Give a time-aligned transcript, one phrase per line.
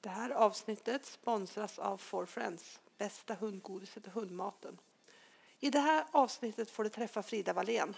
[0.00, 4.78] Det här avsnittet sponsras av For Friends, bästa hundgodiset och hundmaten.
[5.60, 7.96] I det här avsnittet får du träffa Frida Wallén.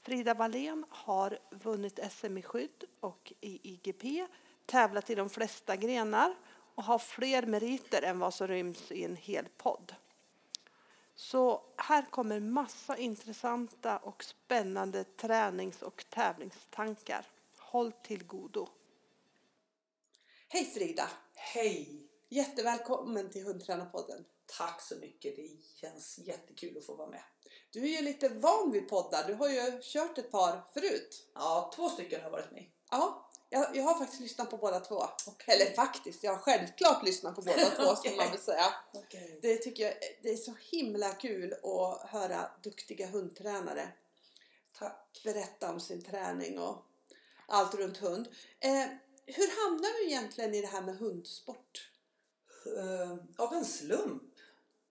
[0.00, 4.26] Frida Wallén har vunnit SM i skydd och i IGP,
[4.66, 6.34] tävlat i de flesta grenar
[6.74, 9.94] och har fler meriter än vad som ryms i en hel podd.
[11.14, 17.26] Så här kommer massa intressanta och spännande tränings och tävlingstankar.
[17.58, 18.68] Håll till godo.
[20.50, 21.10] Hej Frida!
[21.34, 22.08] Hej!
[22.28, 24.24] Jättevälkommen till Hundtränarpodden.
[24.46, 25.36] Tack så mycket.
[25.36, 25.48] Det
[25.80, 27.22] känns jättekul att få vara med.
[27.70, 29.24] Du är ju lite van vid poddar.
[29.26, 31.30] Du har ju kört ett par förut.
[31.34, 32.64] Ja, två stycken har varit med.
[32.90, 35.04] Ja, jag, jag har faktiskt lyssnat på båda två.
[35.26, 35.54] Okay.
[35.54, 38.16] Eller faktiskt, jag har självklart lyssnat på båda två okay.
[38.16, 38.74] man väl säga.
[38.92, 39.38] Okay.
[39.42, 43.88] Det tycker jag det är så himla kul att höra duktiga hundtränare
[44.78, 45.20] Tack.
[45.24, 46.84] berätta om sin träning och
[47.46, 48.28] allt runt hund.
[48.60, 48.86] Eh,
[49.32, 51.90] hur hamnar du egentligen i det här med hundsport?
[52.66, 54.22] Uh, av en slump.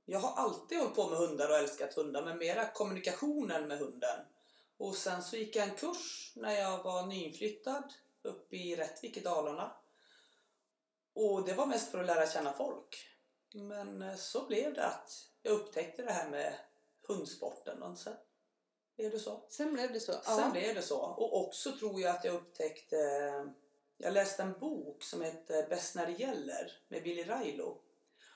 [0.05, 4.19] Jag har alltid hållit på med hundar och älskat hundar, men mera kommunikationen med hunden.
[4.77, 9.19] Och sen så gick jag en kurs när jag var nyinflyttad uppe i Rättvik i
[9.19, 9.71] Dalarna.
[11.13, 13.07] Och det var mest för att lära känna folk.
[13.53, 15.11] Men eh, så blev det att
[15.41, 16.53] jag upptäckte det här med
[17.07, 18.15] hundsporten och sen
[18.95, 19.45] blev det så.
[19.49, 20.11] Sen blev det så?
[20.11, 20.49] Sen ja.
[20.51, 20.99] blev det så.
[20.99, 22.97] Och också tror jag att jag upptäckte
[23.97, 27.81] jag läste en bok som heter Bäst när det gäller med Billy Railo.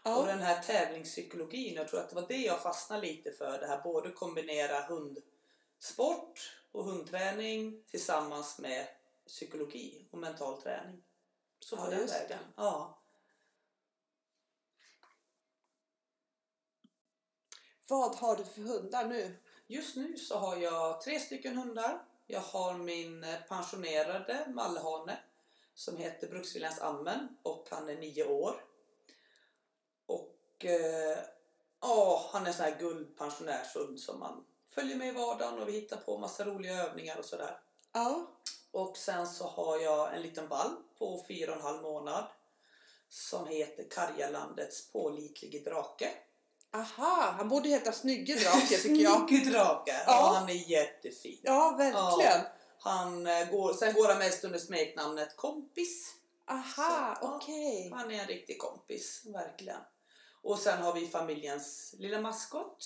[0.03, 0.17] Ja.
[0.17, 3.59] Och den här tävlingspsykologin, jag tror att det var det jag fastnade lite för.
[3.59, 8.87] Det här både kombinera hundsport och hundträning tillsammans med
[9.27, 11.03] psykologi och mental träning.
[11.59, 12.39] Så på ja, den vägen.
[12.55, 12.97] Ja.
[17.87, 19.37] Vad har du för hundar nu?
[19.67, 22.05] Just nu så har jag tre stycken hundar.
[22.27, 25.17] Jag har min pensionerade Mallehane
[25.73, 28.63] som heter Bruksviljans Ammen och han är nio år.
[30.05, 31.17] Och eh,
[31.81, 35.71] ja, han är en sån här guldpensionärshund som man följer med i vardagen och vi
[35.71, 37.59] hittar på massa roliga övningar och sådär.
[37.93, 38.27] Ja.
[38.71, 42.25] Och sen så har jag en liten valp på fyra och en halv månad
[43.09, 46.11] som heter Karjalandets pålitlige drake.
[46.73, 49.27] Aha, han borde heta Snygge drake tycker jag.
[49.29, 50.03] Snygge drake, ja.
[50.07, 50.33] ja.
[50.35, 51.39] han är jättefin.
[51.43, 52.41] Ja, verkligen.
[52.41, 52.45] Ja.
[52.83, 56.15] Han eh, går, sen går han mest under smeknamnet Kompis.
[56.45, 57.87] Aha, okej.
[57.87, 57.99] Okay.
[57.99, 59.81] Han är en riktig kompis, verkligen.
[60.41, 62.85] Och sen har vi familjens lilla maskot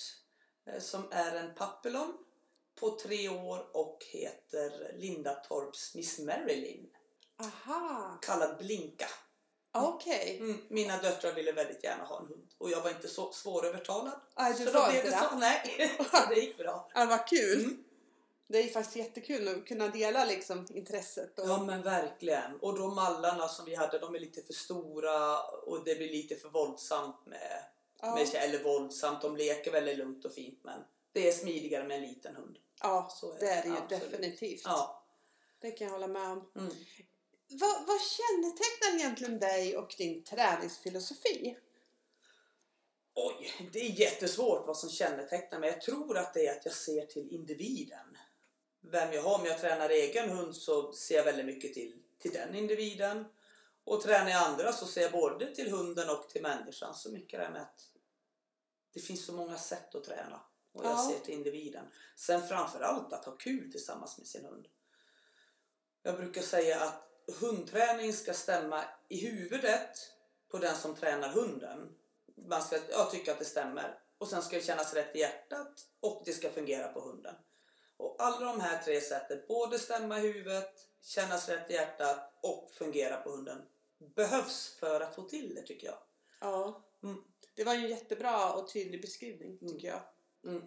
[0.66, 2.14] eh, som är en papillon
[2.80, 6.86] på tre år och heter Linda Torps Miss Marilyn.
[7.38, 8.18] Aha.
[8.22, 9.08] Kallad Blinka.
[9.72, 10.40] Okej.
[10.40, 10.50] Okay.
[10.50, 14.20] Mm, mina döttrar ville väldigt gärna ha en hund och jag var inte så svårövertalad.
[14.36, 15.28] Nej, du var inte det?
[15.30, 16.90] Så, nej, så det gick bra.
[16.94, 17.64] Ja, vad kul.
[17.64, 17.84] Mm.
[18.48, 21.38] Det är ju faktiskt jättekul att kunna dela liksom intresset.
[21.38, 21.48] Och...
[21.48, 22.56] Ja men verkligen.
[22.60, 26.36] Och de mallarna som vi hade de är lite för stora och det blir lite
[26.36, 27.64] för våldsamt med,
[28.00, 28.14] ja.
[28.14, 30.80] med eller våldsamt, de leker väldigt lugnt och fint men
[31.12, 32.58] det är smidigare med en liten hund.
[32.82, 34.10] Ja, Så är det är det ju absolut.
[34.10, 34.62] definitivt.
[34.64, 35.06] Ja.
[35.60, 36.50] Det kan jag hålla med om.
[36.56, 36.72] Mm.
[37.48, 41.56] Vad, vad kännetecknar egentligen dig och din träningsfilosofi?
[43.14, 45.70] Oj, det är jättesvårt vad som kännetecknar mig.
[45.70, 48.16] Jag tror att det är att jag ser till individen
[48.90, 49.34] vem jag har.
[49.34, 53.24] Om jag tränar egen hund så ser jag väldigt mycket till, till den individen.
[53.84, 56.94] Och tränar jag andra så ser jag både till hunden och till människan.
[56.94, 57.80] Så mycket det med att
[58.94, 60.40] det finns så många sätt att träna.
[60.72, 61.10] Och jag ja.
[61.10, 61.86] ser till individen.
[62.16, 64.66] Sen framförallt att ha kul tillsammans med sin hund.
[66.02, 67.02] Jag brukar säga att
[67.40, 70.12] hundträning ska stämma i huvudet
[70.48, 71.96] på den som tränar hunden.
[72.48, 73.98] Man ska ja, tycka att det stämmer.
[74.18, 77.34] Och sen ska det kännas rätt i hjärtat och det ska fungera på hunden.
[77.96, 82.70] Och alla de här tre sätten, både stämma i huvudet, kännas rätt i hjärtat och
[82.78, 83.62] fungera på hunden,
[83.98, 85.98] behövs för att få till det tycker jag.
[86.40, 87.22] Ja, mm.
[87.54, 89.72] det var ju en jättebra och tydlig beskrivning mm.
[89.72, 90.02] tycker jag.
[90.44, 90.62] Mm.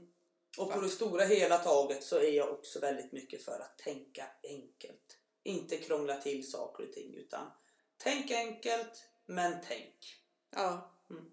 [0.58, 4.26] Och på det stora hela taget så är jag också väldigt mycket för att tänka
[4.44, 5.18] enkelt.
[5.44, 7.52] Inte krångla till saker och ting utan
[7.98, 10.16] tänk enkelt men tänk.
[10.52, 10.96] Ja.
[11.10, 11.32] Mm.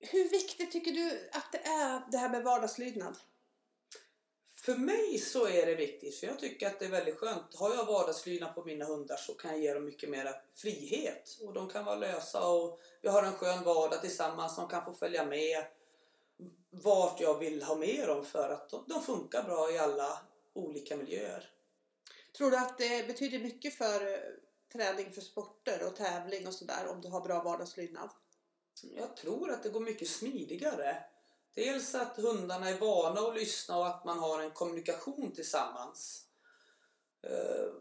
[0.00, 3.16] Hur viktigt tycker du att det är det här med vardagslydnad?
[4.64, 7.54] För mig så är det viktigt, för jag tycker att det är väldigt skönt.
[7.54, 11.38] Har jag vardagslydnad på mina hundar så kan jag ge dem mycket mer frihet.
[11.40, 14.56] Och de kan vara lösa och vi har en skön vardag tillsammans.
[14.56, 15.64] De kan få följa med
[16.70, 20.18] vart jag vill ha med dem för att de, de funkar bra i alla
[20.52, 21.50] olika miljöer.
[22.36, 24.18] Tror du att det betyder mycket för eh,
[24.72, 28.10] träning för sporter och tävling och sådär om du har bra vardagslydnad?
[28.82, 31.04] Jag tror att det går mycket smidigare.
[31.54, 36.24] Dels att hundarna är vana att lyssna och att man har en kommunikation tillsammans.
[37.30, 37.72] Uh,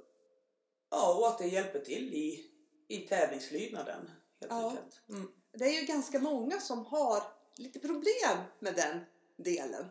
[0.95, 2.51] Ja, och att det hjälper till i,
[2.87, 4.69] i tävlingslydnaden helt Ja.
[4.69, 5.01] enkelt.
[5.09, 5.31] Mm.
[5.53, 7.23] Det är ju ganska många som har
[7.57, 8.99] lite problem med den
[9.37, 9.85] delen.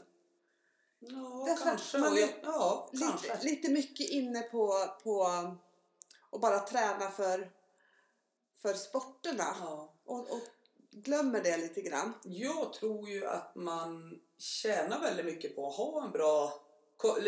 [0.98, 1.98] Ja, Därför kanske.
[1.98, 3.32] man och är ja, kanske.
[3.34, 5.24] Lite, lite mycket inne på, på
[6.30, 7.50] att bara träna för,
[8.62, 9.56] för sporterna.
[9.60, 9.94] Ja.
[10.04, 10.40] Och, och
[10.92, 12.12] glömmer det lite grann.
[12.22, 16.62] Jag tror ju att man tjänar väldigt mycket på att ha en bra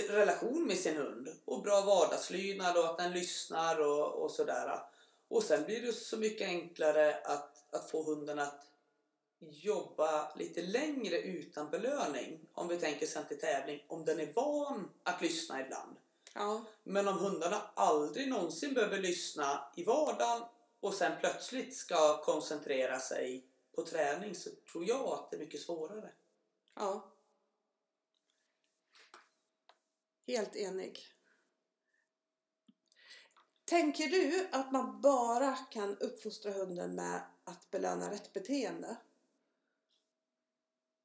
[0.08, 4.80] relation med sin hund och bra vardagslydnad och att den lyssnar och, och sådär.
[5.28, 8.66] Och sen blir det så mycket enklare att, att få hunden att
[9.38, 12.40] jobba lite längre utan belöning.
[12.52, 15.96] Om vi tänker sen till tävling, om den är van att lyssna ibland.
[16.34, 20.42] Ja, Men om hundarna aldrig någonsin behöver lyssna i vardagen
[20.80, 23.44] och sen plötsligt ska koncentrera sig
[23.74, 26.12] på träning så tror jag att det är mycket svårare.
[26.74, 27.10] ja.
[30.26, 31.00] Helt enig.
[33.64, 38.96] Tänker du att man bara kan uppfostra hunden med att belöna rätt beteende?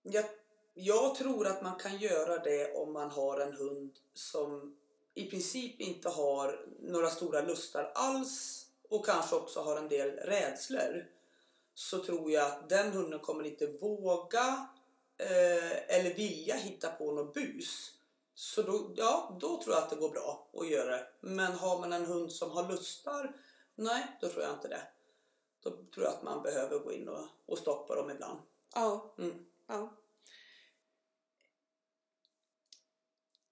[0.01, 0.25] Jag,
[0.74, 4.77] jag tror att man kan göra det om man har en hund som
[5.13, 11.19] i princip inte har några stora lustar alls och kanske också har en del rädslor.
[11.79, 14.67] Så tror jag att den hunden kommer inte våga
[15.17, 17.91] eh, eller vilja hitta på något bus.
[18.33, 21.07] Så då, ja, då tror jag att det går bra att göra det.
[21.19, 23.35] Men har man en hund som har lustar,
[23.75, 24.81] nej, då tror jag inte det.
[25.63, 28.39] Då tror jag att man behöver gå in och, och stoppa dem ibland.
[28.75, 29.13] Ja.
[29.17, 29.45] Mm.
[29.67, 29.97] ja.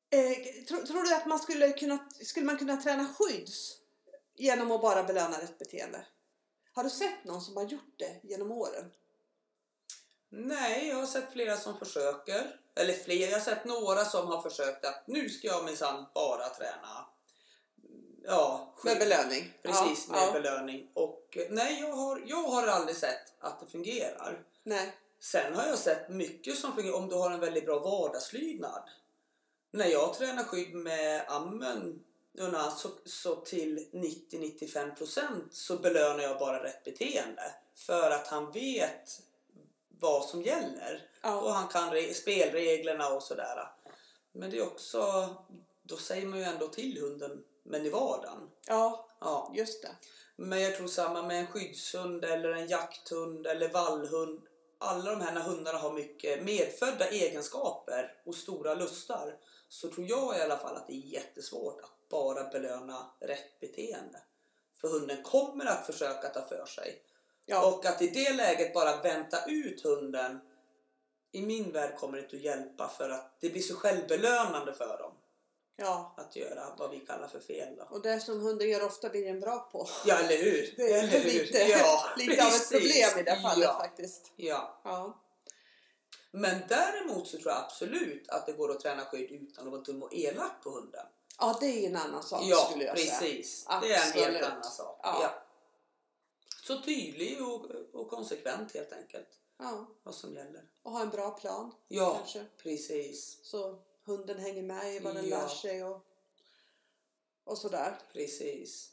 [0.09, 3.77] Eh, tror, tror du att man skulle kunna, skulle man kunna träna skydds
[4.35, 6.05] genom att bara belöna rätt beteende?
[6.77, 8.91] Har du sett någon som har gjort det genom åren?
[10.29, 12.59] Nej, jag har sett flera som försöker.
[12.75, 16.49] Eller fler, jag har sett några som har försökt att nu ska jag minsann bara
[16.49, 17.05] träna.
[18.23, 19.53] Ja, Med belöning?
[19.61, 20.31] Precis, ja, med ja.
[20.31, 20.91] belöning.
[20.93, 24.45] Och nej, jag har, jag har aldrig sett att det fungerar.
[24.63, 24.97] Nej.
[25.19, 28.89] Sen har jag sett mycket som fungerar om du har en väldigt bra vardagslydnad.
[29.71, 32.03] När jag tränar skydd med ammen
[32.37, 37.43] Jonna, så, så till 90-95% så belönar jag bara rätt beteende.
[37.75, 39.21] För att han vet
[39.99, 41.09] vad som gäller.
[41.21, 41.49] Och Ja.
[41.51, 43.67] han kan re- spelreglerna och sådär.
[44.31, 45.35] Men det är också,
[45.83, 48.49] då säger man ju ändå till hunden, men i vardagen.
[48.67, 49.51] ja, Ja.
[49.55, 49.95] just det.
[50.35, 54.41] Men jag tror samma med en skyddshund eller en jakthund eller vallhund.
[54.77, 59.37] Alla de här hundarna har mycket medfödda egenskaper och stora lustar
[59.69, 64.19] så tror jag i alla fall att det är jättesvårt att bara belöna rätt beteende.
[64.81, 67.01] För hunden kommer att försöka ta för sig.
[67.45, 70.39] Ja, Och att i det läget bara vänta ut hunden
[71.31, 74.97] i min värld kommer det inte att hjälpa för att det blir så självbelönande för
[74.97, 75.13] dem
[75.77, 76.13] ja.
[76.17, 77.75] att göra vad vi kallar för fel.
[77.75, 77.83] Då.
[77.95, 79.87] Och det som hunden gör ofta blir den bra på.
[80.05, 80.73] Ja, eller hur?
[80.77, 81.23] Det är eller hur?
[81.23, 84.31] lite, Ja, lite av ett problem i det fallet ja, faktiskt.
[84.35, 84.81] Ja.
[84.83, 85.23] Ja.
[86.31, 89.81] Men däremot så tror jag absolut att det går att träna skydd utan att vara
[89.81, 91.05] dum och elak på hunden.
[91.37, 93.19] Ja, det är en annan sak ja, skulle jag säga.
[93.19, 93.65] precis.
[93.81, 94.99] Det är en helt annan sak.
[95.03, 95.19] Ja.
[95.21, 95.43] Ja.
[96.63, 99.27] Så tydlig och, och konsekvent helt enkelt
[99.59, 100.63] Ja, vad som gäller.
[100.83, 102.45] och ha en bra plan Ja, kanske.
[102.57, 103.39] precis.
[103.43, 105.41] Så hunden hänger med i vad den Ja.
[105.41, 106.05] lär sig och,
[107.43, 107.99] och sådär.
[108.13, 108.91] Precis.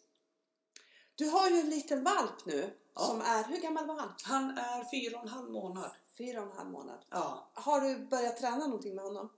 [1.14, 3.00] Du har ju en liten valp nu Ja.
[3.06, 4.12] som är, hur gammal var han?
[4.22, 5.90] Han är fyra och en halv månad.
[6.18, 6.98] Fyra och en halv månad.
[7.10, 7.48] Ja.
[7.54, 9.30] Har du börjat träna någonting med honom?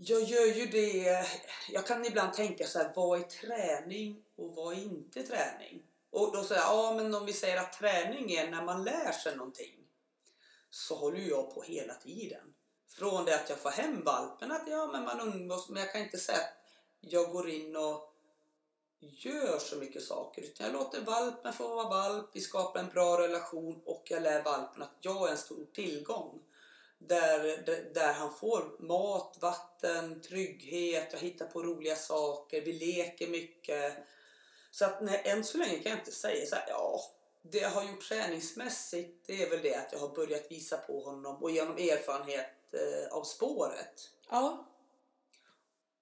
[0.00, 1.26] Jag gör ju det.
[1.68, 5.82] Jag kan ibland tänka så här, vad är träning och vad är inte träning?
[6.10, 9.12] Och då säger jag, ja men om vi säger att träning är när man lär
[9.12, 9.74] sig någonting.
[10.70, 12.54] Så håller ju jag på hela tiden.
[12.88, 16.02] Från det att jag får hem valpen, att ja men man umgås, men jag kan
[16.02, 16.54] inte säga att
[17.00, 18.14] jag går in och
[19.00, 20.42] gör så mycket saker.
[20.42, 24.42] Utan jag låter valpen få vara valp, vi skapar en bra relation och jag lär
[24.42, 26.42] valpen att jag är en stor tillgång.
[26.98, 33.28] Där, där, där han får mat, vatten, trygghet, jag hittar på roliga saker, vi leker
[33.28, 33.94] mycket.
[34.70, 37.00] Så att nej, än så länge kan jag inte säga så här, ja,
[37.42, 41.00] det jag har gjort träningsmässigt det är väl det att jag har börjat visa på
[41.00, 44.10] honom och genom erfarenhet eh, av spåret.
[44.28, 44.66] Ja.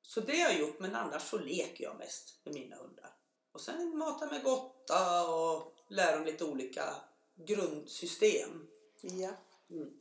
[0.03, 3.11] Så det har jag gjort, men annars så leker jag mest med mina hundar.
[3.53, 6.95] Och sen matar med gotta och lär dem lite olika
[7.35, 8.69] grundsystem.
[9.00, 9.31] Ja.
[9.71, 10.00] Mm.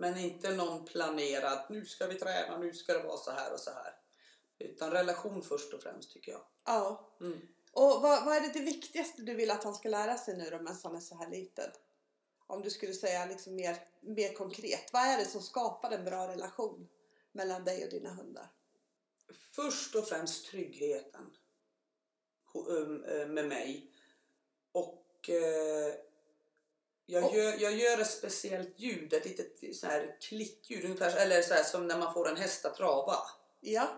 [0.00, 3.60] Men inte någon planerad, nu ska vi träna, nu ska det vara så här och
[3.60, 3.94] så här.
[4.58, 6.42] Utan relation först och främst tycker jag.
[6.66, 7.10] ja.
[7.20, 7.48] Mm.
[7.72, 10.50] Och vad, vad är det, det viktigaste du vill att han ska lära sig nu
[10.50, 11.70] då medan han är så här liten?
[12.46, 14.92] Om du skulle säga liksom mer, mer konkret.
[14.92, 16.88] Vad är det som skapar en bra relation
[17.32, 18.52] mellan dig och dina hundar?
[19.52, 21.30] Först och främst tryggheten.
[22.54, 23.92] eh, med mig.
[24.72, 25.94] Och eh,
[27.10, 31.54] jag, gör, jag gör ett speciellt ljud, ett litet så här klickljud, ungefär, eller så
[31.54, 33.16] här, som när man får en häst att trava.
[33.60, 33.88] Ja.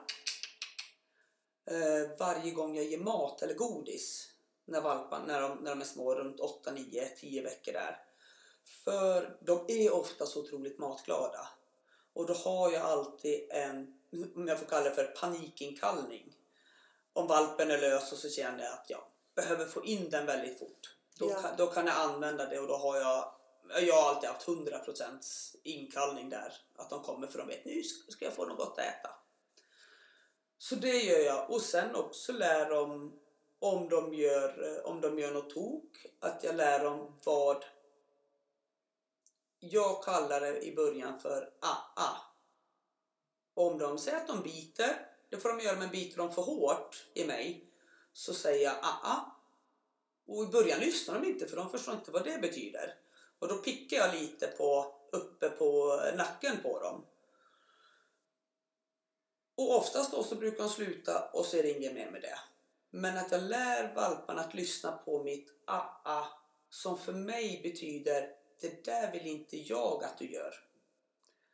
[1.70, 4.28] Eh, varje gång jag ger mat eller godis
[4.64, 7.98] när, valpar, när, de, när de är små, runt 8, 9, 10 veckor där.
[8.84, 11.48] För de är ofta så otroligt matglada.
[12.12, 13.98] Och då har jag alltid en,
[14.36, 16.36] om jag får kalla det för panikinkallning.
[17.12, 19.04] Om valpen är lös och så känner jag att jag
[19.34, 20.96] behöver få in den väldigt fort.
[21.22, 21.42] Då, Ja.
[21.42, 23.34] kan, då kan jag använda det och då har jag
[23.80, 26.52] jag har alltid haft 100% inkallning där.
[26.76, 29.10] Att de kommer för de vet nu ska jag få något att äta.
[30.58, 31.50] Så det gör jag.
[31.50, 33.20] Och sen också lär dem
[33.58, 36.06] om de gör, om de gör något tok.
[36.20, 37.64] Att jag lär dem vad
[39.60, 42.16] jag kallar det i början för a-a.
[43.54, 47.06] Om de säger att de biter, det får de göra men biter de för hårt
[47.14, 47.66] i mig
[48.12, 49.31] så säger jag a-a.
[50.26, 52.94] Och i början lyssnar de inte för de förstår inte vad det betyder.
[53.38, 57.06] Och då pickar jag lite på, uppe på nacken på dem.
[59.54, 62.38] Och oftast då så brukar de sluta och så är det inget mer med det.
[62.90, 66.26] Men att jag lär valparna att lyssna på mitt a-a
[66.70, 68.28] som för mig betyder
[68.60, 70.54] det där vill inte jag att du gör.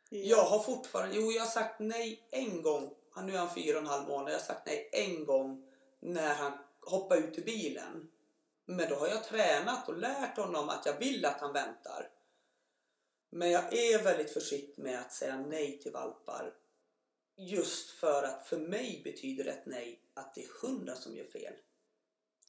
[0.09, 3.81] Jag har fortfarande, jo jag har sagt nej en gång, nu är han fyra och
[3.81, 5.65] en halv månad, jag har sagt nej en gång
[5.99, 8.11] när han hoppade ut ur bilen.
[8.69, 12.09] Men då har jag tränat och lärt honom att jag vill att han väntar.
[13.29, 16.53] Men jag är väldigt försiktig med att säga nej till valpar.
[17.35, 21.53] Just för att för mig betyder ett nej att det är hundar som gör fel.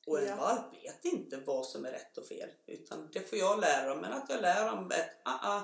[0.06, 0.36] Och en Ja.
[0.36, 2.50] valp vet inte vad som är rätt och fel.
[2.66, 3.98] Utan det får jag lära dem.
[3.98, 5.62] Men att jag lär dem ett ah-ah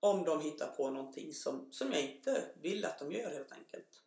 [0.00, 4.02] om de hittar på någonting som, som jag inte vill att de gör helt enkelt.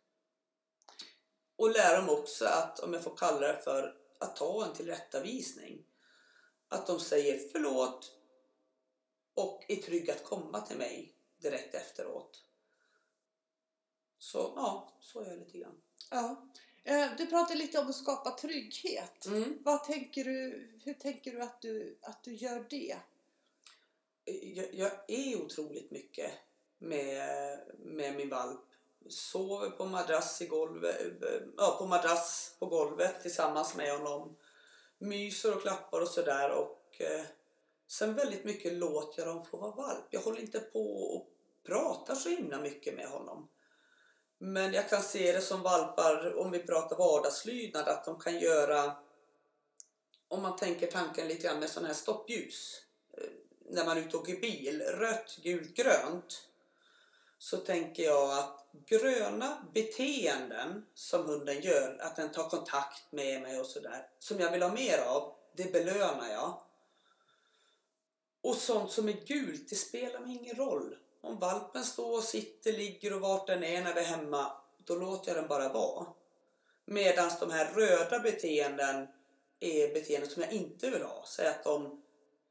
[1.56, 5.84] Och lära dem också att, om jag får kalla det för, att ta en tillrättavisning.
[6.68, 8.12] Att de säger förlåt
[9.34, 12.44] och är trygga att komma till mig direkt efteråt.
[14.18, 15.80] Så ja, så är jag lite grann.
[16.10, 16.48] Ja.
[16.84, 19.26] Eh, Du pratade lite om att skapa trygghet.
[19.26, 19.58] Mm.
[19.62, 22.96] Vad tänker du, hur tänker du att, du att du gör det?
[24.24, 26.32] jag, jag är otroligt mycket
[26.78, 28.69] med, med min valp.
[29.08, 34.36] Sover på madrass, i golvet, eh, ja, på madrass på golvet tillsammans med honom.
[34.98, 36.50] Myser och klappar och sådär.
[36.50, 37.24] Och eh,
[37.88, 40.04] sen väldigt mycket låter jag dem få vara valp.
[40.10, 41.26] Jag håller inte på och
[41.66, 43.48] pratar så himla mycket med honom.
[44.38, 48.96] Men jag kan se det som valpar, om vi pratar vardagslydnad, att de kan göra
[50.30, 52.82] om man tänker tanken lite grann med sådana här stoppljus
[53.18, 53.30] eh,
[53.70, 56.48] när man är ute och åker bil, rött, gult, grönt
[57.38, 63.60] så tänker jag att gröna beteenden som hunden gör, att den tar kontakt med mig
[63.60, 66.60] och sådär, som jag vill ha mer av, det belönar jag.
[68.42, 70.96] Och sånt som är gult, det spelar mig ingen roll.
[71.20, 74.52] Om valpen står och sitter, ligger och vart den är när vi är hemma,
[74.84, 76.06] då låter jag den bara vara.
[76.84, 79.08] Medan de här röda beteenden
[79.60, 81.24] är beteenden som jag inte vill ha.
[81.26, 82.02] Säg att de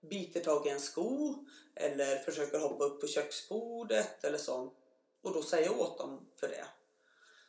[0.02, 1.36] biter tag i en sko
[1.76, 4.74] eller försöker hoppa upp på köksbordet eller sånt.
[5.22, 6.66] Och då säger jag åt dem för det.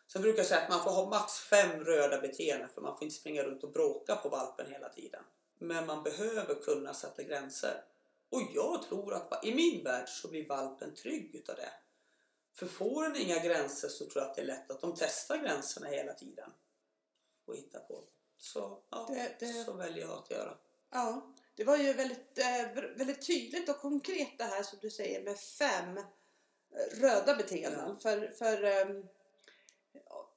[0.06, 3.02] Sen brukar jag säga att man får ha max fem röda beteenden för man får
[3.04, 5.22] inte springa runt och bråka på valpen hela tiden.
[5.58, 7.84] Men man behöver kunna sätta gränser.
[8.30, 11.72] Och jag tror att i min värld så blir valpen trygg utav det.
[12.54, 15.36] För får den inga gränser så tror jag att det är lätt att de testar
[15.36, 16.50] gränserna hela tiden.
[17.44, 18.04] Och hittar på.
[18.38, 20.56] Så, ja, Det- det- så väljer jag att göra.
[20.90, 25.22] Ja, det var ju väldigt, eh, väldigt tydligt och konkret det här som du säger
[25.22, 26.00] med fem
[26.92, 27.98] röda beteenden.
[27.98, 29.06] För, för ehm,
[29.92, 30.30] ja,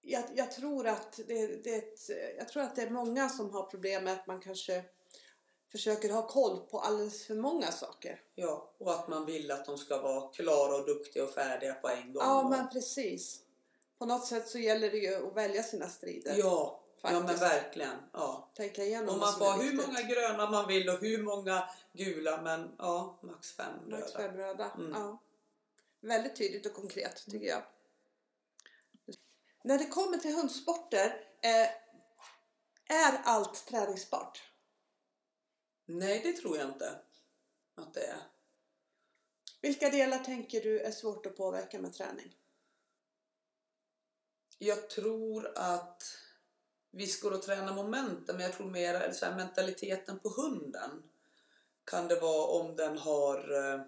[0.00, 2.00] jag, jag, tror att det, det ett,
[2.38, 4.84] jag tror att det är många som har problem med att man kanske
[5.72, 8.20] försöker ha koll på alldeles för många saker.
[8.34, 11.88] Ja, och att man vill att de ska vara klara och duktiga och färdiga på
[11.88, 12.22] en gång.
[12.22, 13.40] Ja, men precis.
[13.98, 16.34] På något sätt så gäller det ju att välja sina strider.
[16.38, 17.96] ja, ja men verkligen.
[18.12, 18.50] Ja.
[18.54, 22.42] Tänka igenom Och man får ha hur många gröna man vill och hur många gula,
[22.42, 24.28] men ja, max fem Max röda.
[24.28, 24.70] fem röda.
[24.76, 24.92] Mm.
[24.92, 25.18] Ja.
[26.02, 27.62] Väldigt tydligt och konkret tycker jag.
[29.64, 31.68] När det kommer till hundsporter, eh,
[32.96, 34.42] är allt träningsbart?
[35.86, 37.00] Nej, det tror jag inte
[37.74, 38.22] att det är.
[39.60, 42.36] Vilka delar tänker du är svårt att påverka med träning?
[44.58, 46.02] Jag tror att
[46.90, 51.02] visst går det att träna momenten, men jag tror mer så här, mentaliteten på hunden.
[51.84, 53.80] Kan det vara om den har eh,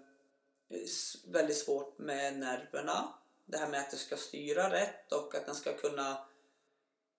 [1.25, 3.13] väldigt svårt med nerverna.
[3.45, 6.27] Det här med att det ska styra rätt och att den ska kunna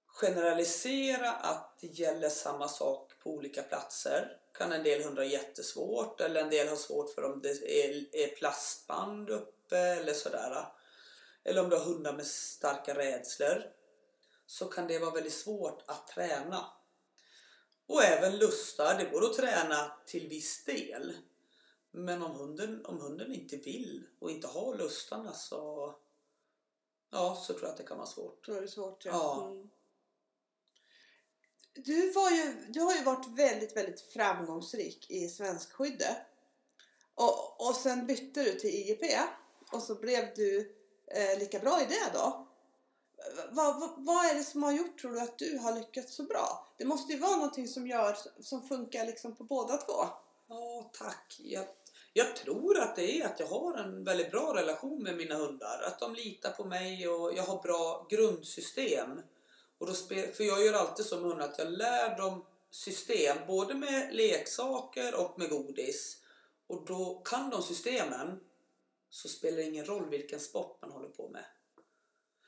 [0.06, 4.36] generalisera att det gäller samma sak på olika platser.
[4.52, 8.36] Kan en del hundar jättesvårt eller en del har svårt för om det är, är
[8.36, 10.66] plastband uppe eller sådär.
[11.44, 13.62] Eller om du har hundar med starka rädslor
[14.46, 16.66] så kan det vara väldigt svårt att träna.
[17.86, 21.16] Och även lustar, det går att träna till viss del.
[21.96, 25.94] Men om hunden, om hunden inte vill och inte har lustarna så,
[27.10, 28.46] ja, så tror jag att det kan vara svårt.
[28.46, 29.04] Då är det svårt.
[29.04, 29.46] Ja.
[29.46, 29.70] Mm.
[31.72, 36.16] Du, var ju, du har ju varit väldigt, väldigt framgångsrik i svenskskyddet.
[37.14, 39.04] Och, och sen bytte du till IGP
[39.72, 40.76] och så blev du
[41.06, 42.46] eh, lika bra i det då.
[43.50, 46.22] Vad, vad, vad är det som har gjort tror du att du har lyckats så
[46.22, 46.74] bra?
[46.78, 50.04] Det måste ju vara någonting som, gör, som funkar liksom på båda två.
[50.48, 51.36] Ja, tack.
[51.38, 51.66] Jag,
[52.16, 55.82] jag tror att det är att jag har en väldigt bra relation med mina hundar.
[55.86, 59.22] Att de litar på mig och jag har bra grundsystem.
[59.78, 63.74] Och då spel, för jag gör alltid som hund att jag lär dem system, både
[63.74, 66.22] med leksaker och med godis.
[66.66, 68.40] Och då kan de systemen
[69.10, 71.44] så spelar det ingen roll vilken sport man håller på med.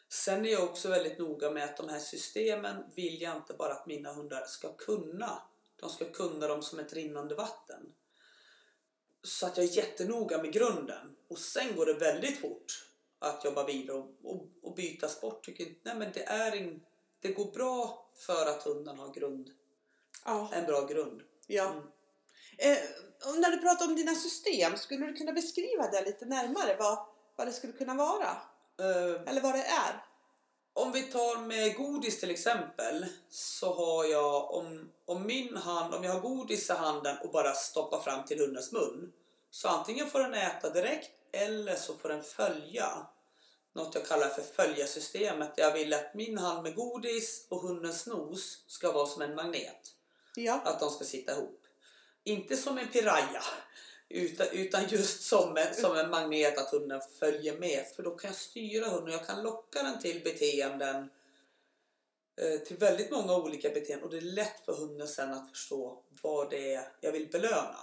[0.08, 3.72] Sen är jag också väldigt noga med att de här systemen vill jag inte bara
[3.72, 5.42] att mina hundar ska kunna.
[5.76, 7.94] De ska kunna dem som ett rinnande vatten.
[9.22, 11.16] Så att jag är jättenoga med grunden.
[11.28, 12.84] Och sen går det väldigt fort
[13.18, 15.44] att jobba vidare och, och, och byta sport.
[15.44, 16.80] Tycker inte, nej men det, är en,
[17.20, 19.50] det går bra för att hunden har grund,
[20.24, 20.50] Ja.
[20.52, 21.22] en bra grund.
[21.46, 21.70] ja.
[21.70, 21.82] Mm.
[22.58, 22.78] Eh,
[23.38, 26.76] när du pratar om dina system, skulle du kunna beskriva det lite närmare?
[26.78, 26.98] Vad,
[27.36, 28.30] vad det skulle kunna vara?
[28.80, 30.04] Eh, Eller vad det är?
[30.78, 36.04] Om vi tar med godis till exempel så har jag om, om min hand, om
[36.04, 39.12] jag har godis i handen och bara stoppar fram till hundens mun
[39.50, 43.06] så antingen får den äta direkt eller så får den följa
[43.72, 45.52] något jag kallar för följarsystemet.
[45.56, 49.94] Jag vill att min hand med godis och hundens nos ska vara som en magnet.
[50.34, 50.60] Ja.
[50.64, 51.60] Att de ska sitta ihop.
[52.24, 53.42] Inte som en piraya
[54.08, 57.86] utan, utan just som en, som en magnet att hunden följer med.
[57.96, 59.12] För då kan jag styra hunden.
[59.12, 61.10] Jag kan locka den till beteenden.
[62.36, 64.04] Eh, till väldigt många olika beteenden.
[64.04, 67.78] Och det är lätt för hunden sen att förstå vad det är jag vill belöna.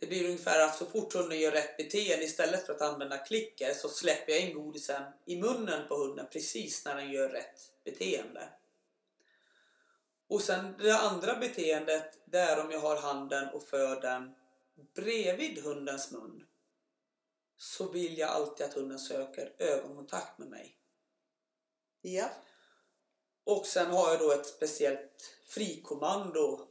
[0.00, 3.74] Det blir ungefär att så fort hunden gör rätt beteende istället för att använda klicker
[3.74, 8.48] så släpper jag in godisen i munnen på hunden precis när den gör rätt beteende.
[10.28, 14.34] Och sen det andra beteendet det är om jag har handen och för den
[14.94, 16.46] bredvid hundens mun
[17.56, 20.78] så vill jag alltid att hunden söker ögonkontakt med mig.
[22.00, 22.30] Ja.
[23.44, 26.68] Och sen har jag då ett speciellt frikommando.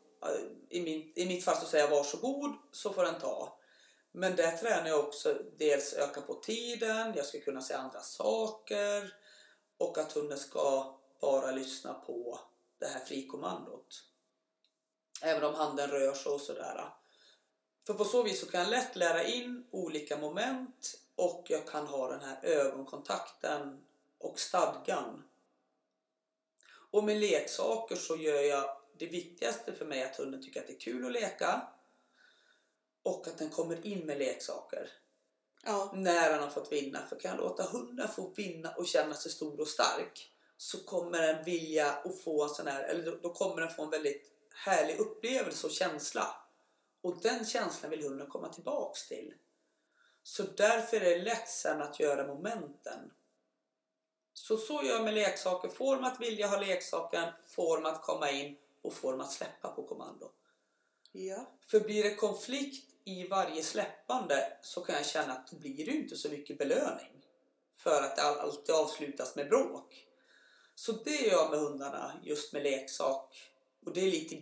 [0.70, 3.60] I, min, I mitt fall så säger jag varsågod så får den ta.
[4.12, 9.14] Men där tränar jag också dels öka på tiden, jag ska kunna säga andra saker
[9.78, 12.40] och att hunden ska bara lyssna på
[12.80, 14.04] det här frikommandot.
[15.22, 16.94] Även om handen rör sig och sådär.
[17.88, 21.88] För på så vis så kan jag lätt lära in olika moment och jag kan
[21.88, 23.84] ha den här ögonkontakten
[24.17, 25.24] och stadgan.
[26.91, 30.74] Och med leksaker så gör jag det viktigaste för mig att hunden tycker att det
[30.74, 31.67] är kul att leka
[33.04, 34.89] och att den kommer in med leksaker
[35.63, 35.91] Ja.
[35.96, 37.08] när han har fått vinna.
[37.10, 41.22] För kan jag låta hunden få vinna och känna sig stor och stark så kommer
[41.22, 45.00] den vilja att få en sån här, eller då kommer den få en väldigt härlig
[45.00, 46.36] upplevelse och känsla.
[47.02, 49.34] Och den känslan vill hunden komma tillbaks till.
[50.24, 53.12] Så därför är det lätt sen att göra momenten.
[54.34, 55.70] Så så gör jag med leksaker.
[55.70, 59.32] Får de att vilja ha leksaken, får de att komma in och får de att
[59.32, 60.32] släppa på kommando.
[61.12, 61.52] Ja.
[61.68, 66.16] För blir det konflikt i varje släppande så kan jag känna att det blir inte
[66.16, 67.26] så mycket belöning.
[67.78, 70.08] För att det all- alltid avslutas med bråk.
[70.76, 73.52] Så det gör jag med hundarna just med leksak.
[73.86, 74.36] Och det är lite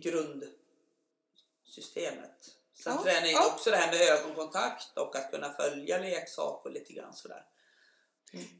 [1.74, 2.56] grundsystemet.
[2.74, 3.46] Sen Ja, tränar jag ja.
[3.54, 7.44] också det här med ögonkontakt och att kunna följa leksak och lite grann sådär.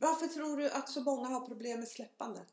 [0.00, 2.48] Varför tror du att så många har problem med släppandet?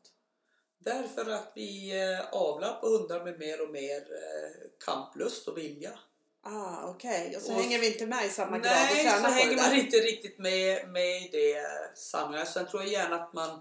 [0.78, 5.98] Därför att vi eh, avlar på hundar med mer och mer eh, kamplust och vilja.
[6.42, 7.36] Ah, okej.
[7.36, 9.74] Och så Och- hänger vi inte med i samma grad och Nej, så hänger man
[9.74, 11.66] inte riktigt med, med i det
[11.98, 12.48] sammanhanget.
[12.48, 13.60] Sen tror jag gärna att man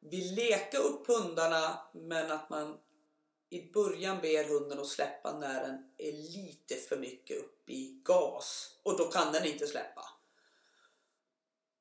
[0.00, 2.78] vill leka upp hundarna men att man
[3.54, 8.78] i början ber hunden att släppa när den är lite för mycket upp i gas.
[8.82, 10.08] Och då kan den inte släppa.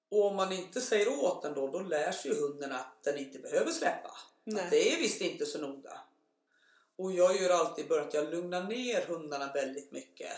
[0.10, 3.40] Och om man inte säger åt den då, då lär sig hunden att den inte
[3.40, 4.12] behöver släppa.
[4.44, 4.64] Nej.
[4.64, 6.00] Att det är visst inte så noga.
[6.96, 10.32] Och jag gör alltid i början att jag lugnar ner hundarna väldigt mycket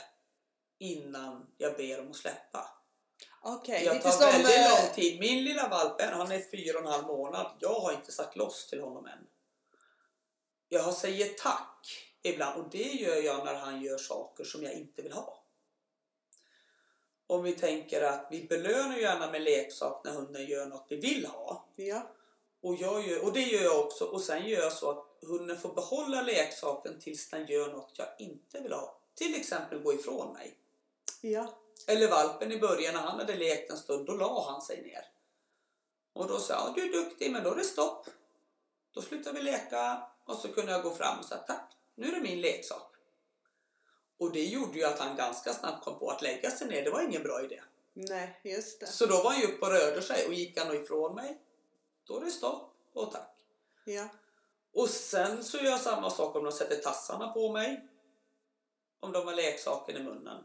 [0.78, 2.69] innan jag ber dem att släppa.
[3.41, 4.32] Okej, Jag lite tar som...
[4.32, 5.19] väldigt eh, lång tid.
[5.19, 7.52] Min lilla valp, han är fyra och en halv månad.
[7.60, 9.28] Jag har inte sagt loss till honom än.
[10.75, 15.01] Jag säger tack ibland och det gör jag när han gör saker som jag inte
[15.01, 15.41] vill ha.
[17.27, 21.25] Om vi tänker att vi belönar gärna med leksak när hunden gör något vi vill
[21.25, 21.65] ha.
[21.75, 22.11] Ja.
[22.61, 24.05] Och, jag gör, och det gör jag också.
[24.05, 28.07] Och sen gör jag så att hunden får behålla leksaken tills den gör något jag
[28.19, 28.97] inte vill ha.
[29.15, 30.57] Till exempel gå ifrån mig.
[31.21, 31.59] Ja.
[31.88, 35.05] Eller valpen i början när han hade lekt en stund, då la han sig ner.
[36.13, 38.07] Och då sa jag, du är duktig men då är det stopp.
[38.93, 42.11] Då slutar vi leka och så kunde jag gå fram och säga tack, nu är
[42.11, 42.91] det min leksak.
[44.17, 46.89] Och det gjorde ju att han ganska snabbt kom på att lägga sig ner, det
[46.89, 47.61] var ingen bra idé.
[47.93, 48.88] Nej, just det.
[48.88, 51.41] Så då var han ju uppe och rörde sig och gick han ifrån mig,
[52.03, 53.35] då är det stopp och tack.
[53.85, 54.07] Ja.
[54.73, 57.88] Och sen så gör jag samma sak om de sätter tassarna på mig.
[58.99, 60.43] Om de har leksaken i munnen.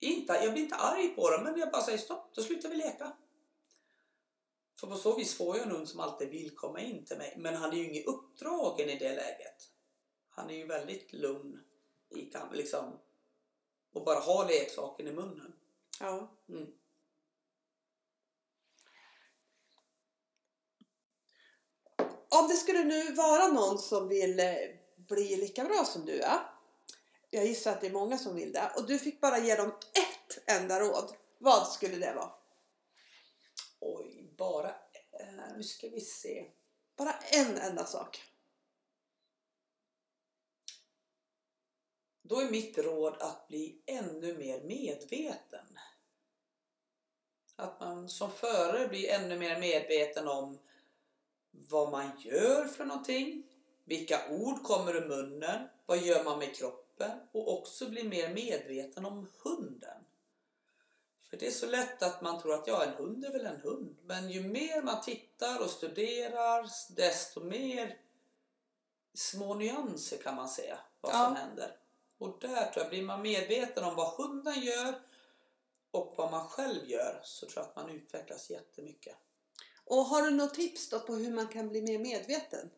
[0.00, 2.76] Inte, jag blir inte arg på dem, men jag bara säger stopp, då slutar vi
[2.76, 3.12] leka.
[4.80, 7.34] För på så vis får jag en hund som alltid vill komma in till mig.
[7.36, 9.70] Men han är ju ingen uppdragen i det läget.
[10.28, 11.60] Han är ju väldigt lugn
[12.10, 12.98] i kam, liksom,
[13.92, 15.52] och bara ha leksaken i munnen.
[16.00, 16.30] Ja.
[16.48, 16.66] Mm.
[22.28, 24.54] Om det skulle nu vara någon som vill eh,
[24.96, 26.38] bli lika bra som du är.
[27.30, 28.72] Jag gissar att det är många som vill det.
[28.76, 31.12] Och du fick bara ge dem ett enda råd.
[31.38, 32.30] Vad skulle det vara?
[34.36, 34.68] Bara...
[35.12, 36.50] Eh, nu ska vi se.
[36.96, 38.22] Bara en enda sak.
[42.22, 45.78] Då är mitt råd att bli ännu mer medveten.
[47.56, 50.58] Att man som förare blir ännu mer medveten om
[51.50, 53.42] vad man gör för någonting.
[53.84, 55.68] Vilka ord kommer ur munnen?
[55.86, 57.10] Vad gör man med kroppen?
[57.32, 60.05] Och också bli mer medveten om hunden.
[61.30, 63.60] För det är så lätt att man tror att ja, en hund är väl en
[63.60, 63.96] hund.
[64.04, 67.98] Men ju mer man tittar och studerar desto mer
[69.14, 71.28] små nyanser kan man se vad som Ja.
[71.40, 71.76] händer.
[72.18, 75.00] Och där tror jag, blir man medveten om vad hunden gör
[75.90, 79.16] och vad man själv gör så tror jag att man utvecklas jättemycket.
[79.84, 82.70] Och har du något tips då på hur man kan bli mer medveten?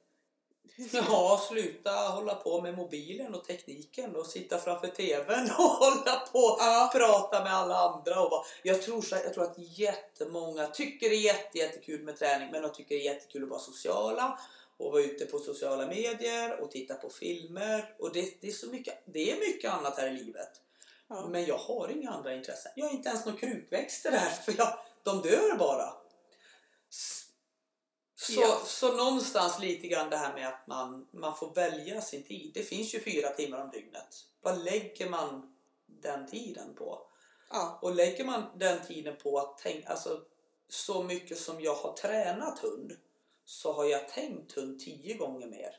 [0.92, 6.56] Ja, sluta hålla på med mobilen och tekniken och sitta framför TVn och hålla på
[6.60, 6.90] Ja.
[6.92, 8.20] prata med alla andra.
[8.22, 12.18] Och bara, jag, tror, så- jag tror att jättemånga tycker det är jätte, jättekul med
[12.18, 14.38] träning men de tycker det är jättekul att vara sociala
[14.76, 17.94] och vara ute på sociala medier och titta på filmer.
[17.98, 20.50] Och det, det, är, så mycket, det är mycket annat här i livet.
[21.08, 21.26] Ja.
[21.28, 22.72] Men jag har inga andra intressen.
[22.76, 25.92] Jag har inte ens några krukväxter där för jag, de dör bara.
[28.20, 28.60] Så, Ja.
[28.64, 32.50] så någonstans lite grann det här med att man, man får välja sin tid.
[32.54, 34.24] Det finns ju fyra timmar om dygnet.
[34.40, 37.02] Vad lägger man den tiden på?
[37.50, 37.78] Ja.
[37.82, 40.20] Och lägger man den tiden på att tänka, alltså
[40.68, 42.92] så mycket som jag har tränat hund
[43.44, 45.70] så har jag tänkt hund tio gånger mer.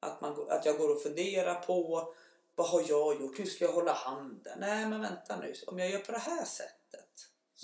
[0.00, 2.14] Att, man, att jag går och funderar på
[2.54, 3.38] vad har jag gjort?
[3.38, 4.58] Hur ska jag hålla handen?
[4.60, 6.76] Nej men vänta nu, om jag gör på det här sättet.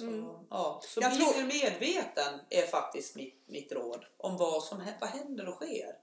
[0.00, 0.46] Så, Mm.
[0.50, 5.10] ja, så Jag bli tror- medveten är faktiskt mitt, mitt råd om vad som vad
[5.10, 5.96] händer och sker.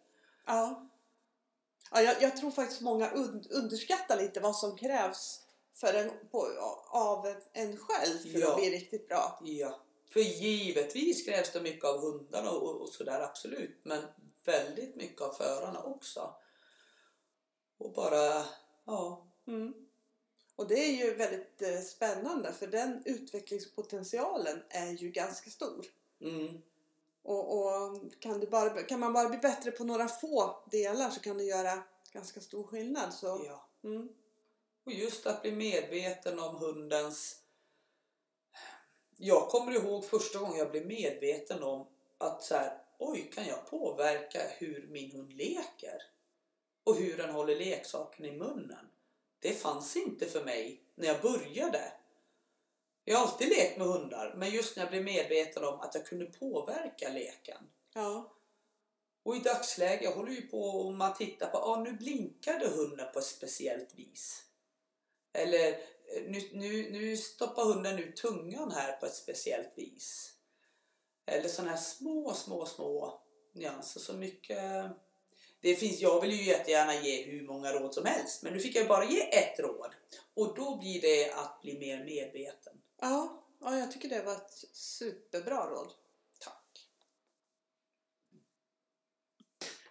[0.46, 0.90] Ja.
[1.92, 6.48] ja jag, jag tror faktiskt många un, underskattar lite vad som krävs för en, på,
[6.90, 8.50] av en själv för Ja.
[8.52, 9.40] att bli riktigt bra.
[9.44, 9.80] Ja,
[10.14, 13.80] för givetvis krävs det mycket av hundarna och, och sådär absolut.
[13.84, 14.04] Men
[14.46, 16.36] väldigt mycket av förarna också.
[17.78, 18.46] Och bara,
[18.86, 19.28] ja.
[19.48, 19.74] Mm.
[20.58, 25.86] Och det är ju väldigt eh, spännande för den utvecklingspotentialen är ju ganska stor.
[26.22, 26.62] Mm,
[27.24, 31.38] Och, och kan, bara, kan man bara bli bättre på några få delar så kan
[31.38, 33.14] det göra ganska stor skillnad.
[33.14, 33.68] Så, ja.
[33.84, 34.10] mm.
[34.84, 37.42] Och just att bli medveten om hundens...
[39.18, 43.70] Jag kommer ihåg första gången jag blev medveten om att så här, oj, kan jag
[43.70, 46.04] påverka hur min hund leker?
[46.84, 48.90] Och hur den håller leksaken i munnen?
[49.40, 51.92] Det fanns inte för mig när jag började.
[53.04, 56.06] Jag har alltid lekt med hundar, men just när jag blev medveten om att jag
[56.06, 57.70] kunde påverka leken.
[57.94, 58.34] ja.
[59.24, 63.08] Och i dagsläget, jag håller ju på om man tittar på, ah, nu blinkade hunden
[63.14, 64.44] på ett speciellt vis.
[65.34, 65.78] Eller
[66.28, 70.34] nu, nu, nu stoppar hunden ut tungan här på ett speciellt vis.
[71.26, 73.22] Eller sådana här små, små, små
[73.54, 74.00] nyanser.
[74.00, 74.92] Så mycket...
[75.62, 78.76] Det finns, jag vill ju jättegärna ge hur många råd som helst, men nu fick
[78.76, 79.96] jag bara ge ett råd.
[80.34, 82.74] Och då blir det att bli mer medveten.
[83.02, 85.92] Ja, ja, jag tycker det var ett superbra råd.
[86.40, 86.88] Tack.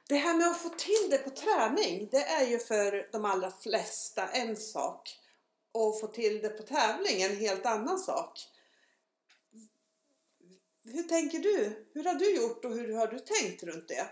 [0.09, 3.51] Det här med att få till det på träning, det är ju för de allra
[3.51, 5.21] flesta en sak.
[5.73, 8.49] Och få till det på tävling en helt annan sak.
[10.85, 11.87] Hur tänker du?
[11.93, 14.07] Hur har du gjort och hur har du tänkt runt det?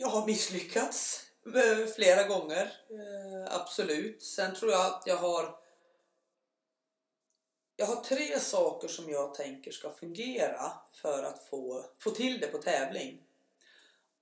[0.00, 4.22] Jag har misslyckats eh, Flera gånger, eh, absolut.
[4.22, 5.58] Sen tror jag att jag har
[7.76, 12.46] jag har tre saker som jag tänker ska fungera för att få, få till det
[12.46, 13.22] på tävling.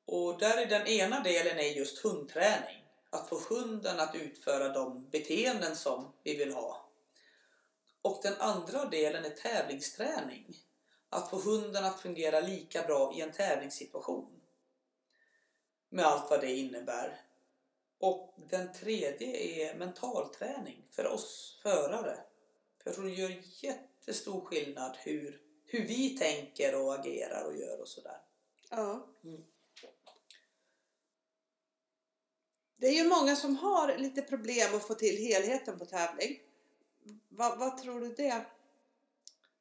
[0.04, 2.84] Och där är den ena delen är just hundträning.
[3.10, 6.88] Att få hunden att utföra de beteenden som vi vill ha.
[8.02, 10.56] Och den andra delen är tävlingsträning.
[11.10, 14.37] Att få hunden att fungera lika bra i en tävlingssituation.
[15.88, 17.20] Med allt vad det innebär.
[17.98, 22.18] Och den tredje är mentalträning för oss förare.
[22.82, 27.80] För jag tror det gör jättestor skillnad hur, hur vi tänker och agerar och gör
[27.80, 28.20] och sådär.
[28.70, 29.06] Ja.
[29.24, 29.44] Mm.
[32.76, 36.38] Det är ju många som har lite problem att få till helheten på tävling.
[37.28, 38.44] Vad, vad tror du det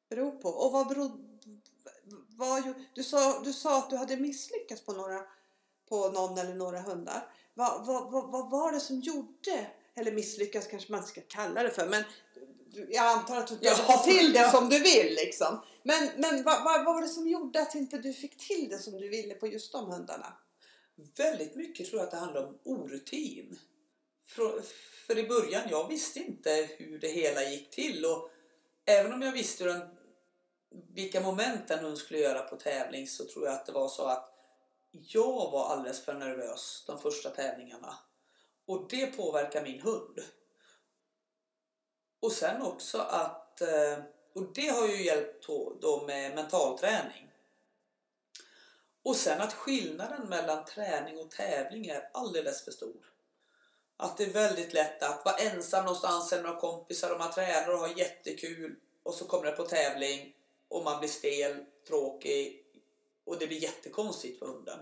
[0.10, 0.50] beror på?
[0.50, 1.12] Och vad beror...
[2.30, 5.28] Vad, du, sa, du sa att du hade misslyckats på, några,
[5.90, 7.30] på någon eller några hundar.
[7.54, 11.72] Vad, vad, vad, vad var det som gjorde, eller misslyckas kanske man ska kalla det
[11.72, 12.04] för, men
[12.90, 15.62] jag antar att du inte Ja, till det som du vill liksom.
[15.84, 18.78] Men, men vad, vad, vad var det som gjorde att inte du fick till det
[18.78, 20.34] som du ville på just de hundarna?
[21.18, 23.60] Väldigt mycket tror jag att det handlar om orutin.
[24.28, 24.62] För,
[25.08, 28.30] för i början, jag visste inte hur det hela gick till och
[28.86, 29.82] även om jag visste hur den,
[30.94, 34.06] vilka moment en hund skulle göra på tävling så tror jag att det var så
[34.06, 34.37] att
[35.02, 37.98] jag var alldeles för nervös de första tävlingarna.
[38.66, 40.20] Och det påverkar min hund.
[42.20, 43.98] Och sen också att, eh,
[44.34, 47.32] och det har ju hjälpt då, då med mentalträning.
[49.04, 53.14] Och sen att skillnaden mellan träning och tävling är alldeles för stor.
[53.98, 57.74] Att det är väldigt lätt att vara ensam någonstans eller några kompisar och man tränar
[57.74, 60.36] och har jättekul och så kommer det på tävling
[60.68, 62.67] och man blir stel, tråkig
[63.28, 64.80] och det blir jättekonstigt för hunden.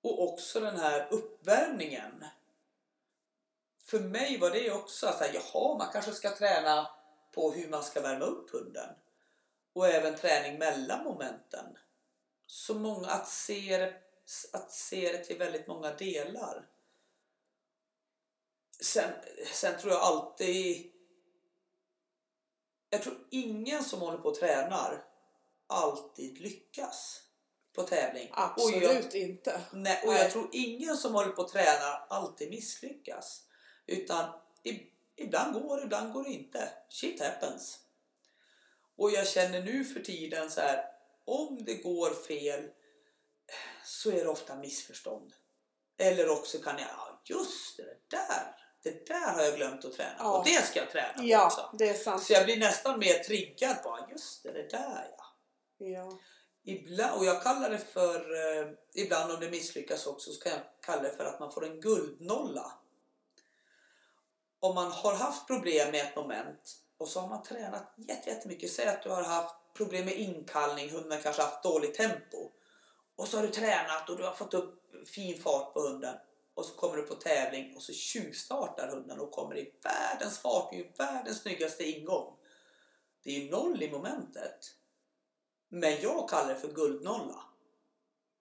[0.00, 2.24] Och också den här uppvärmningen.
[3.84, 6.90] För mig var det också att här, jaha, man kanske ska träna
[7.32, 8.94] på hur man ska värma upp hunden.
[9.72, 11.78] Och även träning mellan momenten
[12.46, 13.94] så många, att se, det,
[14.52, 16.66] att se det till väldigt många delar.
[18.80, 19.12] Sen,
[19.52, 20.92] sen tror jag alltid...
[22.90, 25.11] Jag tror ingen som håller på och tränar
[25.72, 27.22] alltid lyckas
[27.74, 28.30] på tävling.
[28.56, 29.60] Och jag, inte.
[29.72, 30.22] nej, och Nej.
[30.22, 33.42] jag tror ingen som håller på och tränar alltid misslyckas.
[33.86, 34.30] Utan
[35.16, 36.68] ibland går det, ibland går det inte.
[36.88, 37.78] Shit happens.
[38.96, 40.84] Och jag känner nu för tiden så här,
[41.24, 42.70] om det går fel
[43.84, 45.32] så är det ofta missförstånd.
[45.98, 49.92] Eller också kan jag, ja just det, det där, det där har jag glömt att
[49.92, 50.24] träna på.
[50.24, 50.42] Ja.
[50.46, 51.70] Det ska jag träna på Ja, också.
[51.78, 52.22] det är sant.
[52.22, 55.21] Så jag blir nästan mer triggad ja, just det, det där ja.
[55.88, 56.18] Ja.
[56.64, 60.62] Ibland, och jag kallar det för, eh, ibland om det misslyckas också, så kan jag
[60.82, 62.72] kalla det för att man får en guldnolla.
[64.60, 67.94] Om man har haft problem med ett moment och så har man tränat
[68.26, 68.72] jättemycket.
[68.72, 72.50] Säg att du har haft problem med inkallning, hunden kanske haft dåligt tempo.
[73.16, 76.14] Och så har du tränat och du har fått upp fin fart på hunden.
[76.54, 80.74] Och så kommer du på tävling och så tjuvstartar hunden och kommer i världens fart,
[80.74, 82.36] i världens snyggaste ingång.
[83.22, 84.74] Det är ju noll i momentet.
[85.74, 87.42] Men jag kallar det för guldnolla.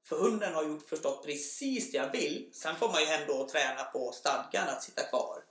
[0.04, 2.50] För hunden har gjort förstått precis det jag vill.
[2.54, 5.44] Sen får man ju ändå träna på stadgan att sitta kvar.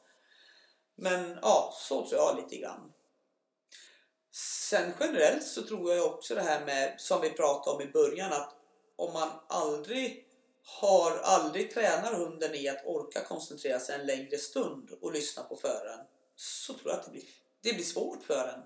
[0.94, 2.92] Men ja, så tror jag lite grann.
[4.32, 8.32] Sen generellt så tror jag också det här med, som vi pratade om i början,
[8.32, 8.54] att
[8.96, 10.28] om man aldrig
[10.64, 15.56] har, aldrig tränar hunden i att orka koncentrera sig en längre stund och lyssna på
[15.56, 17.24] föraren så tror jag att det blir,
[17.62, 18.62] det blir svårt för en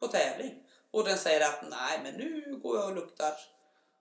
[0.00, 0.63] på tävling.
[0.94, 3.34] Och den säger att nej men nu går jag och luktar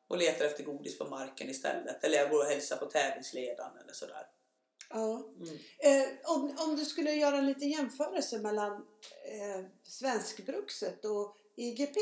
[0.08, 2.04] och letar efter godis på marken istället.
[2.04, 4.26] Eller jag går och hälsar på tävlingsledaren eller sådär.
[4.90, 5.24] Ja.
[5.42, 5.58] Mm.
[5.80, 11.98] Eh, om, om du skulle göra en liten jämförelse mellan eh, svenskbruxet och IGP.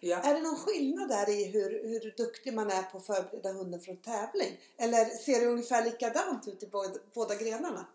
[0.00, 0.16] Ja.
[0.16, 3.80] Är det någon skillnad där i hur, hur duktig man är på att förbereda hunden
[3.80, 4.60] för en tävling?
[4.76, 7.86] Eller ser det ungefär likadant ut i båda, båda grenarna?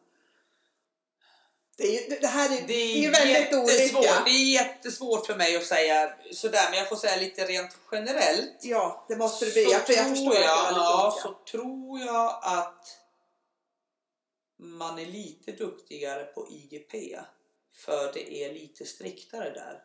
[1.80, 4.24] Det, är ju, det här är, Det är, ju väldigt olika.
[4.26, 8.58] Det är jättesvårt för mig att säga sådär, men jag får säga lite rent generellt.
[8.62, 9.65] Ja, det måste det bli.
[9.65, 11.22] Så jag tror förstår att det jag, lite ja, olika.
[11.22, 12.98] så tror jag att
[14.58, 17.20] man är lite duktigare på IGP.
[17.74, 19.84] För det är lite striktare där.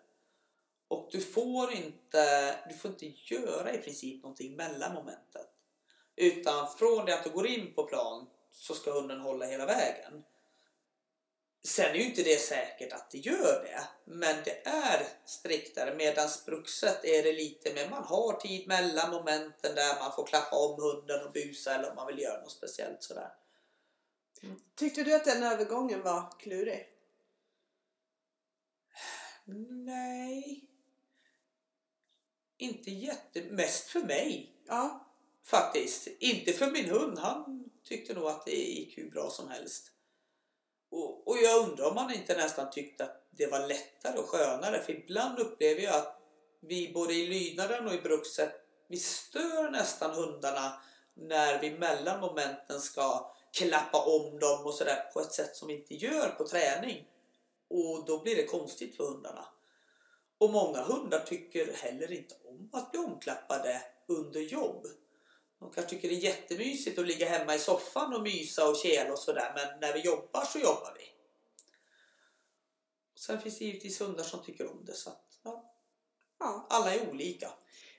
[0.89, 5.49] Och du får inte, du får inte göra i princip någonting mellan momentet.
[6.17, 10.25] Utan från det att du går in på plan så ska hunden hålla hela vägen.
[11.67, 13.89] Sen är ju inte det säkert att det gör det.
[14.05, 15.95] Men det är striktare.
[15.97, 20.57] Medan spruxet är det lite mer, man har tid mellan momenten där man får klappa
[20.57, 23.33] om hunden och busa eller om man vill göra något speciellt sådär.
[24.75, 26.89] Tyckte du att den övergången var klurig?
[29.85, 30.65] Nej.
[32.57, 33.43] Inte jätte...
[33.43, 35.07] Mest för mig Ja.
[35.45, 36.09] faktiskt.
[36.19, 37.19] Inte för min hund.
[37.19, 39.94] Han tyckte nog att det gick hur bra som helst.
[40.95, 44.83] Och, och jag undrar om man inte nästan tyckte att det var lättare och skönare.
[44.83, 46.21] För ibland upplever jag att
[46.61, 48.53] vi både i lydnaden och i brukset,
[48.89, 50.83] vi stör nästan hundarna
[51.15, 55.75] när vi mellan momenten ska klappa om dem och sådär på ett sätt som vi
[55.75, 57.07] inte gör på träning.
[57.71, 59.47] Och då blir det konstigt för hundarna.
[60.39, 64.87] Och många hundar tycker heller inte om att bli omklappade under jobb.
[65.65, 69.13] De kanske tycker det är jättemysigt att ligga hemma i soffan och mysa och kela
[69.13, 71.05] och sådär men när vi jobbar så jobbar vi.
[73.21, 75.75] Sen finns det givetvis hundar som tycker om det så att ja,
[76.41, 76.67] ja.
[76.71, 77.51] alla är olika.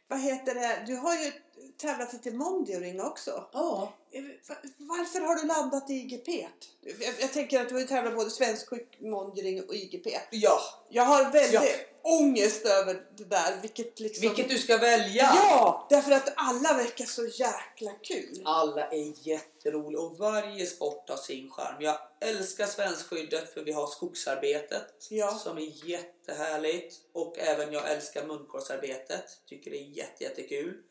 [0.07, 0.83] Vad heter det?
[0.87, 1.31] Du har ju
[1.77, 3.49] tävlat lite Mondioring också.
[3.53, 3.93] Ja.
[4.11, 6.47] Eh, va- Varför har du landat i IGP?
[6.81, 10.07] Jag, jag tänker att du har ju tävlat både svensk sjuk, Mondioring och IGP.
[10.31, 11.94] Ja, Jag har väldigt Ja.
[12.05, 13.61] Ångest över det där.
[13.61, 14.21] Vilket liksom...
[14.21, 15.31] vilket du ska välja.
[15.35, 15.87] Ja!
[15.89, 18.41] Därför att alla verkar så jäkla kul.
[18.45, 21.81] Alla är jätteroliga och varje sport har sin charm.
[21.81, 25.31] Jag älskar svenskskyddet för vi har skogsarbetet Ja.
[25.31, 26.95] som är jättehärligt.
[27.13, 29.25] Och även jag älskar munkorgsarbetet.
[29.45, 30.81] Tycker det är jätte, jättekul.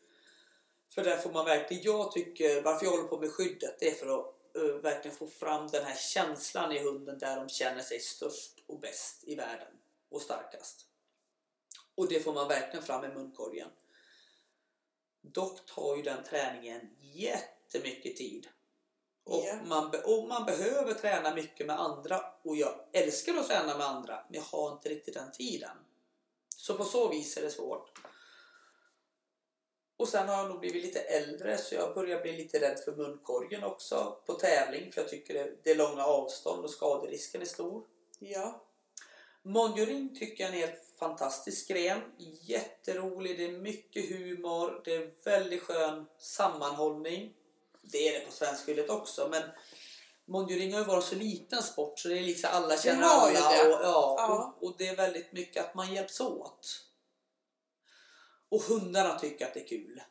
[0.95, 3.95] För där får man verkligen, jag tycker, varför jag håller på med skyddet det är
[3.95, 4.25] för att
[4.57, 8.79] eh, verkligen få fram den här känslan i hunden där de känner sig störst och
[8.79, 9.67] bäst i världen
[10.11, 10.85] och starkast.
[11.95, 13.69] Och det får man verkligen fram i munkorgen.
[15.21, 18.47] Dock tar ju den träningen jättemycket tid.
[19.23, 19.55] Och, Ja.
[19.65, 22.21] man, och man behöver träna mycket med andra.
[22.43, 25.77] Och jag älskar att träna med andra, men jag har inte riktigt den tiden.
[26.57, 27.91] Så på så vis är det svårt.
[29.97, 32.95] Och sen har jag nog blivit lite äldre så jag börjar bli lite rädd för
[32.95, 34.91] munkorgen också på tävling.
[34.91, 37.83] För jag tycker det, det är långa avstånd och skaderisken är stor.
[38.19, 38.61] Ja.
[39.45, 42.01] Monjoring tycker jag är en helt fantastisk gren.
[42.41, 47.33] Jätterolig, det är mycket humor, det är väldigt skön sammanhållning.
[47.81, 49.43] Det är det på svenskskyddet också men
[50.27, 53.31] Monjoring har ju varit så liten sport så det är liksom alla känner alla och,
[53.35, 54.55] ja, Ja.
[54.57, 56.81] och, och det är väldigt mycket att man hjälps åt.
[58.49, 60.01] Och hundarna tycker att det är kul.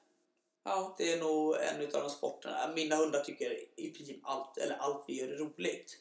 [0.64, 0.94] Ja.
[0.98, 2.72] Det är nog en av de sporterna.
[2.74, 5.98] Mina hundar tycker i princip allt, eller allt vi gör är roligt.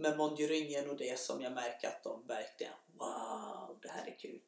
[0.00, 4.18] Men Monjuring är nog det som jag märker att de verkligen, wow, det här är
[4.18, 4.40] kul.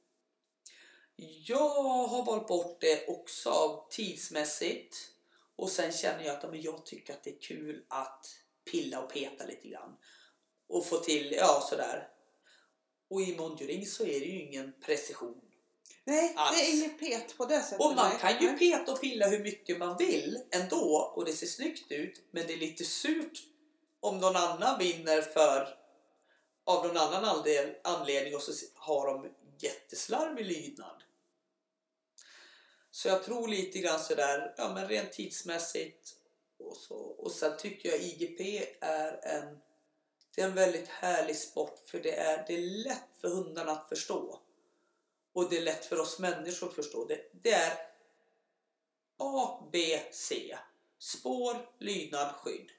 [1.47, 4.97] Jag har valt bort det också av tidsmässigt.
[5.57, 8.27] Och sen känner jag att men jag tycker att det är kul att
[8.71, 9.97] pilla och peta lite grann.
[10.69, 12.09] Och få till, ja sådär.
[13.11, 15.41] Och i Monjuring så är det ju ingen precision.
[16.05, 16.59] Nej, Alls.
[16.59, 17.81] det är inget pet på det sättet.
[17.81, 18.19] Och man nej.
[18.21, 22.23] kan ju peta och pilla hur mycket man vill ändå och det ser snyggt ut
[22.31, 23.52] men det är lite surt
[24.03, 25.79] om någon annan vinner för
[26.65, 27.45] av någon annan
[27.83, 31.03] anledning och så har de jätteslarvig lydnad.
[32.91, 36.15] Så jag tror lite grann sådär, ja men rent tidsmässigt
[36.59, 36.97] och så.
[36.97, 39.59] Och sen tycker jag IGP är en
[40.35, 43.89] det är en väldigt härlig sport för det är, det är lätt för hundarna att
[43.89, 44.41] förstå.
[45.33, 47.05] Och det är lätt för oss människor att förstå.
[47.05, 47.73] Det, det är
[49.19, 50.59] A, B, C.
[50.99, 52.71] Spår, lydnad, skydd.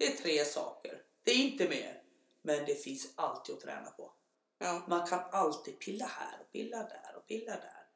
[0.00, 1.02] Det är tre saker.
[1.24, 2.02] Det är inte mer.
[2.42, 4.12] Men det finns alltid att träna på.
[4.58, 4.82] Ja.
[4.88, 7.86] Man kan alltid pilla här och pilla där och pilla där.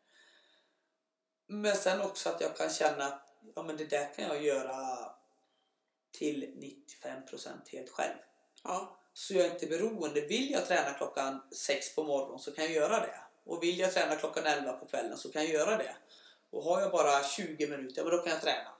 [1.46, 4.76] Men sen också att jag kan känna att ja, men det där kan jag göra
[6.12, 6.44] till
[7.02, 8.18] 95% helt själv.
[8.64, 8.96] Ja.
[9.14, 10.20] Så jag är inte beroende.
[10.20, 13.18] Vill jag träna klockan sex på morgonen så kan jag göra det.
[13.44, 15.96] Och vill jag träna klockan 11 på kvällen så kan jag göra det.
[16.50, 18.70] Och har jag bara 20 minuter, men då kan jag träna.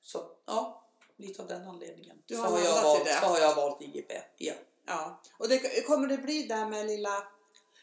[0.00, 0.85] Så ja,
[1.16, 2.22] lite av den anledningen.
[2.26, 3.18] Du så, har har jag valt, det.
[3.20, 4.12] så har jag valt IGP.
[4.36, 4.54] Ja.
[4.86, 5.20] ja.
[5.38, 7.22] Och det kommer det bli där med lilla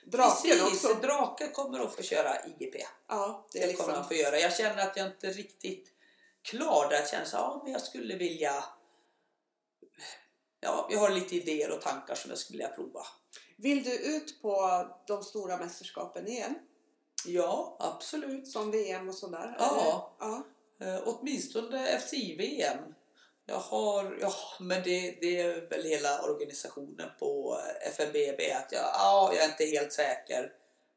[0.05, 0.93] draken Precis, också?
[1.01, 2.75] drake kommer att få köra IGP.
[3.07, 3.85] Ja, det Det liksom...
[3.85, 4.39] kommer han få göra.
[4.39, 5.87] Jag känner att jag inte riktigt
[6.41, 6.95] klar där.
[6.99, 8.63] Jag känner så, ja, men jag skulle vilja...
[10.59, 13.05] Ja, jag har lite idéer och tankar som jag skulle vilja prova.
[13.57, 16.55] Vill du ut på de stora mästerskapen igen?
[17.25, 18.47] Ja, absolut.
[18.47, 19.55] Som VM och sådär?
[19.59, 20.15] Ja.
[20.19, 20.43] ja.
[20.79, 22.92] Eh, åtminstone FCI-VM.
[23.45, 29.31] Jag har, ja, men det, det är väl hela organisationen på FNBB att jag, ja,
[29.35, 30.51] jag är inte helt säker.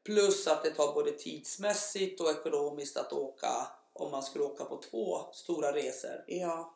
[0.05, 4.81] Plus att det tar både tidsmässigt och ekonomiskt att åka, om man skulle åka på
[4.81, 6.73] två stora resor, Ja.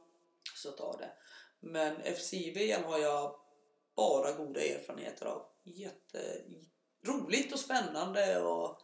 [0.56, 1.10] så tar det.
[1.60, 3.36] Men FCI-VM har jag
[3.96, 5.46] bara goda erfarenheter av.
[5.64, 6.42] Jätte
[7.08, 8.78] roligt och spännande och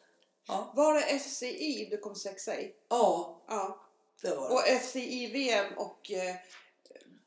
[0.48, 2.76] ja, Var det FCI du kom sexa i?
[2.90, 3.86] ja Ja.
[4.22, 4.56] det var det.
[4.56, 6.36] Och FCI VM och eh,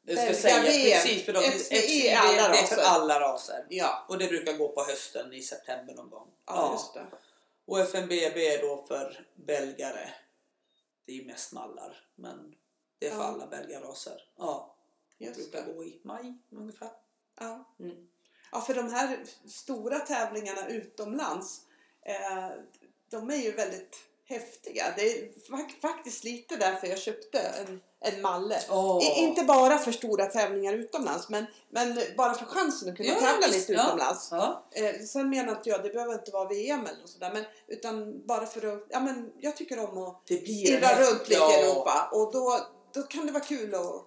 [0.02, 3.66] Det ska sägas precis för de, FCE är alla det är för alla raser.
[3.68, 6.28] Ja, Och det brukar gå på hösten i september någon gång.
[6.46, 7.06] ja, det.
[7.64, 10.08] Och FNBB är då för belgare.
[11.06, 12.04] Det är ju mest mallar.
[12.14, 12.54] Men
[12.98, 13.24] det är för Ja.
[13.24, 14.22] alla belgarraser.
[14.38, 14.74] Ja.
[15.18, 16.90] Det brukar gå i maj ungefär.
[17.40, 17.64] Ja.
[17.80, 18.08] Mm.
[18.52, 21.60] ja, för de här stora tävlingarna utomlands,
[22.02, 22.48] eh,
[23.10, 23.96] de är ju väldigt
[24.30, 24.84] häftiga.
[24.96, 28.60] Det är fak- faktiskt lite därför jag köpte en, en malle.
[29.02, 33.14] I, inte bara för stora tävlingar utomlands, men, men bara för chansen att kunna Ja,
[33.20, 33.86] tävla visst, lite ja.
[33.86, 34.28] utomlands.
[34.30, 34.68] Ja.
[34.72, 38.46] Eh, sen menar inte jag, det behöver inte vara VM eller sådär, men utan bara
[38.46, 42.32] för att, ja men jag tycker om att Det irra runt lite i Europa och
[42.32, 42.60] då,
[42.94, 44.06] då kan det vara kul att,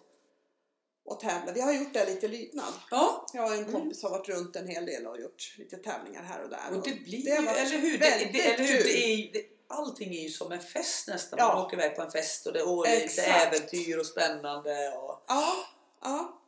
[1.11, 1.51] att tävla.
[1.51, 2.74] Vi har gjort det lite lydnad.
[2.91, 3.26] Ja.
[3.34, 6.43] Jag och en kompis har varit runt en hel del och gjort lite tävlingar här
[6.43, 6.78] och där.
[6.78, 7.97] Och det blir varit eller hur?
[7.97, 8.84] Det, det, eller hur?
[8.84, 11.39] Det är, det, allting är ju som en fest nästan.
[11.39, 11.47] Ja.
[11.47, 14.89] Man åker iväg på en fest och det, det är lite äventyr och spännande.
[14.89, 15.53] Och, Ja,
[16.01, 16.39] ja.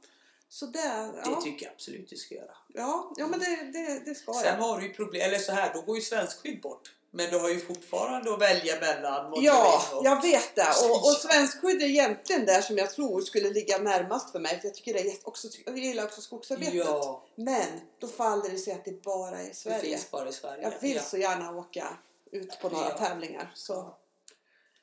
[0.50, 1.42] Så det, det ja.
[1.42, 2.56] tycker jag absolut vi ska göra.
[2.74, 4.54] ja, ja men det, det, det ska Sen jag.
[4.54, 6.92] har du ju problem, eller så här, då går ju svenskskydd bort.
[7.12, 10.06] Men du har ju fortfarande att välja mellan Ja, och...
[10.06, 10.68] jag vet det.
[10.90, 14.60] Och, och svenskskydd är egentligen där som jag tror skulle ligga närmast för mig.
[14.60, 16.74] För jag tycker det är också, jag gillar också skogsarbetet.
[16.76, 17.68] Ja, Men
[18.00, 19.80] då faller det sig att det bara är i det Sverige.
[19.80, 20.64] finns bara i Sverige.
[20.64, 21.02] Jag vill ja.
[21.02, 21.88] så gärna åka
[22.36, 22.98] ut på några Ja.
[22.98, 23.52] tävlingar.
[23.56, 23.96] Så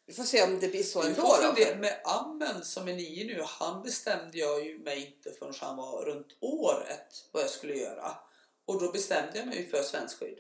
[0.07, 1.35] vi får se om det blir så ändå.
[1.35, 5.77] fundera, med Ammen som är nio nu, han bestämde jag ju mig inte förrän han
[5.77, 8.17] var runt året vad jag skulle göra.
[8.65, 10.39] Och då bestämde jag mig för svenskskydd.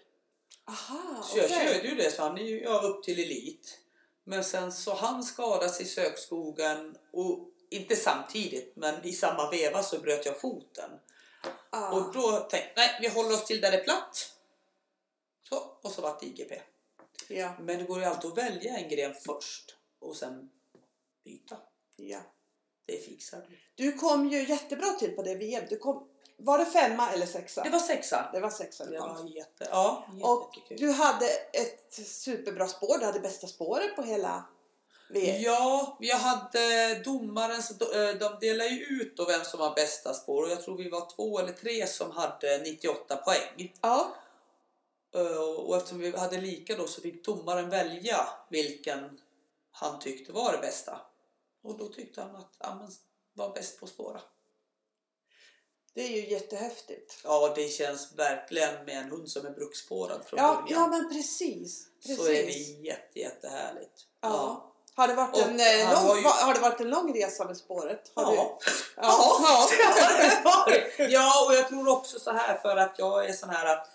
[0.64, 1.66] Aha, Så jag okej.
[1.74, 3.78] körde ju det, så han är ju ja, upp till elit.
[4.24, 9.82] Men sen så han skadade sig i sökskogen och inte samtidigt, men i samma veva
[9.82, 10.90] så bröt jag foten.
[11.70, 14.32] Ah, Och då tänkte jag, nej vi håller oss till där det är platt.
[15.48, 16.52] Så, och så vart det IGP.
[17.32, 20.50] Ja, Men det går ju alltid att välja en gren först och sen
[21.24, 21.56] byta.
[21.96, 22.18] ja.
[22.86, 23.58] Det fixar du.
[23.84, 25.64] Du kom ju jättebra till på det VM.
[25.68, 27.62] Du kom, var det femma eller sexa?
[27.62, 28.30] Det var sexa.
[28.32, 29.26] det var sexa du kom.
[29.28, 30.86] jätte, ja, Och jättekul.
[30.86, 32.98] du hade ett superbra spår.
[32.98, 34.44] Du hade bästa spåret på hela
[35.10, 35.42] VM.
[35.42, 39.74] Ja, jag hade domaren, så de- eh, de delade ju ut då vem som var
[39.74, 43.72] bästa spår och jag tror vi var två eller tre som hade 98 poäng.
[43.80, 44.14] Ja,
[45.66, 49.20] Och eftersom vi hade lika då så fick domaren välja vilken
[49.72, 51.00] han tyckte var det bästa.
[51.64, 52.90] Och då tyckte han att Ammen
[53.34, 54.20] var bäst på att spåra.
[55.94, 57.20] det är ju jättehäftigt.
[57.24, 60.80] Ja, det känns verkligen med en hund som är bruksspårad från Ja, början.
[60.80, 61.86] ja men precis.
[62.02, 62.16] precis.
[62.18, 62.52] så är det
[62.88, 64.06] jätte, jättehärligt.
[64.20, 64.68] Ja.
[64.94, 67.56] Har det, varit Och en, eh, lång, ju- har det varit en lång resa med
[67.56, 68.12] spåret?
[68.14, 68.58] Har Ja.
[68.66, 68.72] Du?
[68.96, 69.68] Ja, ja.
[70.18, 71.04] det var det.
[71.12, 73.88] ja, och jag tror också så här för att jag är sån här att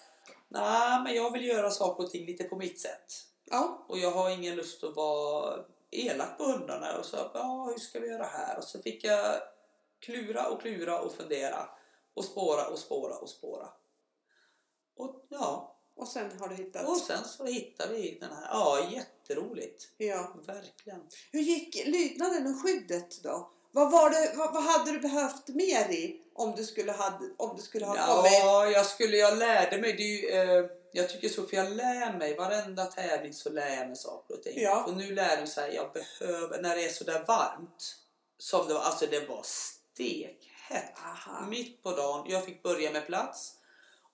[0.47, 3.13] nej, men jag vill göra saker och ting lite på mitt sätt.
[3.45, 3.85] ja.
[3.89, 6.97] Och jag har ingen lust att vara elak på hundarna.
[6.97, 8.57] Och så, ja, hur ska vi göra här?
[8.57, 9.41] Och så fick jag
[9.99, 11.69] klura och klura och fundera.
[12.13, 13.69] Och spåra och spåra och spåra.
[14.95, 16.87] Och ja, Och sen har du hittat...
[16.89, 18.47] och sen så hittade vi den här.
[18.51, 19.83] Ja, jätteroligt.
[19.97, 20.35] Ja.
[20.47, 21.07] Verkligen.
[21.31, 23.51] Hur gick lydnaden och skyddet då?
[23.71, 27.55] Vad, var det, vad, vad hade du behövt mer i om du skulle, hade, om
[27.55, 28.31] du skulle ha kommit?
[28.31, 29.93] Ja, jag skulle, jag lärde mig.
[29.93, 32.35] Det ju, eh, jag tycker så, för jag lär mig.
[32.35, 34.61] Varenda tävling så lär jag mig saker och ting.
[34.61, 34.83] Ja.
[34.83, 37.95] Och nu lär jag mig jag behöver, när det är så där varmt.
[38.37, 40.93] Som det var, alltså det var stekhett.
[41.05, 41.45] Aha.
[41.45, 42.25] Mitt på dagen.
[42.29, 43.53] Jag fick börja med plats.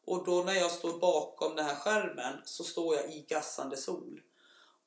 [0.06, 4.22] Och då när jag står bakom den här skärmen så står jag i gassande sol.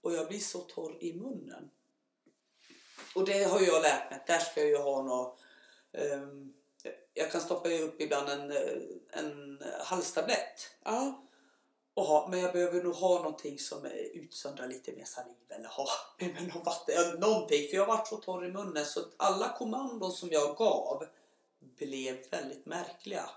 [0.02, 1.70] Och jag blir så torr i munnen.
[3.16, 4.22] Och det har jag lärt mig.
[4.26, 5.38] Där ska jag ju ha något...
[5.92, 6.52] ehm,
[7.14, 8.72] jag kan stoppa upp ibland en, eh,
[9.10, 10.70] en halstablett.
[10.84, 11.22] Ja.
[11.94, 15.86] Och ha, men jag behöver nog ha någonting som utsöndrar lite mer saliv eller ha
[16.18, 16.94] med mig något vatten.
[16.96, 17.68] ja, Någonting.
[17.68, 21.06] För jag varit så torr i munnen så alla kommandon som jag gav
[21.78, 23.30] blev väldigt märkliga.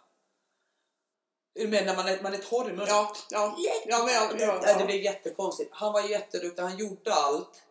[1.54, 2.88] Du menar när man är, man är torr i munnen?
[2.88, 3.56] Ja, ja.
[3.88, 4.86] ja, men jag, det, ja, det ja.
[4.86, 5.70] blev jättekonstigt.
[5.74, 7.64] Han var jätteduktig, han gjorde allt.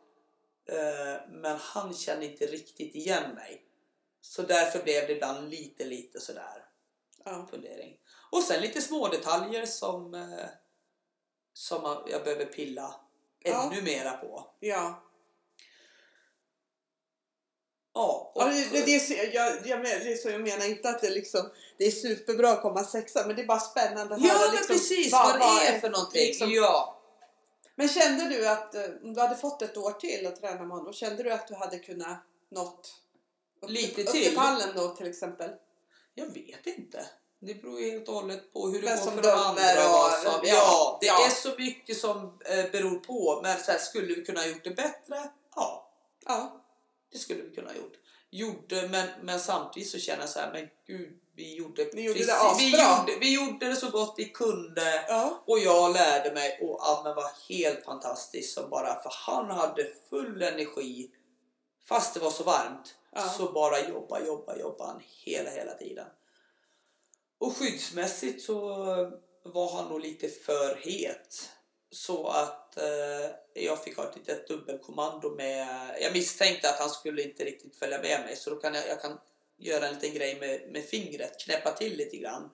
[0.69, 3.65] Eh, men han kände inte riktigt igen mig.
[4.21, 6.65] Så därför blev det ibland lite, lite sådär
[7.25, 7.47] ja.
[7.51, 7.97] fundering.
[8.31, 10.47] Och sen lite små detaljer som, eh,
[11.53, 12.95] som jag behöver pilla
[13.41, 13.71] Ja.
[13.73, 14.51] ännu mera på.
[14.61, 15.05] ja.
[17.95, 21.51] Ja, och, Ja, det, det, är jag, jag, så jag menar inte att det, liksom,
[21.79, 24.67] det är superbra att komma sexa men det är bara spännande att ja höra liksom,
[24.77, 26.21] precis vad, det är för någonting.
[26.27, 26.98] liksom- Ja.
[27.79, 30.77] Men kände du att eh, om du hade fått ett år till att träna med
[30.77, 32.19] honom, kände du att du hade kunnat
[32.51, 32.95] nått
[33.63, 34.25] upp, Lite upp till.
[34.25, 35.51] till pallen då till exempel?
[36.15, 37.07] Jag vet inte.
[37.41, 39.85] Det beror ju helt och hållet på hur det Vem går för de andra.
[39.87, 41.27] och- vad som, ja, ja, det ja.
[41.27, 43.41] är så mycket som eh, beror på.
[43.43, 45.31] Men så här, skulle vi kunna ha gjort det bättre?
[45.57, 45.91] Ja,
[46.27, 46.65] Ja.
[47.13, 47.93] det skulle vi kunna ha gjort.
[48.31, 52.19] gjorde, men, men samtidigt så känner jag så här, men gud, vi gjorde, Ni gjorde
[52.19, 52.99] det precis- vi, asbra.
[53.07, 55.05] gjorde, vi gjorde det så gott vi kunde.
[55.09, 55.43] Ja.
[55.47, 60.43] Och jag lärde mig och Ammen var helt fantastisk som bara, för han hade full
[60.43, 61.11] energi
[61.89, 62.95] fast det var så varmt.
[63.13, 63.29] Ja.
[63.29, 66.07] Så bara jobba, jobba, jobba han hela, hela tiden.
[67.39, 68.59] Och skyddsmässigt så
[69.45, 71.51] var han nog lite för het.
[71.91, 75.67] Så att eh, jag fick ha ett litet dubbelkommando med...
[76.01, 79.01] Jag misstänkte att han skulle inte riktigt följa med mig så då kan jag, jag
[79.03, 79.19] kan
[79.59, 82.51] göra en liten grej med, med fingret, knäppa till lite grann.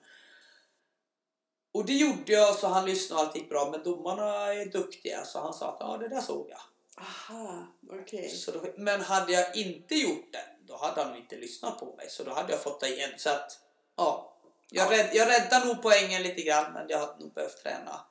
[1.71, 5.25] Och det gjorde jag så han lyssnade och allt gick bra men domarna är duktiga
[5.25, 6.59] så han sa att ja det där såg jag.
[6.97, 8.33] Aha, okej.
[8.53, 12.09] Då, men hade jag inte gjort det, då hade han inte lyssnat på mig.
[12.09, 13.11] Så då hade jag fått det igen.
[13.17, 13.59] Så att,
[13.95, 14.31] ja.
[14.69, 18.05] Jag, rädd, jag räddar nog poängen lite grann, men jag hade nog behövt träna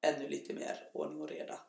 [0.00, 1.60] ännu lite mer ordning och reda.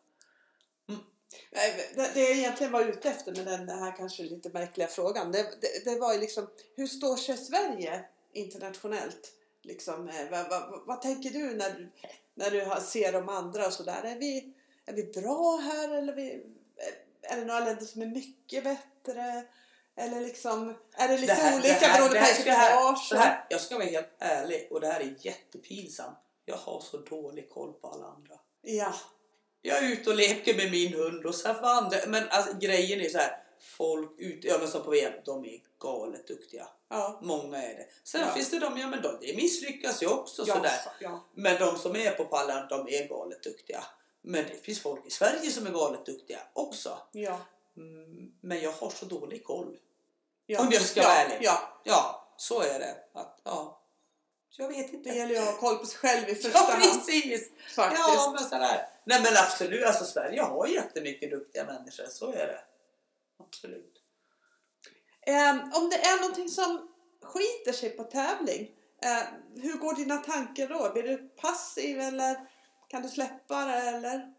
[1.96, 5.86] Det, jag egentligen var ute efter med den här kanske lite märkliga frågan, det, det,
[5.86, 8.04] det var ju liksom hur står sig Sverige
[8.34, 9.32] internationellt?
[9.64, 11.92] Liksom, eh, vad, vad, vad tänker du när du,
[12.36, 14.02] när du ser de andra och sådär?
[14.04, 14.54] Är vi,
[14.86, 16.44] är vi bra här eller är, vi,
[17.22, 19.44] är det några länder som är mycket bättre?
[19.96, 23.14] Eller liksom, är det lite Det här- olika det här- beroende på ekipage?
[23.50, 26.18] Jag ska vara helt ärlig och det här är jättepinsamt.
[26.46, 28.36] Jag har så dålig koll på alla andra.
[28.62, 28.94] Ja,
[29.62, 33.10] Jag är ute och leker med min hund och för andra, men alltså, grejen är
[33.10, 33.38] så här.
[33.78, 36.68] Folk ute, ja men som på VM, de är galet duktiga.
[36.90, 37.20] ja.
[37.22, 37.88] Många är det.
[38.04, 38.34] Sen Ja.
[38.34, 40.80] finns det de, ja men de, det misslyckas ju också ja, sådär.
[41.00, 41.26] ja.
[41.34, 43.84] Men de som är på pallen, de är galet duktiga.
[44.22, 46.98] Men det finns folk i Sverige som är galet duktiga också.
[47.12, 47.40] Ja,
[47.78, 49.78] Mm, men jag har så dålig koll.
[50.46, 50.60] ja.
[50.62, 51.38] Om jag ska ja, vara ärlig.
[51.42, 52.96] Ja, Ja, så är det.
[53.14, 53.81] Att, ja.
[54.52, 55.10] Så jag vet inte.
[55.10, 56.84] det gäller ju att ha koll på sig själv i första Ja, hand.
[56.84, 57.50] precis!
[57.76, 58.04] Faktiskt.
[58.08, 58.88] Ja, men sådär.
[59.04, 62.60] Nej men absolut, alltså Sverige har jättemycket duktiga människor, så är det.
[63.40, 63.94] Absolut.
[65.28, 66.90] Eh, om det är någonting som
[67.24, 68.72] skiter sig på tävling,
[69.04, 69.24] eh,
[69.62, 70.92] hur går dina tankar då?
[70.94, 72.48] Blir du passiv eller
[72.88, 73.74] kan du släppa det?
[73.74, 74.34] Eller?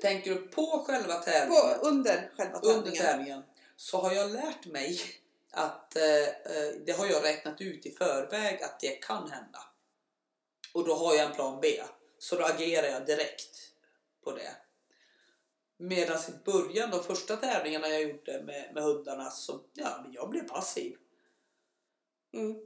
[0.00, 1.80] Tänker du på själva På, tävlingen?
[1.82, 3.04] under själva under tävlingen?
[3.06, 3.42] tävlingen
[3.76, 5.00] så har jag lärt mig
[5.50, 9.64] att eh, eh, det har jag räknat ut i förväg att det kan hända.
[10.74, 11.82] Och då har jag en plan B.
[12.18, 13.56] Så då agerar jag direkt
[14.24, 14.56] på det.
[15.76, 20.30] Medan i början, de första tävlingarna jag gjorde med, med hundarna, så ja, men jag
[20.30, 20.96] blev passiv.
[22.34, 22.56] Mm.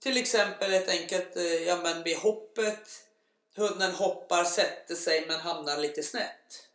[0.00, 3.08] Till exempel ett enkelt, eh, ja men vid hoppet,
[3.56, 6.68] hunden hoppar, sätter sig men hamnar lite snett.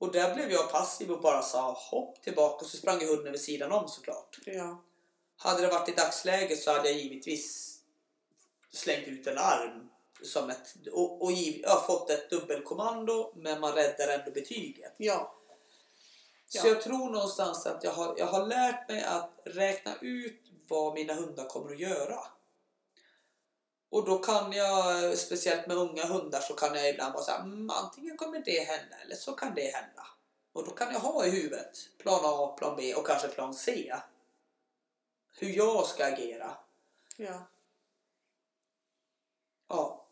[0.00, 3.32] Och där blev jag passiv och bara sa hopp tillbaka och så sprang ju hunden
[3.32, 4.38] vid sidan om såklart.
[4.46, 4.82] Ja.
[5.36, 7.76] Hade det varit i dagsläget så hade jag givetvis
[8.70, 9.88] slängt ut en arm
[10.22, 14.94] som ett, och, och giv, jag har fått ett dubbelkommando men man räddar ändå betyget.
[14.96, 15.34] Ja.
[16.46, 16.68] Så Ja.
[16.68, 21.14] jag tror någonstans att jag har, jag har lärt mig att räkna ut vad mina
[21.14, 22.18] hundar kommer att göra.
[23.90, 27.40] Och då kan jag, speciellt med unga hundar, så kan jag ibland vara så här,
[27.40, 30.06] mm, antingen kommer det hända eller så kan det hända.
[30.52, 33.94] Och då kan jag ha i huvudet plan A, plan B och kanske plan C.
[35.38, 36.56] Hur jag ska agera.
[37.16, 37.46] Ja.
[39.68, 40.06] Ja.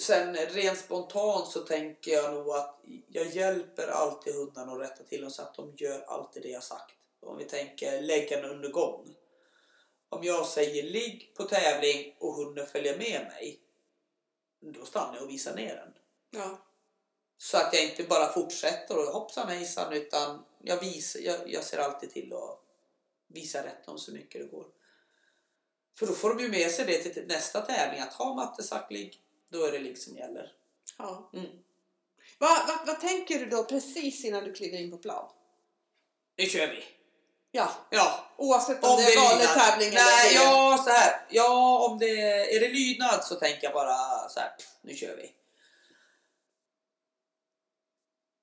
[0.00, 5.20] Sen rent spontant så tänker jag nog att jag hjälper alltid hundarna att rätta till
[5.20, 6.94] dem så att de gör alltid det jag sagt.
[7.20, 9.14] Om vi tänker lägga en under gång.
[10.08, 13.60] Om jag säger ligg på tävling och hunden följer med mig.
[14.60, 15.94] Då stannar jag och visar ner den.
[16.40, 16.58] Ja.
[17.36, 21.78] Så att jag inte bara fortsätter och hoppsan hejsan utan jag, visar, jag, jag ser
[21.78, 22.60] alltid till att
[23.26, 24.66] visa rätt dem så mycket det går.
[25.94, 28.92] För då får de ju med sig det till nästa tävling att ha matte sagt
[28.92, 30.52] ligg, då är det ligg som gäller.
[30.98, 31.30] ja.
[31.34, 31.50] Mm.
[32.38, 35.32] Vad, vad, vad tänker du då precis innan du kliver in på plan?
[36.36, 36.84] Nu kör vi!
[37.50, 41.26] Ja, Ja, oavsett om, det är vanlig tävling Nej, eller ja så här.
[41.28, 42.20] Ja, om det
[42.56, 44.48] är det lydnad så tänker jag bara så här.
[44.48, 45.34] pff, Nu kör vi.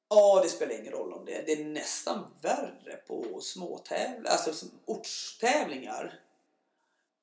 [0.10, 1.41] Ja, det spelar ingen roll om det.
[1.45, 6.22] Det är nästan värre på småtävlingar, alltså ortstävlingar.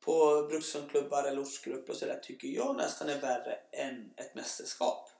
[0.01, 5.11] På brukshundklubbar eller ortsgrupper och sådär tycker jag nästan är värre än ett mästerskap.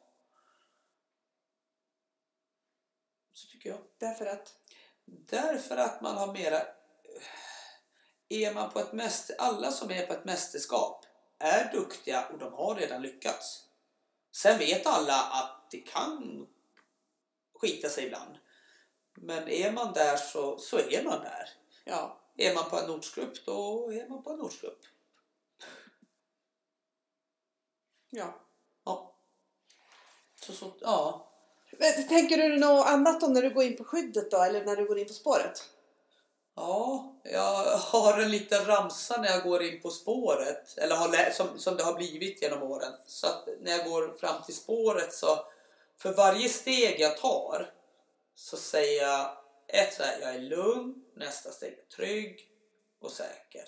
[3.33, 3.79] Så tycker jag.
[3.99, 4.55] Därför att...
[5.05, 6.63] Därför att man har mera...
[8.29, 9.37] Är man på ett mäster...
[9.39, 11.05] Alla som är på ett mästerskap
[11.39, 13.69] är duktiga och de har redan lyckats.
[14.33, 16.47] Sen vet alla att det kan
[17.55, 18.39] skita sig ibland.
[19.15, 21.49] Men är man där så, så är man där.
[21.85, 22.19] Ja.
[22.37, 24.81] Är man på en ortsgrupp då är man på en ortsgrupp.
[28.11, 28.41] ja.
[28.85, 29.15] Ja.
[30.35, 31.32] Så, så, ja.
[32.09, 34.43] Tänker du något annat om när du går in på skyddet då?
[34.43, 35.69] Eller när du går in på spåret?
[36.55, 40.79] Ja, jag har en liten ramsa när jag går in på spåret.
[40.79, 42.93] Eller har som, som det har blivit genom åren.
[43.07, 45.47] Så att när jag går fram till spåret så
[45.99, 47.73] för varje steg jag tar
[48.35, 49.37] så säger jag
[49.69, 51.05] ett så här, jag är lugn.
[51.17, 52.49] Nästa steg är trygg
[53.01, 53.65] och säker.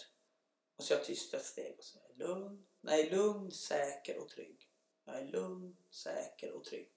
[0.76, 2.64] Och så jag tyst ett steg och så är jag lugn.
[2.80, 4.68] Nej, lugn, säker och trygg.
[5.04, 6.93] Jag är lugn, säker och trygg.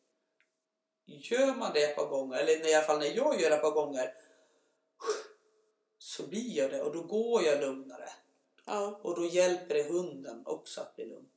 [1.10, 3.62] Gör man det ett par gånger, eller i alla fall när jag gör det ett
[3.62, 4.14] par gånger
[5.98, 8.10] så blir jag det och då går jag lugnare.
[8.66, 9.00] Ja.
[9.04, 11.30] Och då hjälper det hunden också att bli lugn.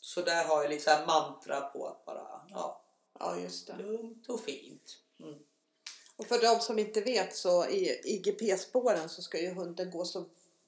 [0.00, 2.82] Så där har jag liksom mantra på att bara, ja,
[3.18, 3.76] ja, just det.
[3.76, 4.98] lugnt och fint.
[5.20, 5.38] Mm.
[6.16, 10.24] Och för de som inte vet så i IGP-spåren så ska ju hunden gå så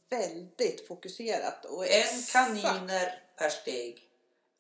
[0.09, 1.65] väldigt fokuserat.
[1.65, 4.12] Och En kaniner per steg.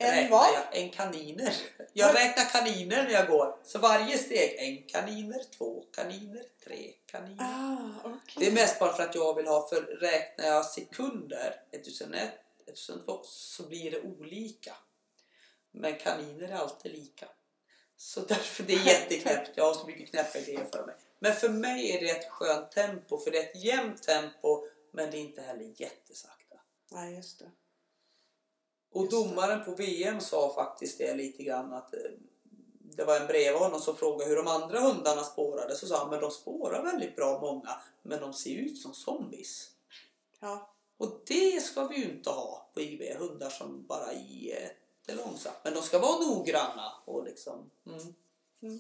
[0.03, 0.48] En vad?
[0.72, 1.55] En kaniner.
[1.92, 3.57] Jag räknar kaniner när jag går.
[3.64, 7.44] Så varje steg, en kaniner, två kaniner, tre kaniner.
[7.44, 8.34] Ah, okej.
[8.36, 12.30] Det är mest bara för att jag vill ha, för räknar jag sekunder, 1001,
[12.66, 14.72] 1002, så blir det olika.
[15.70, 17.28] Men kaniner är alltid lika.
[17.96, 19.50] Så därför det är jätteknäppt.
[19.55, 20.94] Jag har så mycket knäppa idéer för mig.
[21.18, 25.11] Men för mig är det ett skönt tempo, för det är ett jämnt tempo, men
[25.11, 26.57] det är inte heller jättesakta.
[26.90, 27.50] Nej, just det.
[28.93, 29.16] Och Just det.
[29.16, 32.01] domaren på VM sa faktiskt det lite grann att eh,
[32.80, 35.74] det var en bredvid honom som frågade hur de andra hundarna spårade.
[35.76, 39.70] Så sa han, men de spårar väldigt bra många, men de ser ut som zombies.
[40.40, 45.57] Ja, Och det ska vi ju inte ha på IB, hundar som bara är jättelångsamma.
[45.64, 47.70] Men de ska vara noggranna och liksom...
[47.86, 48.14] Mm.
[48.62, 48.78] Mm.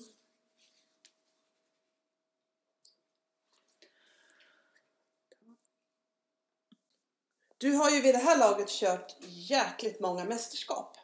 [7.62, 10.96] Du har ju vid det här laget kört jäkligt många mästerskap.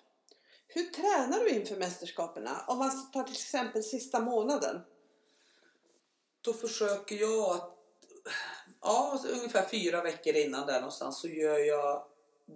[0.67, 2.65] Hur tränar du inför mästerskaperna?
[2.67, 4.81] Om man tar till exempel sista månaden.
[6.41, 7.79] Då försöker jag att...
[8.81, 12.05] Ja, alltså ungefär fyra veckor innan där någonstans så gör jag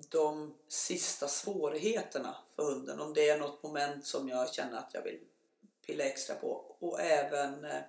[0.09, 3.01] de sista svårigheterna för hunden.
[3.01, 5.21] Om det är något moment som jag känner att jag vill
[5.87, 6.77] pilla extra på.
[6.79, 7.83] Och även eh,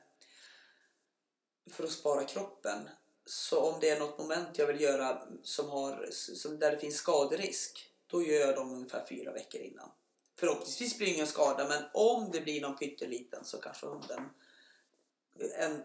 [1.71, 2.89] för att spara kroppen.
[3.25, 6.95] Så om det är något moment jag vill göra som har, som, där det finns
[6.95, 7.89] skaderisk.
[8.07, 9.91] Då gör jag dem ungefär fyra veckor innan.
[10.39, 14.29] Förhoppningsvis blir det ingen skada men om det blir någon pytteliten så kanske hunden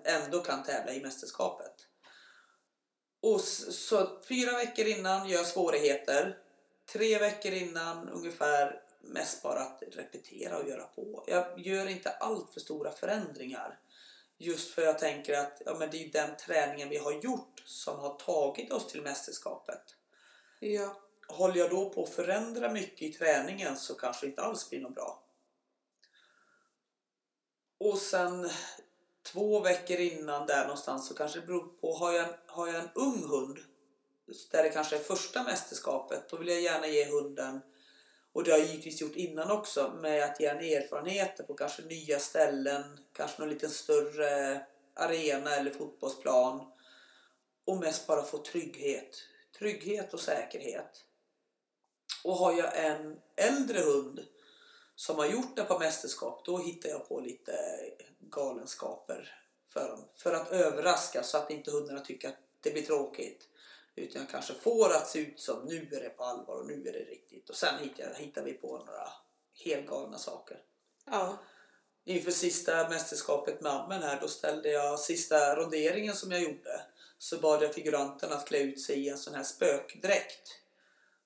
[0.04, 1.86] ändå kan tävla i mästerskapet.
[3.20, 6.38] Och så fyra veckor innan gör jag svårigheter.
[6.92, 11.24] Tre veckor innan ungefär mest bara att repetera och göra på.
[11.26, 13.78] Jag gör inte allt för stora förändringar.
[14.38, 17.98] Just för jag tänker att ja, men det är den träningen vi har gjort som
[17.98, 19.82] har tagit oss till mästerskapet.
[20.60, 21.00] Ja.
[21.28, 24.80] Håller jag då på att förändra mycket i träningen så kanske det inte alls blir
[24.80, 25.22] något bra.
[27.78, 28.50] Och sen
[29.22, 32.90] två veckor innan där någonstans så kanske det beror på, har jag, har jag en
[32.94, 33.58] ung hund
[34.50, 37.60] där det kanske är första mästerskapet, då vill jag gärna ge hunden
[38.38, 41.82] och det har jag givetvis gjort innan också med att ge en erfarenheter på kanske
[41.82, 44.60] nya ställen, kanske någon liten större
[44.94, 46.72] arena eller fotbollsplan
[47.64, 49.16] och mest bara få trygghet.
[49.58, 51.04] Trygghet och säkerhet.
[52.24, 54.20] Och har jag en äldre hund
[54.94, 57.52] som har gjort ett par mästerskap, då hittar jag på lite
[58.20, 60.04] galenskaper för dem.
[60.14, 63.48] För att överraska så att inte hundarna tycker att det blir tråkigt.
[63.98, 66.88] Utan jag kanske får att se ut som nu är det på allvar och nu
[66.88, 67.50] är det riktigt.
[67.50, 69.08] Och sen hittar, hittar vi på några
[69.64, 70.58] helt galna saker.
[71.04, 71.38] Ja.
[72.04, 76.82] Inför sista mästerskapet med Ammen här, då ställde jag sista ronderingen som jag gjorde.
[77.18, 80.48] Så bad jag figuranten att klä ut sig i en sån här spökdräkt.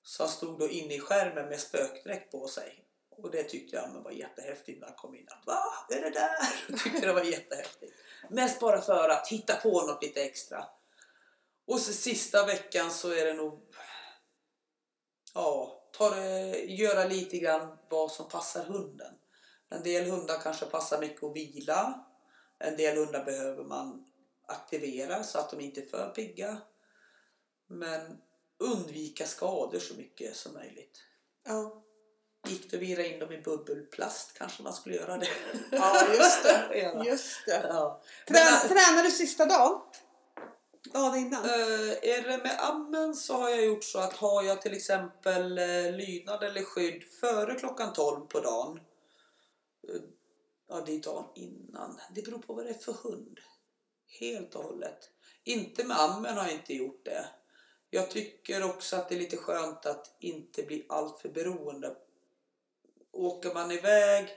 [0.03, 2.83] Så han stod då inne i skärmen med spökdräkt på sig.
[3.09, 5.27] Och det tyckte jag men var jättehäftigt när han kom in.
[5.45, 5.63] Va?
[5.89, 6.29] Är det där?
[6.67, 7.93] Jag tyckte det var jättehäftigt.
[8.29, 10.65] Mest bara för att hitta på något lite extra.
[11.67, 13.59] Och så sista veckan så är det nog...
[15.33, 19.13] Ja, ta det, göra lite grann vad som passar hunden.
[19.69, 22.05] En del hundar kanske passar mycket att vila.
[22.59, 24.05] En del hundar behöver man
[24.47, 26.57] aktivera så att de inte är för pigga.
[27.67, 28.17] Men
[28.59, 30.99] undvika skador så mycket som möjligt.
[31.45, 31.83] Ja.
[32.47, 35.27] Gick det att vira in dem i bubbelplast kanske man skulle göra det.
[35.71, 36.67] ja, just det.
[36.79, 37.05] Ja.
[37.05, 37.65] Just det.
[37.69, 38.01] Ja.
[38.29, 39.81] Men, Trän, tränar du sista dagen?
[40.91, 41.45] Dagen innan?
[41.45, 45.57] Eh, är det med ammen så har jag gjort så att har jag till exempel
[45.57, 48.79] eh, lydnad eller skydd före klockan 12 på dagen.
[49.87, 50.01] eh,
[50.67, 51.99] Ja, det är dagen innan.
[52.15, 53.39] Det beror på vad det är för hund.
[54.19, 55.09] Helt och hållet.
[55.43, 57.25] Inte med ammen har jag inte gjort det.
[57.89, 61.95] Jag tycker också att det är lite skönt att inte bli alltför beroende.
[63.11, 64.29] Åker man iväg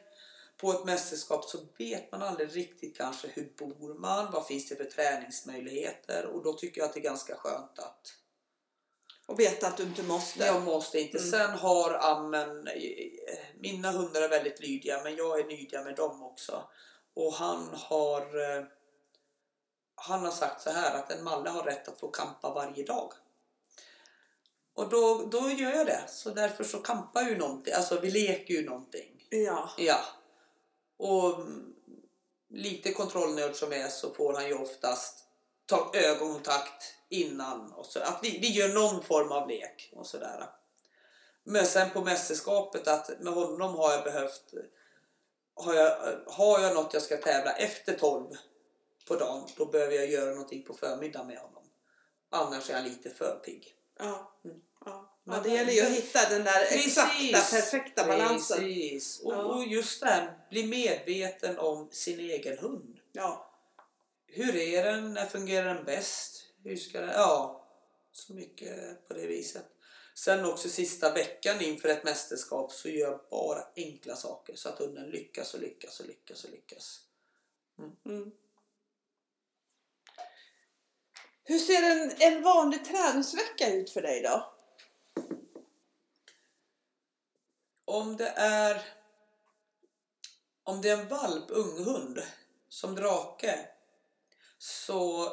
[0.56, 4.76] på ett mästerskap så vet man aldrig riktigt kanske hur bor man, vad finns det
[4.76, 8.14] för träningsmöjligheter och då tycker jag att det är ganska skönt att
[9.26, 10.44] Och veta att du inte måste.
[10.46, 11.18] jag måste inte.
[11.18, 11.30] Mm.
[11.30, 12.68] Sen har ammen,
[13.58, 16.68] mina hundar är väldigt lydiga men jag är lydiga med dem också.
[17.14, 18.20] Och han har
[18.56, 18.64] eh,
[19.94, 23.12] han har sagt så här att en malle har rätt att få kampa varje dag.
[24.74, 26.04] Och då, då gör jag det.
[26.08, 27.74] Så därför så kampar ju någonting.
[27.74, 29.26] Alltså vi leker ju någonting.
[29.30, 29.70] Ja.
[29.78, 30.00] Ja.
[30.98, 31.34] Och
[32.48, 35.24] lite kontrollnörd som är så får han ju oftast
[35.66, 37.72] ta ögonkontakt innan.
[37.72, 40.50] Och så, att vi, vi gör någon form av lek och sådär.
[41.44, 44.54] Men sen på mästerskapet att med honom har jag behövt
[45.54, 48.36] har jag, har jag något jag ska tävla efter 12
[49.08, 51.62] på dagen då behöver jag göra någonting på förmiddagen med honom.
[52.30, 53.74] Annars är han lite för pigg.
[53.98, 54.32] Ja.
[54.44, 54.60] Mm.
[54.84, 55.15] Ja.
[55.28, 57.50] Men det gäller ju att hitta den där exakta, Precis.
[57.50, 58.58] perfekta balansen.
[58.58, 59.20] Precis.
[59.20, 59.42] Och, Ja.
[59.42, 62.98] och just det här, bli medveten om sin egen hund.
[63.12, 63.52] Ja.
[64.26, 65.14] Hur är den?
[65.14, 66.42] När fungerar den bäst?
[66.64, 67.10] Hur ska den?
[67.10, 67.66] Ja,
[68.12, 69.66] så mycket på det viset.
[70.14, 74.78] Sen också sista veckan inför ett mästerskap så gör jag bara enkla saker så att
[74.78, 77.00] hunden lyckas och lyckas och lyckas och lyckas.
[78.06, 78.30] Mm.
[81.44, 84.52] Hur ser en, en vanlig träningsvecka ut för dig då?
[87.84, 88.82] Om det är
[90.64, 92.22] om det är en valp, unghund,
[92.68, 93.68] som drake
[94.58, 95.28] så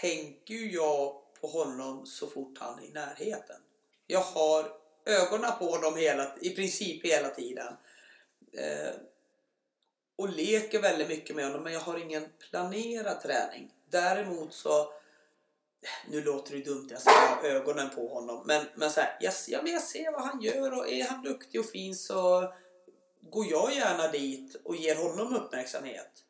[0.00, 3.56] tänker ju jag på honom så fort han är i närheten.
[4.06, 4.72] Jag har
[5.04, 7.76] ögonen på honom hela, i princip hela tiden.
[8.52, 8.94] Eh,
[10.16, 13.70] och leker väldigt mycket med honom men jag har ingen planerad träning.
[13.90, 14.92] Däremot så
[16.10, 19.34] nu låter det dumt jag ska ha ögonen på honom men, men så här, jag,
[19.48, 22.52] ja, men ser vad han gör och är han duktig och fin så
[23.20, 26.24] går jag gärna dit och ger honom uppmärksamhet.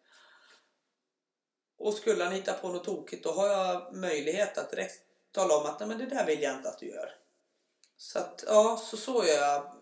[1.78, 5.00] Och skulle han hitta på något tokigt då har jag möjlighet att direkt
[5.32, 7.10] tala om att Nej, men det där vill jag inte att du gör.
[7.96, 9.72] Så att ja, så så gör jag.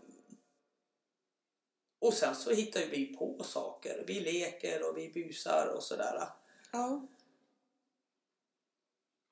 [1.99, 4.05] Och sen så hittar vi på saker.
[4.07, 6.29] Vi leker och vi busar och sådär.
[6.73, 7.09] Ja.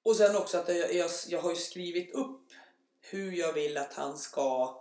[0.03, 2.41] Och sen också att jag, jag, jag har ju skrivit upp
[3.01, 4.77] hur jag vill att han ska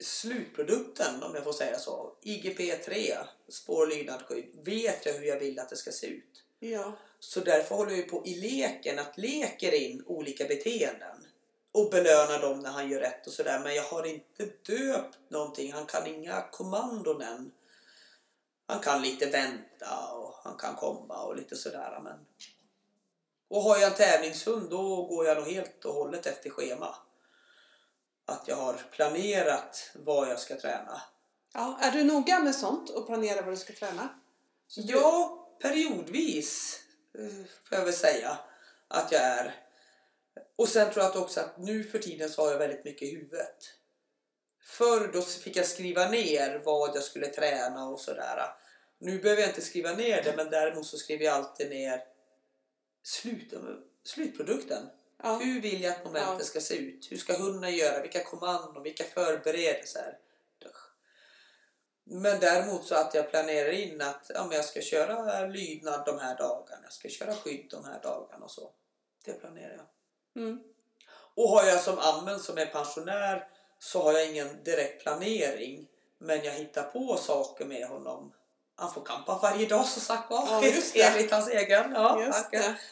[0.00, 3.16] slutprodukten, om jag får säga så, IGP3,
[3.48, 6.44] spår och lydnadsskydd, vet jag hur jag vill att det ska se ut.
[6.58, 6.92] Ja.
[7.20, 11.26] Så därför håller jag på i leken att leker in olika beteenden
[11.72, 13.60] och belönar dem när han gör rätt och sådär.
[13.60, 15.72] Men jag har inte döpt någonting.
[15.72, 17.52] Han kan inga kommandon än.
[18.66, 22.00] Han kan lite vänta och han kan komma och lite sådär.
[22.02, 22.26] Men...
[23.50, 26.94] Och har jag en tävlingshund då går jag nog helt och hållet efter schema.
[28.26, 31.02] Att jag har planerat vad jag ska träna.
[31.54, 31.78] ja.
[31.80, 34.08] Är du noga med sånt och planerar vad du ska träna?
[34.68, 36.80] Så Ja, periodvis
[37.68, 38.38] får jag väl säga
[38.88, 39.54] att jag är.
[40.56, 43.14] Och sen tror jag också att nu för tiden så har jag väldigt mycket i
[43.14, 43.74] huvudet.
[44.62, 48.46] Förr då fick jag skriva ner vad jag skulle träna och sådär.
[48.98, 52.02] Nu behöver jag inte skriva ner det men däremot så skriver jag alltid ner
[53.02, 53.54] slut,
[54.04, 54.90] slutprodukten.
[55.22, 55.36] Ja.
[55.42, 56.44] Hur vill jag att momentet Ja.
[56.44, 57.12] ska se ut?
[57.12, 58.02] Hur ska hunden göra?
[58.02, 58.82] Vilka kommandon?
[58.82, 60.18] Vilka förberedelser?
[62.12, 66.18] Men däremot så att jag planerar in att ja, men jag ska köra lydnad de
[66.18, 66.82] här dagarna.
[66.82, 68.70] Jag ska köra skydd de här dagarna och så.
[69.24, 70.42] Det planerar jag.
[70.42, 70.60] Mm.
[71.34, 73.48] Och har jag som ammen som är pensionär
[73.78, 75.88] så har jag ingen direkt planering.
[76.18, 78.32] Men jag hittar på saker med honom.
[78.80, 80.62] Han får kampa varje dag som sagt var.
[80.62, 80.72] Ja.
[80.94, 81.92] Enligt hans egen.
[81.92, 82.32] Ja.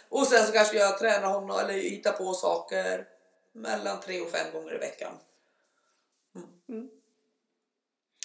[0.09, 3.09] Och sen så kanske jag tränar honom eller hittar på saker
[3.53, 5.18] mellan tre och fem gånger i veckan.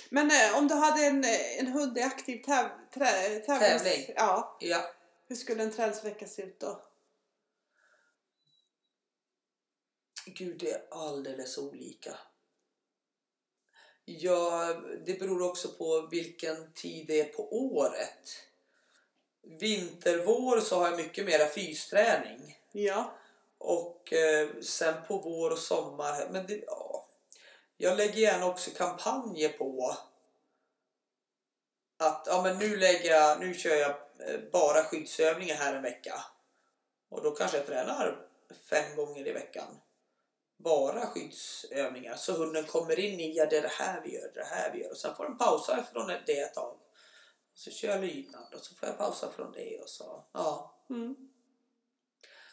[0.09, 3.83] Men eh, om du hade en, eh, en hund i aktiv täv, trä, tävlings...
[3.83, 4.13] Tävling.
[4.15, 4.57] Ja.
[4.59, 4.85] Ja.
[5.27, 6.81] Hur skulle en träningsvecka se ut då?
[10.25, 12.17] Gud, det är alldeles olika.
[14.05, 14.73] Ja,
[15.05, 18.47] det beror också på vilken tid det är på året.
[19.41, 22.57] Vinter-vår så har jag mycket mera fysträning.
[22.71, 23.13] Ja.
[23.57, 27.07] Och eh, sen på vår och sommar, men det, ja.
[27.77, 29.97] Jag lägger gärna också kampanjer på
[31.97, 36.25] att ja, men nu, lägger jag, nu kör jag eh, bara skyddsövningar här en vecka.
[37.09, 38.27] Och då kanske jag tränar
[38.69, 39.79] fem gånger i veckan.
[40.63, 42.15] Bara skyddsövningar.
[42.15, 44.55] Så hunden kommer in i, ja det är det här vi gör, det är det
[44.55, 44.91] här vi gör.
[44.91, 46.77] Och sen får den pausa från det ett tag.
[47.53, 50.23] Så kör jag lydnad och så får jag pausa från det och så.
[50.33, 50.75] Ja.
[50.89, 51.15] Mm.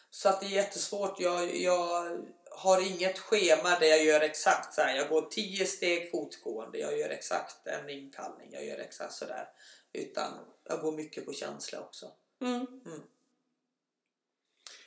[0.09, 1.19] Så att det är jättesvårt.
[1.19, 2.17] Jag, jag
[2.51, 4.95] har inget schema där jag gör exakt så här.
[4.95, 9.49] Jag går 10 steg fotgående, jag gör exakt en inkallning, jag gör exakt sådär.
[9.93, 10.33] Utan
[10.63, 12.11] jag går mycket på känsla också.
[12.41, 12.67] Mm.
[12.85, 13.01] Mm.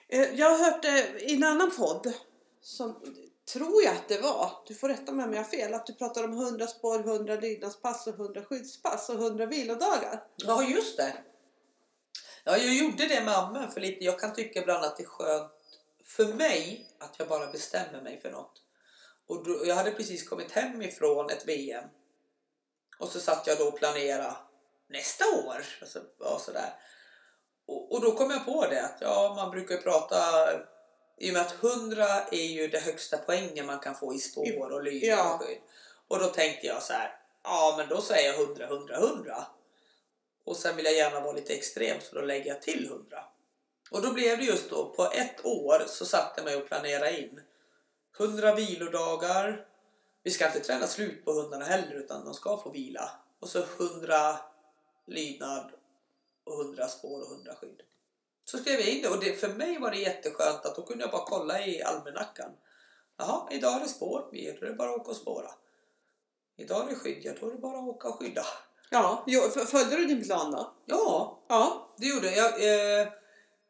[0.09, 2.13] Eh, Jag har hört det i en annan podd,
[2.65, 3.01] som
[3.53, 5.95] tror jag att det var, du får rätta mig om jag har fel, att du
[5.95, 10.25] pratar om 100 spår, 100 lydnadspass och 100 skyddspass och 100 vilodagar.
[10.37, 11.15] Ja, just det.
[12.45, 14.05] Ja, jag gjorde det med ammen för lite.
[14.05, 15.53] Jag kan tycka ibland att det är skönt
[16.05, 18.63] för mig att jag bara bestämmer mig för något.
[19.27, 21.85] Och då, jag hade precis kommit hem ifrån ett VM.
[22.99, 24.37] Och så satt jag då och planerade
[24.89, 25.65] nästa år.
[25.81, 26.75] Alltså, ja, sådär.
[27.67, 30.19] Och, och då kom jag på det att ja, man brukar ju prata
[31.19, 34.73] i och med att 100 är ju det högsta poängen man kan få i spår
[34.73, 35.35] och lydnad Ja.
[35.35, 35.59] och skydd.
[36.09, 39.47] Och då tänkte jag så här, ja men då säger jag 100, 100, 100.
[40.45, 43.25] Och sen vill jag gärna vara lite extrem så då lägger jag till 100.
[43.91, 47.21] Och då blev det just då, på ett år så satte jag mig och planerade
[47.21, 47.41] in
[48.19, 49.67] 100 vilodagar.
[50.23, 53.11] Vi ska inte träna slut på hundarna heller utan de ska få vila.
[53.41, 54.39] Och så 100
[55.07, 55.71] lydnad
[56.45, 57.83] och 100 spår och 100 skydd.
[58.45, 61.05] Så skrev jag in det och det, för mig var det jätteskönt att då kunde
[61.05, 62.51] jag bara kolla i almanackan.
[63.19, 65.51] Jaha, idag är det spår, då är det bara att åka och spåra.
[66.57, 68.45] Idag är det skydd, ja då är det bara att åka och skydda.
[68.91, 69.25] Ja,
[69.67, 70.73] följde du din plan då?
[70.87, 71.95] Ja, Ja.
[71.99, 72.53] det gjorde jag.
[73.01, 73.09] Eh,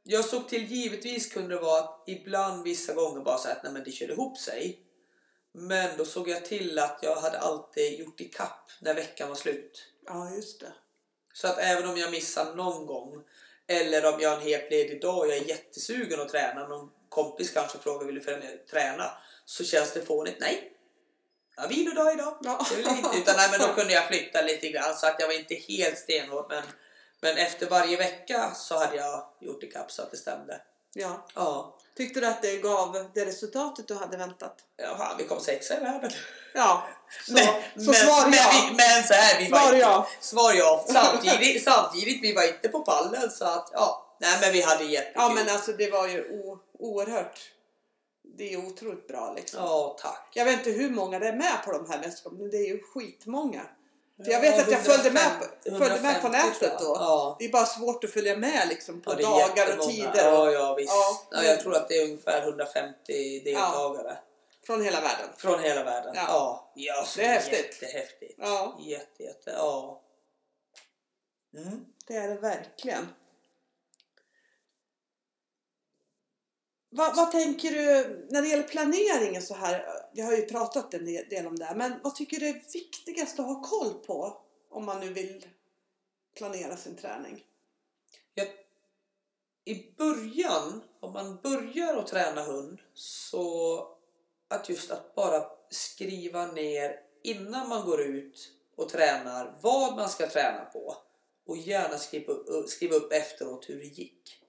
[0.02, 3.72] jag såg till, givetvis kunde det vara att ibland vissa gånger bara så att nej,
[3.72, 4.80] men det körde ihop sig.
[5.52, 9.36] Men då såg jag till att jag hade alltid gjort i kapp när veckan var
[9.36, 9.84] slut.
[10.06, 10.72] Ja, just det.
[11.34, 13.22] Så att även om jag missar någon gång
[13.66, 16.90] eller om jag har en helt ledig dag och jag är jättesugen att träna, någon
[17.08, 19.10] kompis kanske frågar vill du träna,
[19.44, 20.40] så känns det fånigt.
[20.40, 20.72] Nej,
[21.56, 22.38] har vilodag idag.
[22.40, 22.66] Ja.
[22.70, 23.18] Det vill jag inte.
[23.18, 25.98] Utan nej, men då kunde jag flytta lite grann så att jag var inte helt
[25.98, 26.46] stenhård.
[26.48, 26.62] Men,
[27.20, 30.60] men efter varje vecka så hade jag gjort i kapp så att det stämde.
[30.94, 31.26] Ja.
[31.34, 34.56] Ja, Tyckte du att det gav det resultatet du hade väntat?
[34.76, 36.10] Jaha, vi kom sexa i världen.
[36.54, 36.88] Ja.
[37.26, 38.50] Så, men, så svar men, ja.
[38.70, 40.08] vi, men så här, vi var Svar inte, ja.
[40.20, 40.84] Svar ja.
[40.88, 44.00] Samtidigt, samtidigt, vi var inte på pallen så att ja.
[44.20, 45.12] Nej men vi hade jättekul.
[45.14, 47.40] Ja, men alltså det var ju o- oerhört.
[48.38, 49.60] Det är otroligt bra liksom.
[49.64, 50.28] Ja, tack.
[50.34, 52.68] Jag vet inte hur många det är med på de här mästerskapen, men det är
[52.68, 53.62] ju skitmånga.
[54.24, 56.78] För jag Ja, vet att jag följde med, på, 150 följde med på 150 nätet
[56.78, 56.96] då.
[57.00, 57.36] Ja.
[57.38, 60.50] Det är bara svårt att följa med liksom på Ja, dagar och tider och, Ja,
[60.50, 60.92] ja visst.
[60.92, 61.22] Ja.
[61.30, 61.42] Ja.
[61.44, 64.16] jag tror att det är ungefär 150 deltagare.
[64.66, 65.28] Från hela världen.
[65.36, 66.12] Från hela världen.
[66.14, 66.24] Ja.
[66.28, 66.72] Ja.
[66.74, 67.82] ja Det är häftigt.
[67.82, 68.34] Jättehäftigt.
[68.38, 68.78] Ja.
[68.80, 70.02] Jätte, jätte, ja.
[71.56, 71.84] Mm.
[72.06, 73.06] Det är det verkligen.
[76.96, 79.86] Vad, vad tänker du när det gäller planeringen så här?
[80.12, 82.62] Vi har ju pratat en del del om det här, men vad tycker du är
[82.72, 85.46] viktigast att ha koll på om man nu vill
[86.36, 87.44] planera sin träning?
[88.34, 88.48] Jag,
[89.64, 93.93] I början, om man börjar att träna hund, så
[94.48, 100.28] att just att bara skriva ner innan man går ut och tränar vad man ska
[100.28, 100.96] träna på
[101.46, 104.40] och gärna skriva upp, skriva upp efteråt hur det gick.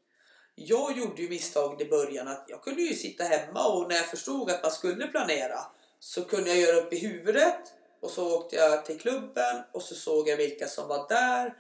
[0.56, 4.06] Jag gjorde ju misstaget i början att jag kunde ju sitta hemma och när jag
[4.06, 5.60] förstod att man skulle planera
[6.00, 9.96] så kunde jag göra upp i huvudet och så åkte jag till klubben och så
[9.96, 11.54] såg jag vilka som var där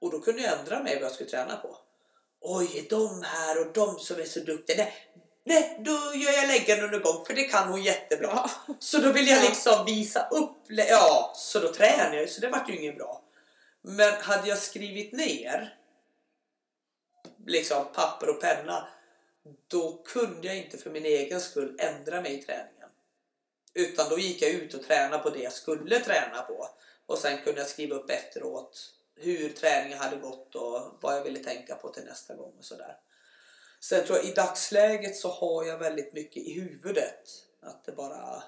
[0.00, 1.76] och då kunde jag ändra mig vad jag skulle träna på.
[2.40, 4.76] Oj, är de här och de som är så duktiga?
[4.76, 4.94] Nej,
[5.44, 8.50] nej då gör jag läggen under gång för det kan hon jättebra.
[8.78, 9.48] Så då vill jag Ja.
[9.48, 10.56] liksom visa upp.
[10.68, 13.22] Ja, så då tränar jag så det vart ju inget bra.
[13.82, 15.76] Men hade jag skrivit ner
[17.46, 18.88] liksom papper och penna
[19.68, 22.88] då kunde jag inte för min egen skull ändra mig i träningen.
[23.74, 26.68] Utan då gick jag ut och tränade på det jag skulle träna på.
[27.06, 28.80] Och sen kunde jag skriva upp efteråt
[29.16, 32.96] hur träningen hade gått och vad jag ville tänka på till nästa gång och sådär.
[33.80, 37.28] Sen tror jag i dagsläget så har jag väldigt mycket i huvudet.
[37.62, 38.42] Att det bara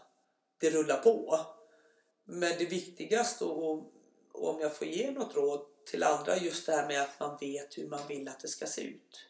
[0.61, 1.41] det rullar på.
[2.25, 3.93] Men det viktigaste och,
[4.33, 5.61] och om jag får ge något råd
[5.91, 8.67] till andra just det här med att man vet hur man vill att det ska
[8.67, 9.29] se ut.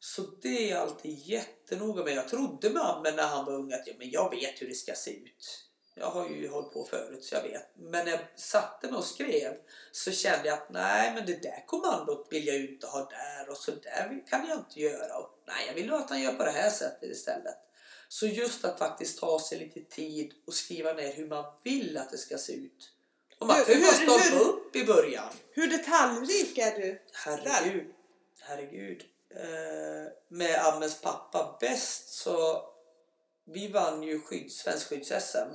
[0.00, 2.12] Så det är jag alltid jättenoga med.
[2.12, 4.94] Jag trodde mamma när han var ung att ja, men jag vet hur det ska
[4.94, 5.67] se ut.
[6.00, 7.66] Jag har ju hållit på förut så jag vet.
[7.74, 9.54] Men när jag satte mig och skrev
[9.92, 13.50] så kände jag att nej men det där kommandot vill jag ju inte ha där
[13.50, 15.18] och så där kan jag inte göra.
[15.18, 17.56] Och, nej jag vill nog att han gör på det här sättet istället.
[18.08, 22.10] Så just att faktiskt ta sig lite tid och skriva ner hur man vill att
[22.10, 22.90] det ska se ut.
[23.38, 25.28] Och man Hur- kan ju bara upp i början.
[25.50, 27.02] Hur detaljrik är du?
[27.12, 27.94] Herregud.
[28.40, 29.04] Herregud.
[29.30, 32.64] Eh, med Ammens pappa bäst så
[33.44, 35.48] vi vann ju skydds, svensk skydds-SM.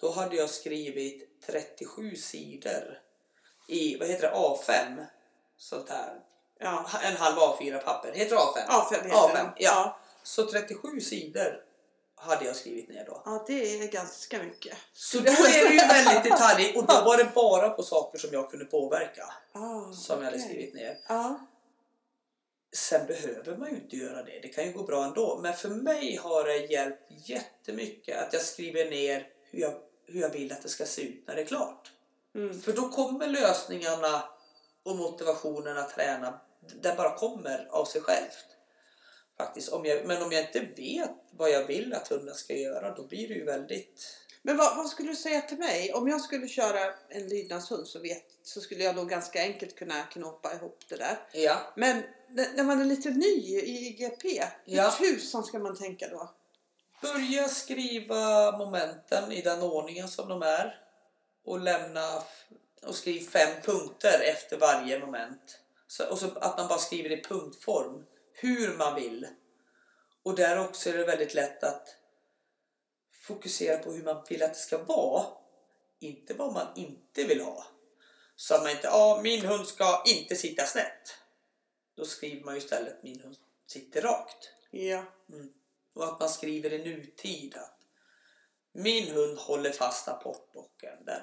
[0.00, 2.98] Då hade jag skrivit 37 sidor
[3.68, 5.06] i, vad heter det, A5.
[5.56, 6.20] Sånt här.
[6.58, 8.12] Ja, En halv A4-papper.
[8.12, 8.68] Heter det A5?
[8.68, 9.46] A5 heter A5, den.
[9.56, 9.98] ja.
[10.22, 11.64] Så 37 sidor
[12.14, 13.22] hade jag skrivit ner då.
[13.24, 14.76] Ja, det är ganska mycket.
[14.92, 18.30] Så då är det ju väldigt detalj och då var det bara på saker som
[18.32, 20.98] jag kunde påverka Ah, som jag hade skrivit ner.
[21.08, 21.40] Ja.
[22.72, 24.38] Sen behöver man ju inte göra det.
[24.42, 25.38] Det kan ju gå bra ändå.
[25.42, 29.72] Men för mig har det hjälpt jättemycket att jag skriver ner hur jag,
[30.10, 31.92] hur jag vill att det ska se ut när det är klart.
[32.34, 32.60] Mm.
[32.60, 34.24] För då kommer lösningarna
[34.82, 36.40] och motivationen att träna.
[36.82, 38.46] Den bara kommer av sig självt.
[39.36, 39.68] Faktiskt.
[39.68, 43.06] Om jag, men om jag inte vet vad jag vill att hunden ska göra då
[43.06, 44.16] blir det ju väldigt...
[44.42, 45.92] Men vad, vad skulle du säga till mig?
[45.92, 50.02] Om jag skulle köra en lydnadshund så, vet, så skulle jag nog ganska enkelt kunna
[50.02, 51.18] knåpa ihop det där.
[51.32, 51.72] Ja.
[51.76, 54.94] Men när man är lite ny i IGP, Ja.
[55.00, 56.34] hur tusan ska man tänka då?
[57.02, 60.80] Börja skriva momenten i den ordningen som de är.
[61.44, 62.22] Och lämna
[62.82, 65.60] och skriv fem punkter efter varje moment.
[65.86, 69.26] Så, och så att man bara skriver i punktform hur man vill.
[70.22, 71.96] Och där också är det väldigt lätt att
[73.26, 75.24] fokusera på hur man vill att det ska vara.
[76.00, 77.66] Inte vad man inte vill ha.
[78.36, 81.16] Så att man inte, ja min hund ska inte sitta snett.
[81.96, 83.36] Då skriver man ju istället min hund
[83.66, 84.50] sitter rakt.
[84.70, 85.04] Ja.
[85.94, 87.78] Och att man skriver i nutid att
[88.72, 91.04] min hund håller fast apportbocken.
[91.04, 91.22] Den.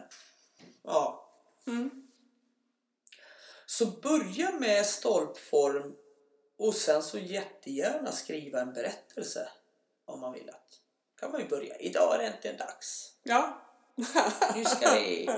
[0.83, 1.29] Ja.
[1.67, 2.07] Mm.
[3.65, 5.95] Så börja med stolpform
[6.57, 9.49] och sen så jättegärna skriva en berättelse
[10.05, 10.79] om man vill att.
[11.19, 11.77] kan man ju börja.
[11.77, 13.13] Idag är det äntligen dags.
[13.23, 13.61] Ja.
[14.55, 15.29] Nu ska vi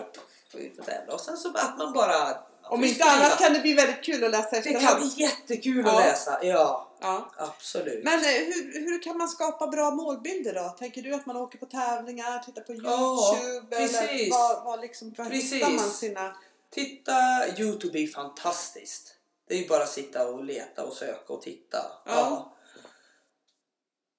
[0.53, 1.13] ut och tävla.
[1.13, 2.48] Och sen så att man bara...
[2.69, 4.99] Om inte annat kan det bli väldigt kul att läsa Det kan efterhand.
[5.15, 5.91] bli jättekul Ja.
[5.99, 6.39] att läsa.
[6.43, 7.31] Ja, Ja.
[7.37, 8.03] absolut.
[8.03, 10.69] Men eh, hur, hur kan man skapa bra målbilder då?
[10.69, 13.75] Tänker du att man åker på tävlingar, tittar på Ja, Youtube?
[13.77, 13.97] precis.
[14.01, 15.53] Eller vad, vad liksom, var Precis.
[15.53, 16.35] hittar man sina...
[16.71, 17.13] Titta,
[17.57, 19.15] Youtube är fantastiskt.
[19.47, 21.77] Det är ju bara att sitta och leta och söka och titta.
[22.05, 22.55] Ja.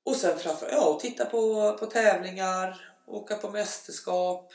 [0.04, 4.52] Och sen framför ja, och titta på, på tävlingar, åka på mästerskap.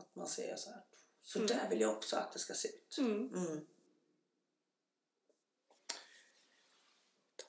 [0.00, 0.80] Att man ser så här.
[1.26, 1.46] Så Mm.
[1.48, 2.98] där vill jag också att det ska se ut.
[2.98, 3.34] Mm.
[3.34, 3.66] Mm.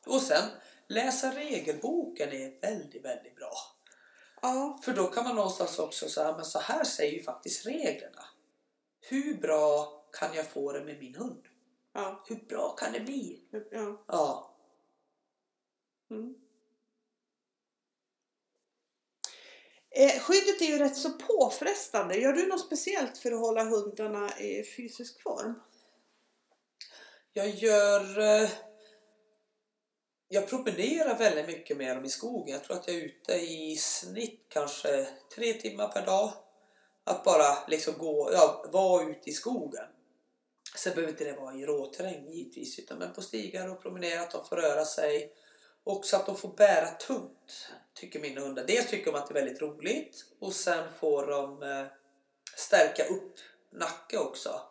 [0.05, 0.49] Och sen
[0.87, 3.53] läsa regelboken är väldigt, väldigt bra.
[4.41, 4.79] Ja.
[4.83, 8.25] För då kan man någonstans också säga, men så här säger ju faktiskt reglerna.
[9.01, 11.47] Hur bra kan jag få det med min hund?
[11.93, 12.23] Ja.
[12.27, 13.43] Hur bra kan det bli?
[13.71, 14.03] ja.
[14.07, 14.55] Ja.
[16.09, 16.35] Mm.
[19.97, 22.17] Eh, skyddet är ju rätt så påfrestande.
[22.17, 25.59] Gör du något speciellt för att hålla hundarna i fysisk form?
[27.33, 28.19] Jag gör...
[28.19, 28.49] eh,
[30.27, 32.53] Jag promenerar väldigt mycket med dem i skogen.
[32.53, 36.33] Jag tror att jag är ute i snitt kanske tre timmar per dag.
[37.03, 39.85] Att bara liksom gå, ja, vara ute i skogen.
[40.77, 44.31] Sen behöver inte det vara i råterräng givetvis, utan men på stigar och promenera, att
[44.31, 45.33] de får röra sig.
[45.85, 48.63] Också att de får bära tungt, tycker mina hundar.
[48.63, 51.85] Dels tycker de att det är väldigt roligt och sen får de eh,
[52.57, 53.35] stärka upp
[53.73, 54.61] nacke också.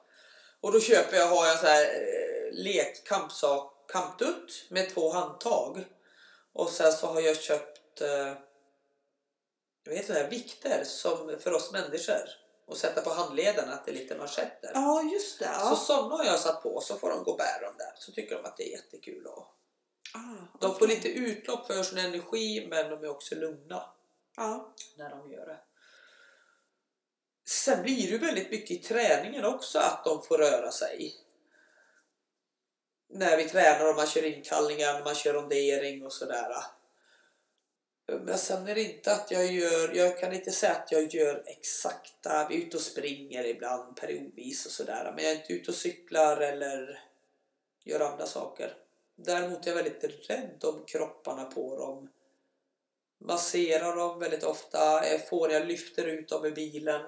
[0.61, 5.85] Och då köper jag, har jag så här eh, lek, kampsak, kampdutt med två handtag.
[6.53, 8.33] Och sen så har jag köpt eh,
[9.85, 12.29] jag vet inte, vikter som för oss människor.
[12.67, 14.71] Och sätta på handlederna att det är lite manschetter.
[14.75, 15.45] Ja, just det.
[15.45, 15.77] Så Ja.
[15.77, 17.93] sådana har jag satt på så får de gå och bära dem där.
[17.97, 19.27] Så tycker de att det är jättekul.
[19.27, 19.47] Och
[20.15, 23.83] Ah, de får lite utlopp för sin energi men de är också lugna
[24.37, 24.75] Ja.
[24.97, 25.61] när de gör det.
[27.45, 31.15] Sen blir det väldigt mycket i träningen också att de får röra sig.
[33.09, 36.55] När vi tränar och man kör inkallningar, man kör rondering och sådär.
[38.07, 41.45] Men sen är det inte att jag gör, jag kan inte säga att jag gör
[41.47, 45.13] exakta, vi är ute och springer ibland periodvis och sådär.
[45.15, 47.05] Men jag är inte ute och cyklar eller
[47.85, 48.84] gör andra saker.
[49.17, 52.09] Däremot är jag väldigt rädd om kropparna på dem.
[53.21, 57.03] Masserar dem väldigt ofta, får jag lyfter ut dem i bilen.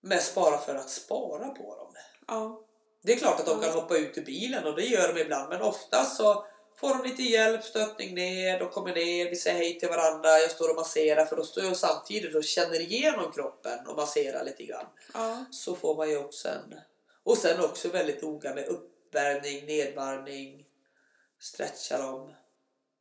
[0.00, 1.94] Mest bara för att spara på dem.
[2.26, 2.64] Ja.
[3.02, 5.48] Det är klart att de kan hoppa ut ur bilen och det gör de ibland
[5.48, 9.78] men oftast så får de lite hjälp, stöttning ner, de kommer ner, vi säger hej
[9.78, 13.86] till varandra, jag står och masserar för då står jag samtidigt och känner igenom kroppen
[13.86, 14.86] och masserar lite grann.
[15.14, 15.44] Ja.
[15.50, 16.74] Så får man ju också en...
[17.22, 18.68] Och sen också väldigt noga med
[19.14, 20.66] uppvärmning, nedvarvning,
[21.38, 22.34] stretcha dem.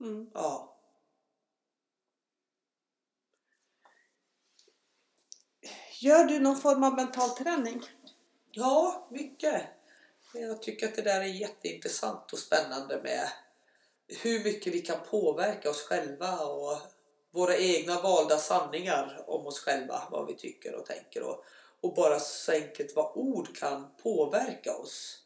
[0.02, 0.30] Mm.
[0.34, 0.78] Ja.
[6.00, 7.84] Gör du någon form av mental träning?
[8.52, 9.62] Ja, mycket.
[10.34, 13.30] Jag tycker att det där är jätteintressant och spännande med
[14.08, 16.78] hur mycket vi kan påverka oss själva och
[17.32, 21.46] våra egna valda sanningar om oss själva, vad vi tycker och tänker och,
[21.82, 25.23] och bara så enkelt vad ord kan påverka oss.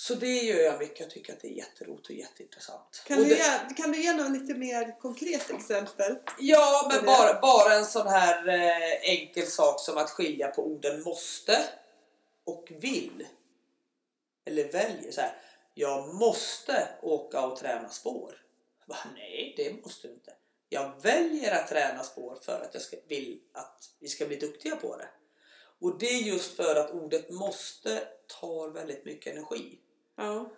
[0.00, 1.00] Så det gör jag mycket.
[1.00, 3.02] Jag tycker att det är jätteroligt och jätteintressant.
[3.06, 6.16] Kan, och du det, ge, kan du ge något lite mer konkret exempel?
[6.38, 11.02] Ja, men bara, bara en sån här eh, enkel sak som att skilja på orden
[11.02, 11.58] måste
[12.44, 13.26] och vill.
[14.44, 15.12] Eller väljer.
[15.12, 15.42] Så här,
[15.74, 18.42] jag måste åka och träna spår.
[18.86, 20.32] Va, nej, det måste du inte.
[20.68, 24.76] Jag väljer att träna spår för att jag ska, vill att vi ska bli duktiga
[24.76, 25.08] på det.
[25.80, 28.02] Och det är just för att ordet måste
[28.40, 29.78] tar väldigt mycket energi.
[30.18, 30.50] Ja.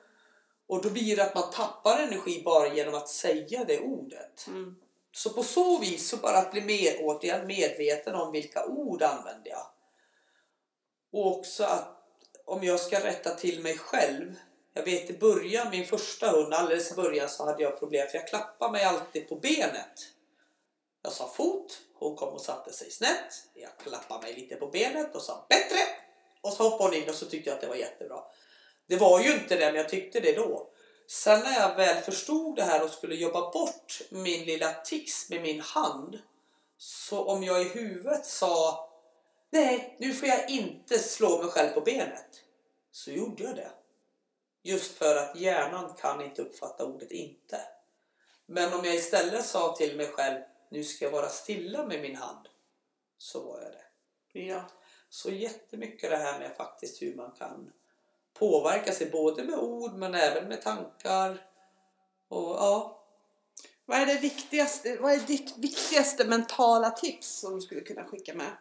[0.66, 4.46] Och då blir det att man tappar energi bara genom att säga det ordet.
[4.46, 4.76] Mm.
[5.12, 9.50] Så på så vis, så bara att bli mer, återigen medveten om vilka ord använder
[9.50, 9.66] jag.
[11.12, 11.96] Och också att
[12.44, 14.34] om jag ska rätta till mig själv.
[14.74, 18.18] Jag vet i början, min första hund, alldeles i början så hade jag problem för
[18.18, 20.08] jag klappade mig alltid på benet.
[21.02, 23.48] Jag sa fot, hon kom och satte sig snett.
[23.54, 25.78] Jag klappade mig lite på benet och sa bättre.
[26.40, 28.22] Och så hoppade hon in och så tyckte jag att det var jättebra.
[28.90, 30.70] Det var ju inte det, men jag tyckte det då.
[31.06, 35.42] Sen när jag väl förstod det här och skulle jobba bort min lilla tics med
[35.42, 36.18] min hand.
[36.76, 38.90] Så om jag i huvudet sa
[39.50, 42.44] Nej, nu får jag inte slå mig själv på benet.
[42.90, 43.70] Så gjorde jag det.
[44.62, 47.60] Just för att hjärnan kan inte uppfatta ordet inte.
[48.46, 52.16] Men om jag istället sa till mig själv Nu ska jag vara stilla med min
[52.16, 52.48] hand.
[53.18, 54.40] Så var jag det.
[54.40, 54.64] Ja.
[55.08, 57.72] Så jättemycket det här med faktiskt hur man kan
[58.34, 61.46] påverka sig både med ord men även med tankar.
[62.28, 63.02] Och ja,
[63.84, 68.34] Vad är det viktigaste, vad är ditt viktigaste mentala tips som du skulle kunna skicka
[68.34, 68.56] med?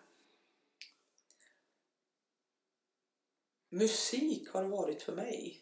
[3.70, 5.60] musik har det varit för mig.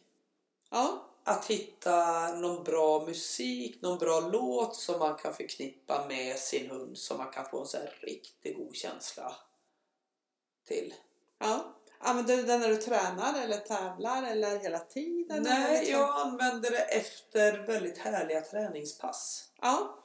[0.70, 1.04] Ja.
[1.24, 6.98] Att hitta någon bra musik, någon bra låt som man kan förknippa med sin hund
[6.98, 9.36] så man kan få en så riktigt god känsla
[10.66, 10.94] till.
[11.40, 11.74] ja.
[12.00, 15.38] Använder du den när du tränar eller tävlar eller hela tiden?
[15.38, 16.00] eller Nej, liksom?
[16.00, 19.50] jag använder det efter väldigt härliga träningspass.
[19.62, 20.04] Ja.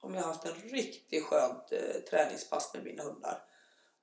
[0.00, 3.42] Om jag har haft en riktigt skönt eh, träningspass med mina hundar.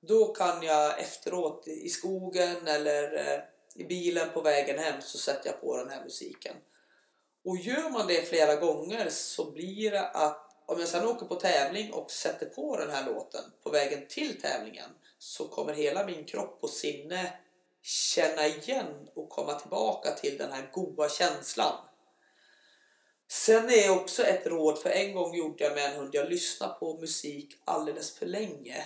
[0.00, 3.40] Då kan jag efteråt i skogen eller eh,
[3.74, 6.56] i bilen på vägen hem så sätter jag på den här musiken.
[7.44, 11.34] Och gör man det flera gånger så blir det att om jag sedan åker på
[11.34, 14.90] tävling och sätter på den här låten på vägen till tävlingen
[15.22, 17.32] så kommer hela min kropp och sinne
[17.82, 21.72] känna igen och komma tillbaka till den här goda känslan.
[23.28, 26.74] Sen är också ett råd, för en gång gjorde jag med en hund, jag lyssnade
[26.74, 28.84] på musik alldeles för länge.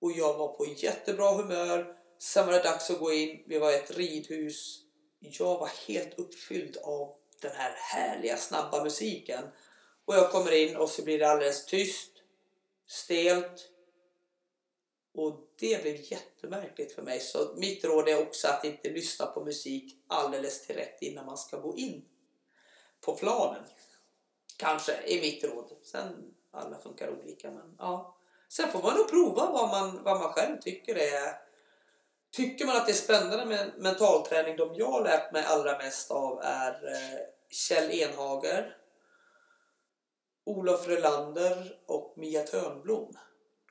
[0.00, 1.96] Och jag var på jättebra humör.
[2.18, 4.78] Sen var det dags att gå in, vi var i ett ridhus.
[5.18, 9.44] Jag var helt uppfylld av den här härliga snabba musiken.
[10.04, 12.10] Och jag kommer in och så blir det alldeles tyst,
[12.86, 13.70] stelt.
[15.14, 17.20] Och det blev jättemärkligt för mig.
[17.20, 21.38] Så mitt råd är också att inte lyssna på musik alldeles till rätt innan man
[21.38, 22.04] ska gå in
[23.00, 23.62] på planen.
[24.56, 25.70] Kanske är mitt råd.
[25.82, 28.16] Sen alla funkar olika men ja.
[28.48, 31.46] Sen får man nog prova vad man, vad man själv tycker är.
[32.30, 36.10] Tycker man att det är spännande med mentalträning, de jag har lärt mig allra mest
[36.10, 37.18] av är eh,
[37.50, 38.76] Kjell Enhager,
[40.44, 43.16] Olof Rölander och Mia Törnblom.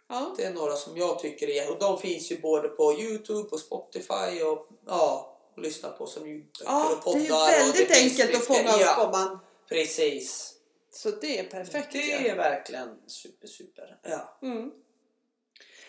[0.07, 0.33] Ja.
[0.37, 3.59] Det är några som jag tycker är, och de finns ju både på Youtube och
[3.59, 7.49] Spotify och ja, och lyssna på som ljudböcker Ja, och det poddar.
[7.49, 9.39] är ju och väldigt det enkelt att fånga upp om man...
[9.69, 10.53] Precis.
[10.91, 11.91] Så det är perfekt.
[11.91, 12.17] Det ja.
[12.17, 13.97] är verkligen super, super.
[14.03, 14.37] Ja.
[14.41, 14.71] Mm.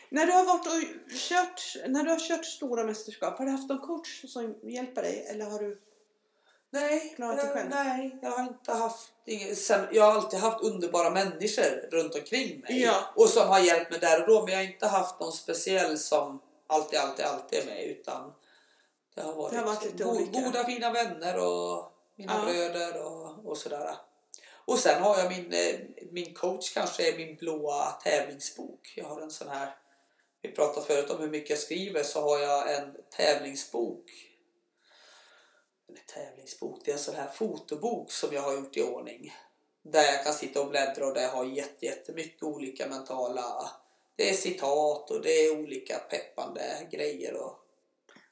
[0.08, 3.68] När du har varit och kört, när du har kört stora mästerskap, har du haft
[3.68, 5.80] någon coach som hjälper dig eller har du?
[6.70, 7.68] Nej, Klarat dig själv?
[7.70, 9.10] nej, jag har inte haft
[9.56, 12.82] sen, Jag har alltid haft underbara människor runt omkring mig.
[12.82, 13.12] Ja.
[13.16, 14.42] Och som har hjälpt mig där och då.
[14.42, 17.84] Men jag har inte haft någon speciell som alltid, alltid, alltid är med.
[17.84, 18.32] Utan
[19.14, 20.40] det har varit, Det har varit lite go- olika.
[20.40, 22.44] goda, fina vänner och mina Ja.
[22.52, 23.94] bröder och, och sådär.
[24.64, 25.80] Och sen har jag min, eh,
[26.12, 28.92] min coach kanske är min blåa tävlingsbok.
[28.96, 29.74] Jag har en sån här,
[30.42, 34.04] vi pratade förut om hur mycket jag skriver, så har jag en tävlingsbok.
[36.06, 39.34] Tävlingsbok, det är en sån här fotobok som jag har gjort i ordning.
[39.82, 43.70] Där jag kan sitta och bläddra och där jag har jätte, jättemycket olika mentala,
[44.16, 47.62] det är citat och det är olika peppande grejer och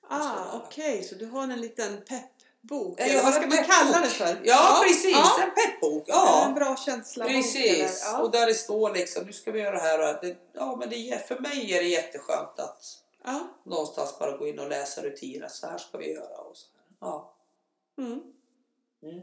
[0.09, 3.01] Ah, okej, så du har en liten peppbok.
[3.01, 4.41] Eller vad ska man kalla det för?
[4.45, 5.13] Ja, precis!
[5.13, 5.43] Ja.
[5.43, 6.05] En peppbok!
[6.07, 6.15] Ja.
[6.15, 6.49] Ja.
[6.49, 8.23] En bra känsla Precis, Ja.
[8.23, 10.15] och där det står liksom, nu ska vi göra det här.
[10.15, 12.85] och Det, ja, men det, för mig är det jätteskönt att
[13.25, 13.41] ja.
[13.65, 15.49] någonstans bara gå in och läsa rutiner.
[15.49, 16.37] Så här ska vi göra.
[16.39, 17.09] Och så här.
[17.09, 17.34] Ja.
[17.99, 18.23] Mm.
[19.03, 19.21] Mm.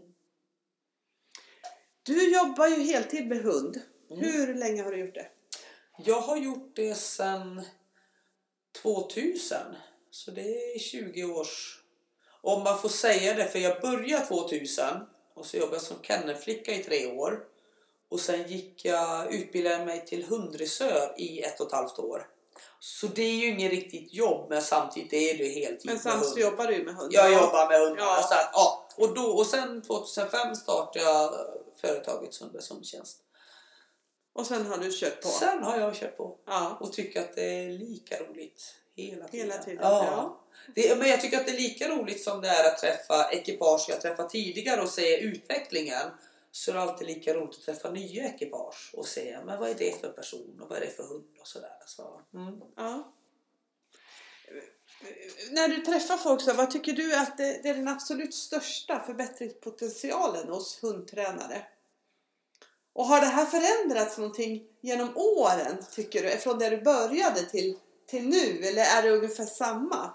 [2.04, 3.82] Du jobbar ju heltid med hund.
[4.12, 4.24] Mm.
[4.24, 5.28] Hur länge har du gjort det?
[5.98, 7.62] Jag har gjort det sedan
[8.82, 9.58] 2000.
[10.12, 11.84] Så det är 20 års...
[12.42, 14.86] Om man får säga det, för jag började 2000
[15.34, 17.44] och så jobbade jag som kennelflicka i tre år.
[18.10, 22.28] Och sen gick jag, utbildade mig till hundresör i ett och ett halvt år.
[22.80, 26.68] Så det är ju inget riktigt jobb men samtidigt är det heltid Men samtidigt jobbar
[26.68, 27.24] du ju med hundar.
[27.24, 28.04] Jag jobbar med hundar.
[28.06, 28.28] Ja.
[28.30, 28.88] Så att, ja.
[28.96, 31.34] och, då, och sen 2005 startade jag
[31.82, 33.18] företaget Sundbergs hundtjänst.
[34.34, 35.28] Och sen har du kört på.
[35.28, 36.78] Sen har jag kört på Ja.
[36.80, 39.52] och tycker att det är lika roligt hela tiden.
[39.52, 40.06] Hela tiden, Ja.
[40.06, 40.38] ja.
[40.76, 43.86] Det, men jag tycker att det är lika roligt som det är att träffa ekipage
[43.90, 46.08] jag träffat tidigare och se utvecklingen.
[46.52, 49.76] Så är det alltid lika roligt att träffa nya ekipage och se men vad är
[49.76, 51.78] det för person och vad är det för hund och sådär.
[51.86, 52.62] Så, mm.
[52.76, 53.14] ja.
[55.52, 59.00] När du träffar folk, så, vad tycker du att det, det är den absolut största
[59.00, 61.66] förbättringspotentialen hos hundtränare?
[62.94, 66.30] Och har det här förändrats någonting genom åren, tycker du?
[66.30, 68.68] Från där du började till, till nu?
[68.68, 70.14] Eller är det ungefär samma?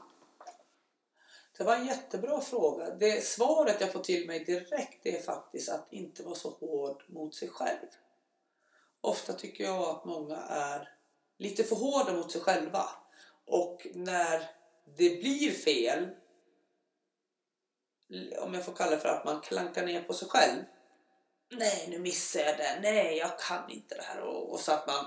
[1.59, 2.91] Det var en jättebra fråga.
[2.91, 7.35] Det svaret jag får till mig direkt är faktiskt att inte vara så hård mot
[7.35, 7.87] sig själv.
[9.01, 10.89] Ofta tycker jag att många är
[11.39, 12.89] lite för hårda mot sig själva.
[13.45, 14.51] Och när
[14.97, 16.09] det blir fel,
[18.39, 20.63] om jag får kalla det för att man klankar ner på sig själv.
[21.51, 22.79] Nej, nu missade jag det.
[22.83, 24.21] Nej, jag kan inte det här.
[24.21, 25.07] Och, och så att man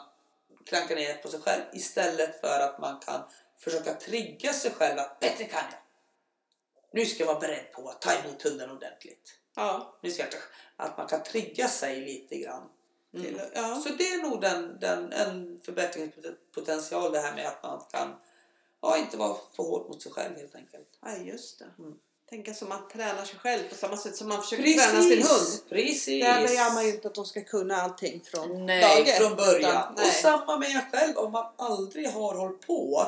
[0.66, 3.22] klankar ner på sig själv istället för att man kan
[3.58, 5.89] försöka trigga sig själv att bättre kan jag.
[6.92, 9.34] Nu ska jag vara beredd på att ta emot hunden ordentligt.
[9.56, 9.96] Ja.
[10.02, 10.32] Nu ska jag,
[10.76, 12.64] att man kan trigga sig lite grann.
[13.12, 13.76] Till, ja.
[13.84, 18.16] Så det är nog den, den, en förbättringspotential det här med att man kan
[18.82, 20.88] ja, inte vara för hård mot sig själv helt enkelt.
[21.06, 21.66] ja, just det.
[21.80, 21.94] Mm.
[22.30, 25.70] Tänka som man tränar sig själv på samma sätt som man försöker träna sin hund.
[25.70, 26.24] Precis!
[26.24, 29.36] Där begär man ju inte att de ska kunna allting från Nej, dag ett, från
[29.36, 29.94] början.
[29.94, 33.06] utan- Och samma med en själv om man aldrig har hållit på.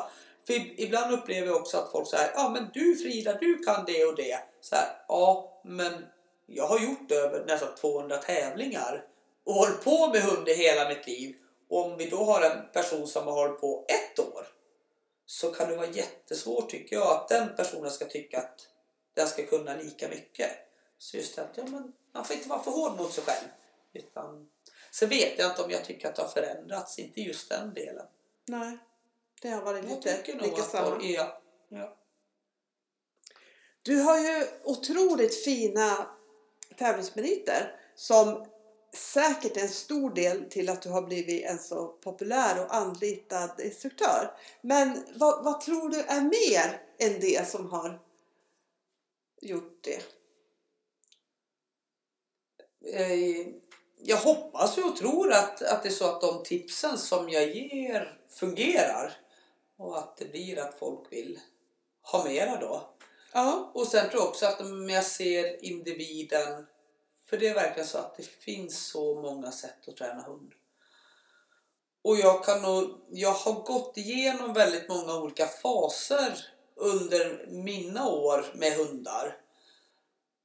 [0.48, 4.06] För ibland upplever jag också att folk säger ja men du Frida, du kan det
[4.06, 4.40] och det.
[4.62, 6.06] Så här, ja, men
[6.46, 9.06] jag har gjort över nästan 200 tävlingar
[9.44, 11.36] och hållit på med hund i hela mitt liv.
[11.70, 14.48] Och om vi då har en person som har hållit på ett år
[15.26, 18.68] så kan det vara jättesvårt tycker jag att den personen ska tycka att
[19.14, 20.50] den ska kunna lika mycket.
[20.98, 23.48] Så just det att ja, men man får inte vara för hård mot sig själv.
[23.94, 24.50] Utan,
[24.92, 28.06] sen vet jag inte om jag tycker att det har förändrats, inte just den delen.
[28.46, 28.78] Nej,
[29.42, 30.90] det har varit Jag lite tycker nog lika att samma.
[30.90, 31.98] folk- ja, ja.
[33.82, 36.08] Du har ju otroligt fina
[36.78, 38.46] tävlingsmeriter som
[38.94, 43.60] säkert är en stor del till att du har blivit en så populär och anlitad
[43.60, 44.32] instruktör.
[44.62, 48.00] Men vad, vad tror du är mer än det som har
[49.42, 50.02] gjort det?
[52.94, 53.48] Eh,
[54.04, 58.20] jag hoppas och tror att, att det är så att de tipsen som jag ger
[58.30, 59.14] fungerar.
[59.82, 61.40] Och att det blir att folk vill
[62.02, 62.90] ha mera då.
[63.34, 66.68] Ja, Och sen tror jag också att om jag ser individen,
[67.30, 70.52] för det är verkligen så att det finns så många sätt att träna hund.
[72.04, 78.46] Och jag kan nog, jag har gått igenom väldigt många olika faser under mina år
[78.54, 79.38] med hundar.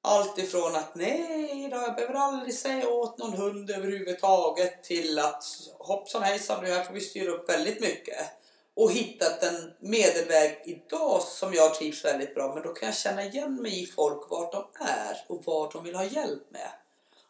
[0.03, 5.45] Allt ifrån att nej då, jag behöver aldrig säga åt någon hund överhuvudtaget till att
[5.79, 8.46] hoppsan hejsan nu här får vi styra upp väldigt mycket.
[8.77, 12.63] Och hittat en medelväg idag som jag trivs väldigt bra med.
[12.63, 15.95] Då kan jag känna igen mig i folk vart de är och vad de vill
[15.95, 16.71] ha hjälp med.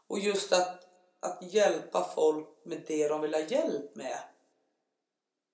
[0.08, 0.86] Och just att,
[1.20, 4.18] att hjälpa folk med det de vill ha hjälp med.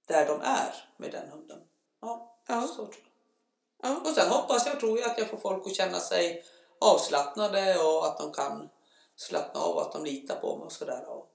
[0.08, 1.58] Där de är med den hunden.
[2.00, 2.62] Ja, Ja.
[2.62, 2.96] så tror
[3.82, 3.90] jag.
[3.92, 4.00] ja.
[4.00, 6.44] Och sen hoppas jag tror jag att jag får folk att känna sig
[6.80, 8.68] avslappnade och att de kan
[9.16, 11.08] slappna av och att de litar på mig och sådär.
[11.08, 11.28] Och-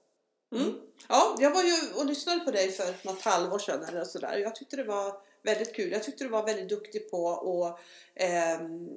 [0.52, 0.74] Mm.
[1.08, 4.36] Ja, jag var ju och lyssnade på dig för något halvår sedan eller sådär.
[4.36, 5.92] Jag tyckte det var väldigt kul.
[5.92, 7.80] Jag tyckte du var väldigt duktig på att
[8.14, 8.88] ehm,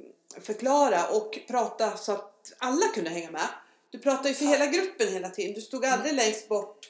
[0.42, 3.48] förklara och prata så att alla kunde hänga med.
[3.90, 5.54] Du pratade ju för hela gruppen hela tiden.
[5.54, 6.90] Du stod aldrig längst bort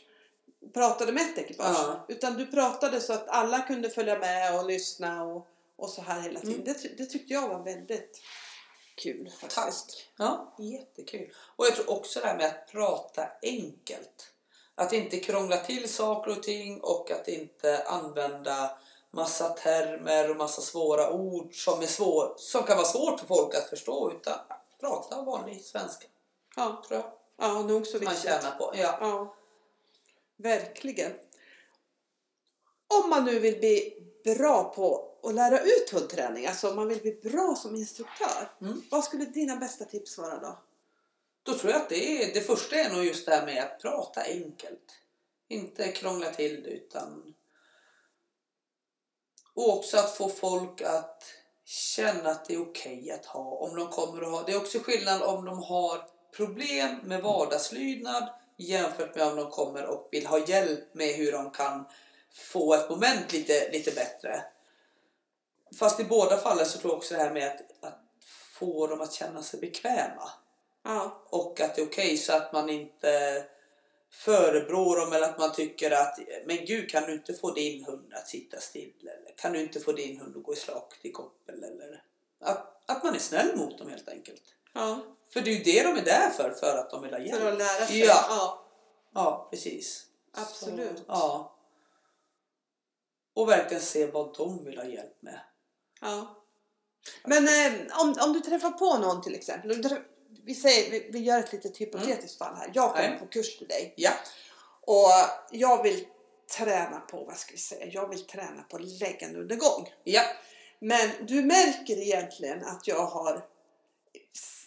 [0.61, 1.77] och pratade med ett ekipage.
[1.77, 2.05] Ja.
[2.07, 6.21] Utan du pratade så att alla kunde följa med och lyssna och, och så här
[6.21, 6.61] hela tiden.
[6.61, 6.75] Mm.
[6.81, 8.21] Det, det tyckte jag var väldigt
[8.95, 9.55] kul faktiskt.
[9.57, 10.07] Tack!
[10.17, 11.33] Ja, jättekul.
[11.55, 14.31] Och jag tror också det här med att prata enkelt.
[14.75, 18.77] Att inte krångla till saker och ting och att inte använda
[19.11, 23.55] massa termer och massa svåra ord som, är svår, som kan vara svårt för folk
[23.55, 24.11] att förstå.
[24.11, 24.37] Utan
[24.79, 26.07] prata vanlig svenska,
[26.55, 27.11] Ja, tror jag.
[27.47, 28.23] ja nog så Man viktigt.
[28.23, 28.71] tjänar på.
[28.75, 28.97] Ja.
[29.01, 29.35] Ja,
[30.37, 31.11] verkligen.
[33.03, 34.03] Om man nu vill bli
[34.37, 38.51] bra på att lära ut hundträning, alltså om man vill bli bra som instruktör.
[38.61, 38.81] Mm.
[38.91, 40.57] Vad skulle dina bästa tips vara då?
[41.43, 43.81] Då tror jag att det, är, det första är nog just det här med att
[43.81, 44.99] prata enkelt.
[45.47, 47.35] Inte krångla till det utan...
[49.53, 51.23] Och också att få folk att
[51.65, 53.43] känna att det är okej att ha.
[53.43, 54.43] Om de kommer att ha.
[54.43, 59.85] Det är också skillnad om de har problem med vardagslydnad jämfört med om de kommer
[59.85, 61.85] och vill ha hjälp med hur de kan
[62.31, 64.43] få ett moment lite, lite bättre.
[65.79, 67.99] Fast i båda fallen så tror jag också det här med att, att
[68.59, 70.31] få dem att känna sig bekväma.
[70.83, 71.23] Ja.
[71.29, 73.43] Och att det är okej så att man inte
[74.11, 78.13] förebrår dem eller att man tycker att men gud kan du inte få din hund
[78.13, 81.13] att sitta still eller kan du inte få din hund att gå i slak till
[81.13, 82.03] koppel eller
[82.39, 84.43] att, att man är snäll mot dem helt enkelt.
[84.73, 85.01] ja.
[85.33, 87.41] För det är ju det de är där för, för att de vill ha hjälp.
[87.41, 87.99] För att lära sig.
[87.99, 88.25] Ja.
[88.29, 88.67] ja.
[89.13, 90.05] Ja, precis.
[90.33, 90.97] Absolut.
[90.97, 91.55] Så, ja.
[93.33, 95.39] Och verkligen se vad de vill ha hjälp med.
[96.01, 96.43] Ja.
[97.23, 99.83] Men eh, om, om du träffar på någon till exempel.
[100.45, 102.71] Vi, säger, vi, vi gör ett litet hypotetiskt fall här.
[102.73, 103.19] Jag kommer Nej.
[103.19, 103.93] på kurs till dig.
[103.97, 104.11] Ja.
[104.81, 105.09] Och
[105.51, 106.05] jag vill
[106.57, 109.89] träna på, vad ska vi säga, jag vill träna på läggande undergång.
[110.03, 110.21] Ja.
[110.79, 113.45] Men du märker egentligen att jag har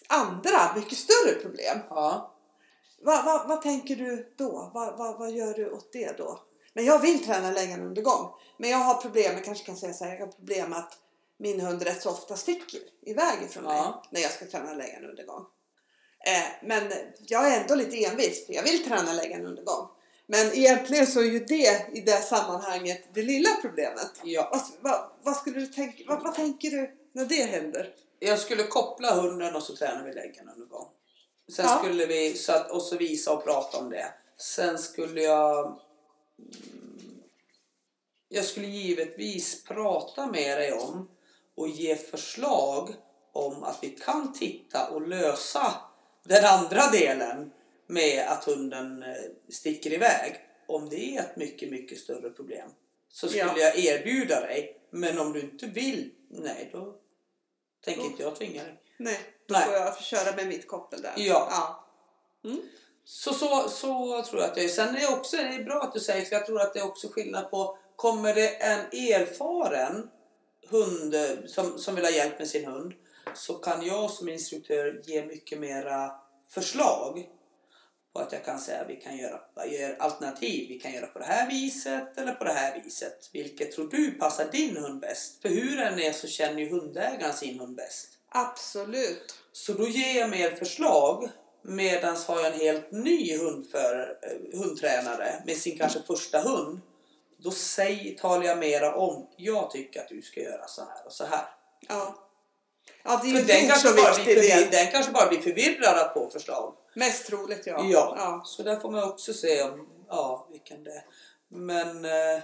[0.07, 1.79] andra, mycket större problem.
[1.89, 2.31] Ja.
[3.01, 4.71] Vad vad vad tänker du då?
[4.73, 6.39] Vad vad vad gör du åt det då?
[6.73, 8.31] Men jag vill träna läggande undergång.
[8.57, 10.97] Men jag har problem, jag kanske kan säga så här, jag har problem att
[11.37, 14.03] min hund rätt så ofta sticker iväg ifrån mig Ja.
[14.11, 15.45] när jag ska träna läggande undergång.
[16.25, 16.91] Eh, men
[17.27, 19.87] jag är ändå lite envis för jag vill träna läggande undergång.
[20.27, 24.11] Men egentligen så är ju det i det sammanhanget det lilla problemet.
[24.23, 24.49] ja.
[24.51, 27.93] Vad, vad, vad skulle du tänka, vad, vad tänker du när det händer?
[28.19, 30.87] Jag skulle koppla hunden och så tränar vi läggen under gång.
[31.55, 31.77] Sen Ja.
[31.83, 34.13] skulle vi så att, och så visa och prata om det.
[34.37, 35.65] Sen skulle jag
[36.39, 37.21] mm,
[38.29, 41.09] jag skulle givetvis prata med dig om
[41.55, 42.95] och ge förslag
[43.33, 45.73] om att vi kan titta och lösa
[46.25, 47.51] den andra delen
[47.87, 49.15] med att hunden eh,
[49.49, 50.35] sticker iväg.
[50.67, 52.69] Om det är ett mycket, mycket större problem
[53.09, 53.57] så skulle Ja.
[53.57, 54.81] jag erbjuda dig.
[54.91, 56.95] Men om du inte vill, nej då
[57.85, 58.81] tänker Då- inte jag tvinga dig.
[58.99, 59.63] Nej, då Nej.
[59.65, 61.13] får jag köra med mitt koppel där.
[61.17, 61.47] Ja.
[61.51, 61.81] ja.
[63.05, 64.67] Så, så, så tror jag att det är.
[64.67, 66.79] Sen är det också det är bra att du säger, för jag tror att det
[66.79, 70.09] är också skillnad på, kommer det en erfaren
[70.69, 72.93] hund eh, som, som vill ha hjälp med sin hund,
[73.37, 76.11] så kan jag som instruktör ge mycket mera
[76.49, 77.29] förslag.
[78.13, 80.69] På att jag kan säga vi kan göra gör alternativ.
[80.69, 83.29] Vi kan göra på det här viset eller på det här viset.
[83.33, 85.41] Vilket tror du passar din hund bäst?
[85.41, 88.09] För hur den är så känner ju hundägaren sin hund bäst.
[88.29, 89.39] Absolut.
[89.51, 91.29] Så då ger jag mer förslag
[91.61, 96.81] medan har jag en helt ny hundför, eh, hundtränare med sin kanske första hund.
[97.37, 101.11] Då säg, talar jag mera om, jag tycker att du ska göra så här och
[101.11, 101.45] så här.
[101.87, 102.24] Ja.
[103.03, 104.71] Ja, det är ju den en kanske, bara blir viktig förvir- del.
[104.71, 106.73] den kanske bara blir förvirrad att få förslag.
[106.95, 107.85] Mest troligt ja.
[107.89, 108.15] Ja.
[108.17, 108.41] ja.
[108.45, 111.03] Så där får man också se om, ja, vilken det är.
[111.49, 112.41] Men eh,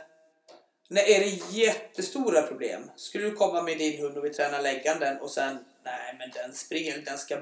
[0.88, 2.91] när är det jättestora problem?
[2.95, 6.53] Skulle du komma med din hund och vi tränar lägganden och sen, nej men den
[6.53, 7.38] springer, den ska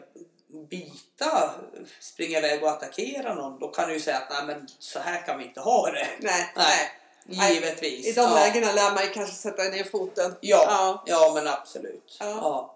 [0.70, 1.52] bita,
[2.00, 3.60] springa iväg och attackera någon.
[3.60, 6.08] Då kan du ju säga att nej men så här kan vi inte ha det.
[6.20, 6.92] Nej, Nej.
[7.26, 7.54] nej.
[7.54, 8.08] Givetvis.
[8.08, 8.36] I de ja.
[8.36, 10.36] lägena lär man ju kanske sätta ner foten.
[10.42, 11.04] Ja, Ja.
[11.06, 11.32] ja.
[11.36, 12.18] men absolut.
[12.20, 12.26] Ja.
[12.26, 12.76] Ja.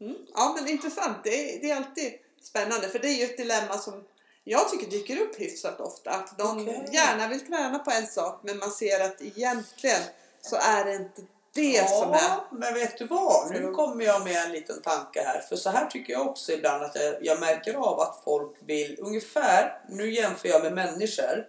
[0.00, 0.16] Mm.
[0.34, 1.16] Ja, men intressant.
[1.24, 2.12] Det är, det är alltid
[2.42, 2.88] spännande.
[2.88, 4.04] För det är ju ett dilemma som
[4.44, 6.10] jag tycker dyker upp hyfsat ofta.
[6.10, 6.88] Att de Okej.
[6.92, 10.02] gärna vill träna på en sak men man ser att egentligen
[10.40, 11.22] så är det inte
[11.54, 12.18] det som är...
[12.18, 13.50] Ja, men vet du vad?
[13.50, 13.74] Nu Mm.
[13.74, 15.40] kommer jag med en liten tanke här.
[15.40, 18.96] För så här tycker jag också ibland att jag, jag märker av att folk vill
[19.00, 21.46] ungefär, nu jämför jag med människor.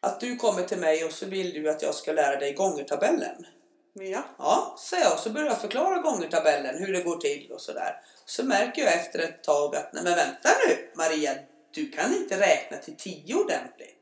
[0.00, 3.46] Att du kommer till mig och så vill du att jag ska lära dig gångertabellen.
[3.92, 4.24] Ja.
[4.38, 5.18] Ja, säger jag.
[5.18, 8.02] Så börjar jag förklara gångertabellen, hur det går till och sådär.
[8.24, 11.34] Så märker jag efter ett tag att, nej men vänta nu Maria,
[11.74, 13.96] du kan inte räkna till tio ordentligt.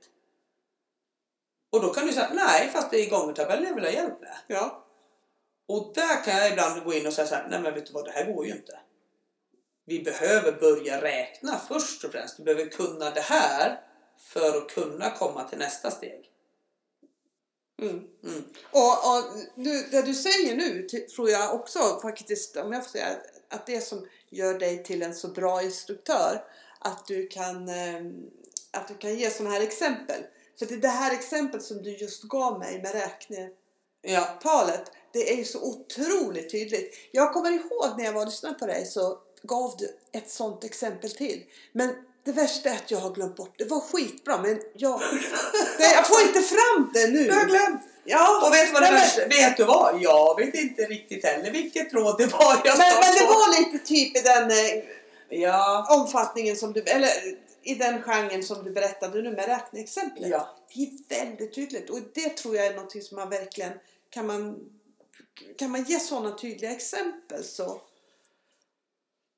[1.72, 4.36] Och då kan du säga, nej fast det är gångertabellen jag vill ha hjälp med.
[4.46, 4.84] Ja.
[5.68, 7.92] Och där kan jag ibland gå in och säga så här, nej men vet du
[7.92, 8.78] vad, det här går ju inte.
[9.86, 12.36] Vi behöver börja räkna först och främst.
[12.36, 13.80] Du behöver kunna det här
[14.18, 16.30] för att kunna komma till nästa steg.
[17.82, 18.04] Mm.
[18.24, 18.44] Mm.
[18.70, 19.24] Och, och
[19.54, 23.16] nu, det du säger nu tror jag också faktiskt, om jag får säga,
[23.48, 26.44] att det som gör dig till en så bra instruktör,
[26.78, 28.00] att du kan, eh,
[28.70, 30.22] att du kan ge sådana här exempel.
[30.58, 35.36] För det, det här exempel som du just gav mig med räknetalet, Ja, det är
[35.36, 36.94] ju så otroligt tydligt.
[37.12, 40.64] Jag kommer ihåg när jag var och lyssnade på dig så gav du ett sådant
[40.64, 41.44] exempel till.
[41.72, 41.94] Men
[42.28, 43.54] det värsta är att jag har glömt bort.
[43.58, 45.00] Det var skitbra men jag,
[45.78, 47.24] nej, jag får inte fram det nu.
[47.24, 47.80] du har glömt.
[48.04, 50.02] Ja, Och vet du vad det men- värsta Vet du vad?
[50.02, 53.86] Jag vet inte riktigt heller vilket råd det var jag Men, men det var lite
[53.86, 54.84] typ i den eh,
[55.30, 57.10] Ja, omfattningen som du, eller
[57.62, 60.28] i den genren som du berättade nu med räkneexemplet.
[60.30, 60.56] ja.
[60.74, 63.72] Det är väldigt tydligt och det tror jag är något som man verkligen
[64.10, 64.56] kan man
[65.58, 67.80] kan man ge sådana tydliga exempel så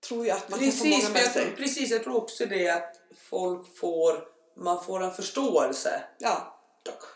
[0.08, 1.56] tror jag att man Precis, kan få många med jag sig.
[1.56, 3.00] precis, jag tror också det att
[3.30, 4.24] folk får,
[4.56, 6.02] man får en förståelse.
[6.18, 6.56] Ja.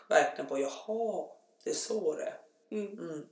[0.09, 1.25] Verkligen på, jaha,
[1.63, 2.33] det är så det.
[2.71, 2.99] Mm.
[2.99, 3.25] Mm.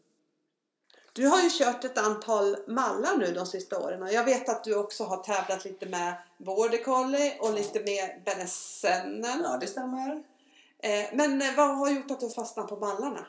[1.13, 4.09] Du har ju kört ett antal mallar nu de sista åren.
[4.13, 9.41] Jag vet att du också har tävlat lite med border collie och lite med benesennen.
[9.43, 10.23] Ja, det stämmer.
[10.79, 13.25] Eh, Men vad har gjort att du fastnat på mallarna?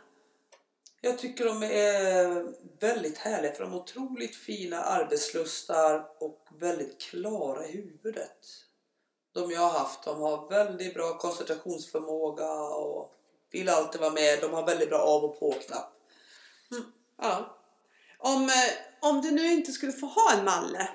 [1.05, 2.47] Jag tycker de är
[2.81, 8.39] väldigt härliga för de har otroligt fina arbetslustar och väldigt klara i huvudet.
[9.33, 13.15] De jag har haft, de har väldigt bra koncentrationsförmåga och
[13.51, 14.41] vill alltid vara med.
[14.41, 15.93] De har väldigt bra av och på-knapp.
[16.71, 16.85] Mm,
[17.19, 17.59] ja.
[18.19, 20.89] Om, eh, om du nu inte skulle få ha en malle.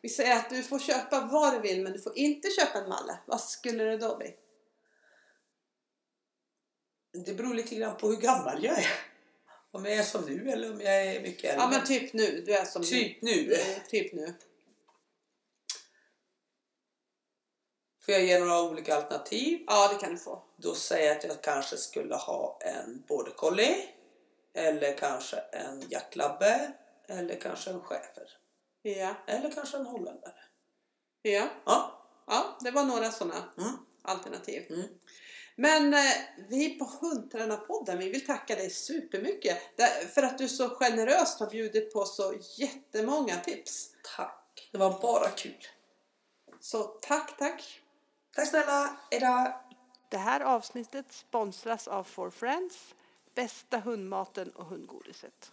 [0.00, 2.88] Vi säger att du får köpa vad du vill men du får inte köpa en
[2.88, 3.18] malle.
[3.26, 4.34] Vad skulle det då bli?
[7.26, 9.13] Det beror lite grann på hur gammal jag är.
[9.74, 11.62] Om jag är som nu eller om jag är mycket äldre.
[11.64, 12.40] Ja men typ nu.
[12.46, 13.52] Du är som Typ nu.
[13.52, 14.34] Eh, Typ nu.
[18.00, 19.64] Får jag ge några olika alternativ?
[19.66, 20.42] Ja det kan du få.
[20.56, 23.88] Då säger jag att jag kanske skulle ha en border collie.
[24.54, 26.72] Eller kanske en jacklabbe.
[27.08, 28.28] Eller kanske en schäfer.
[28.82, 29.14] Ja.
[29.26, 30.34] Eller kanske en holländare.
[31.22, 31.48] Ja.
[31.66, 32.00] Ja.
[32.26, 33.72] Ja, det var några sådana Mm.
[34.02, 34.66] alternativ.
[34.70, 34.88] Mm.
[35.56, 36.00] Men eh,
[36.48, 39.58] vi på Hundtränarpodden, vi vill tacka dig supermycket
[40.14, 43.90] för att du så generöst har bjudit på så jättemånga tips.
[44.16, 44.68] Tack.
[44.72, 45.66] Det var bara kul.
[46.60, 47.80] Så tack, tack!
[48.34, 48.96] Tack snälla.
[49.10, 49.60] Hejdå.
[50.08, 52.94] Det här avsnittet sponsras av For Friends,
[53.34, 55.52] bästa hundmaten och hundgodiset.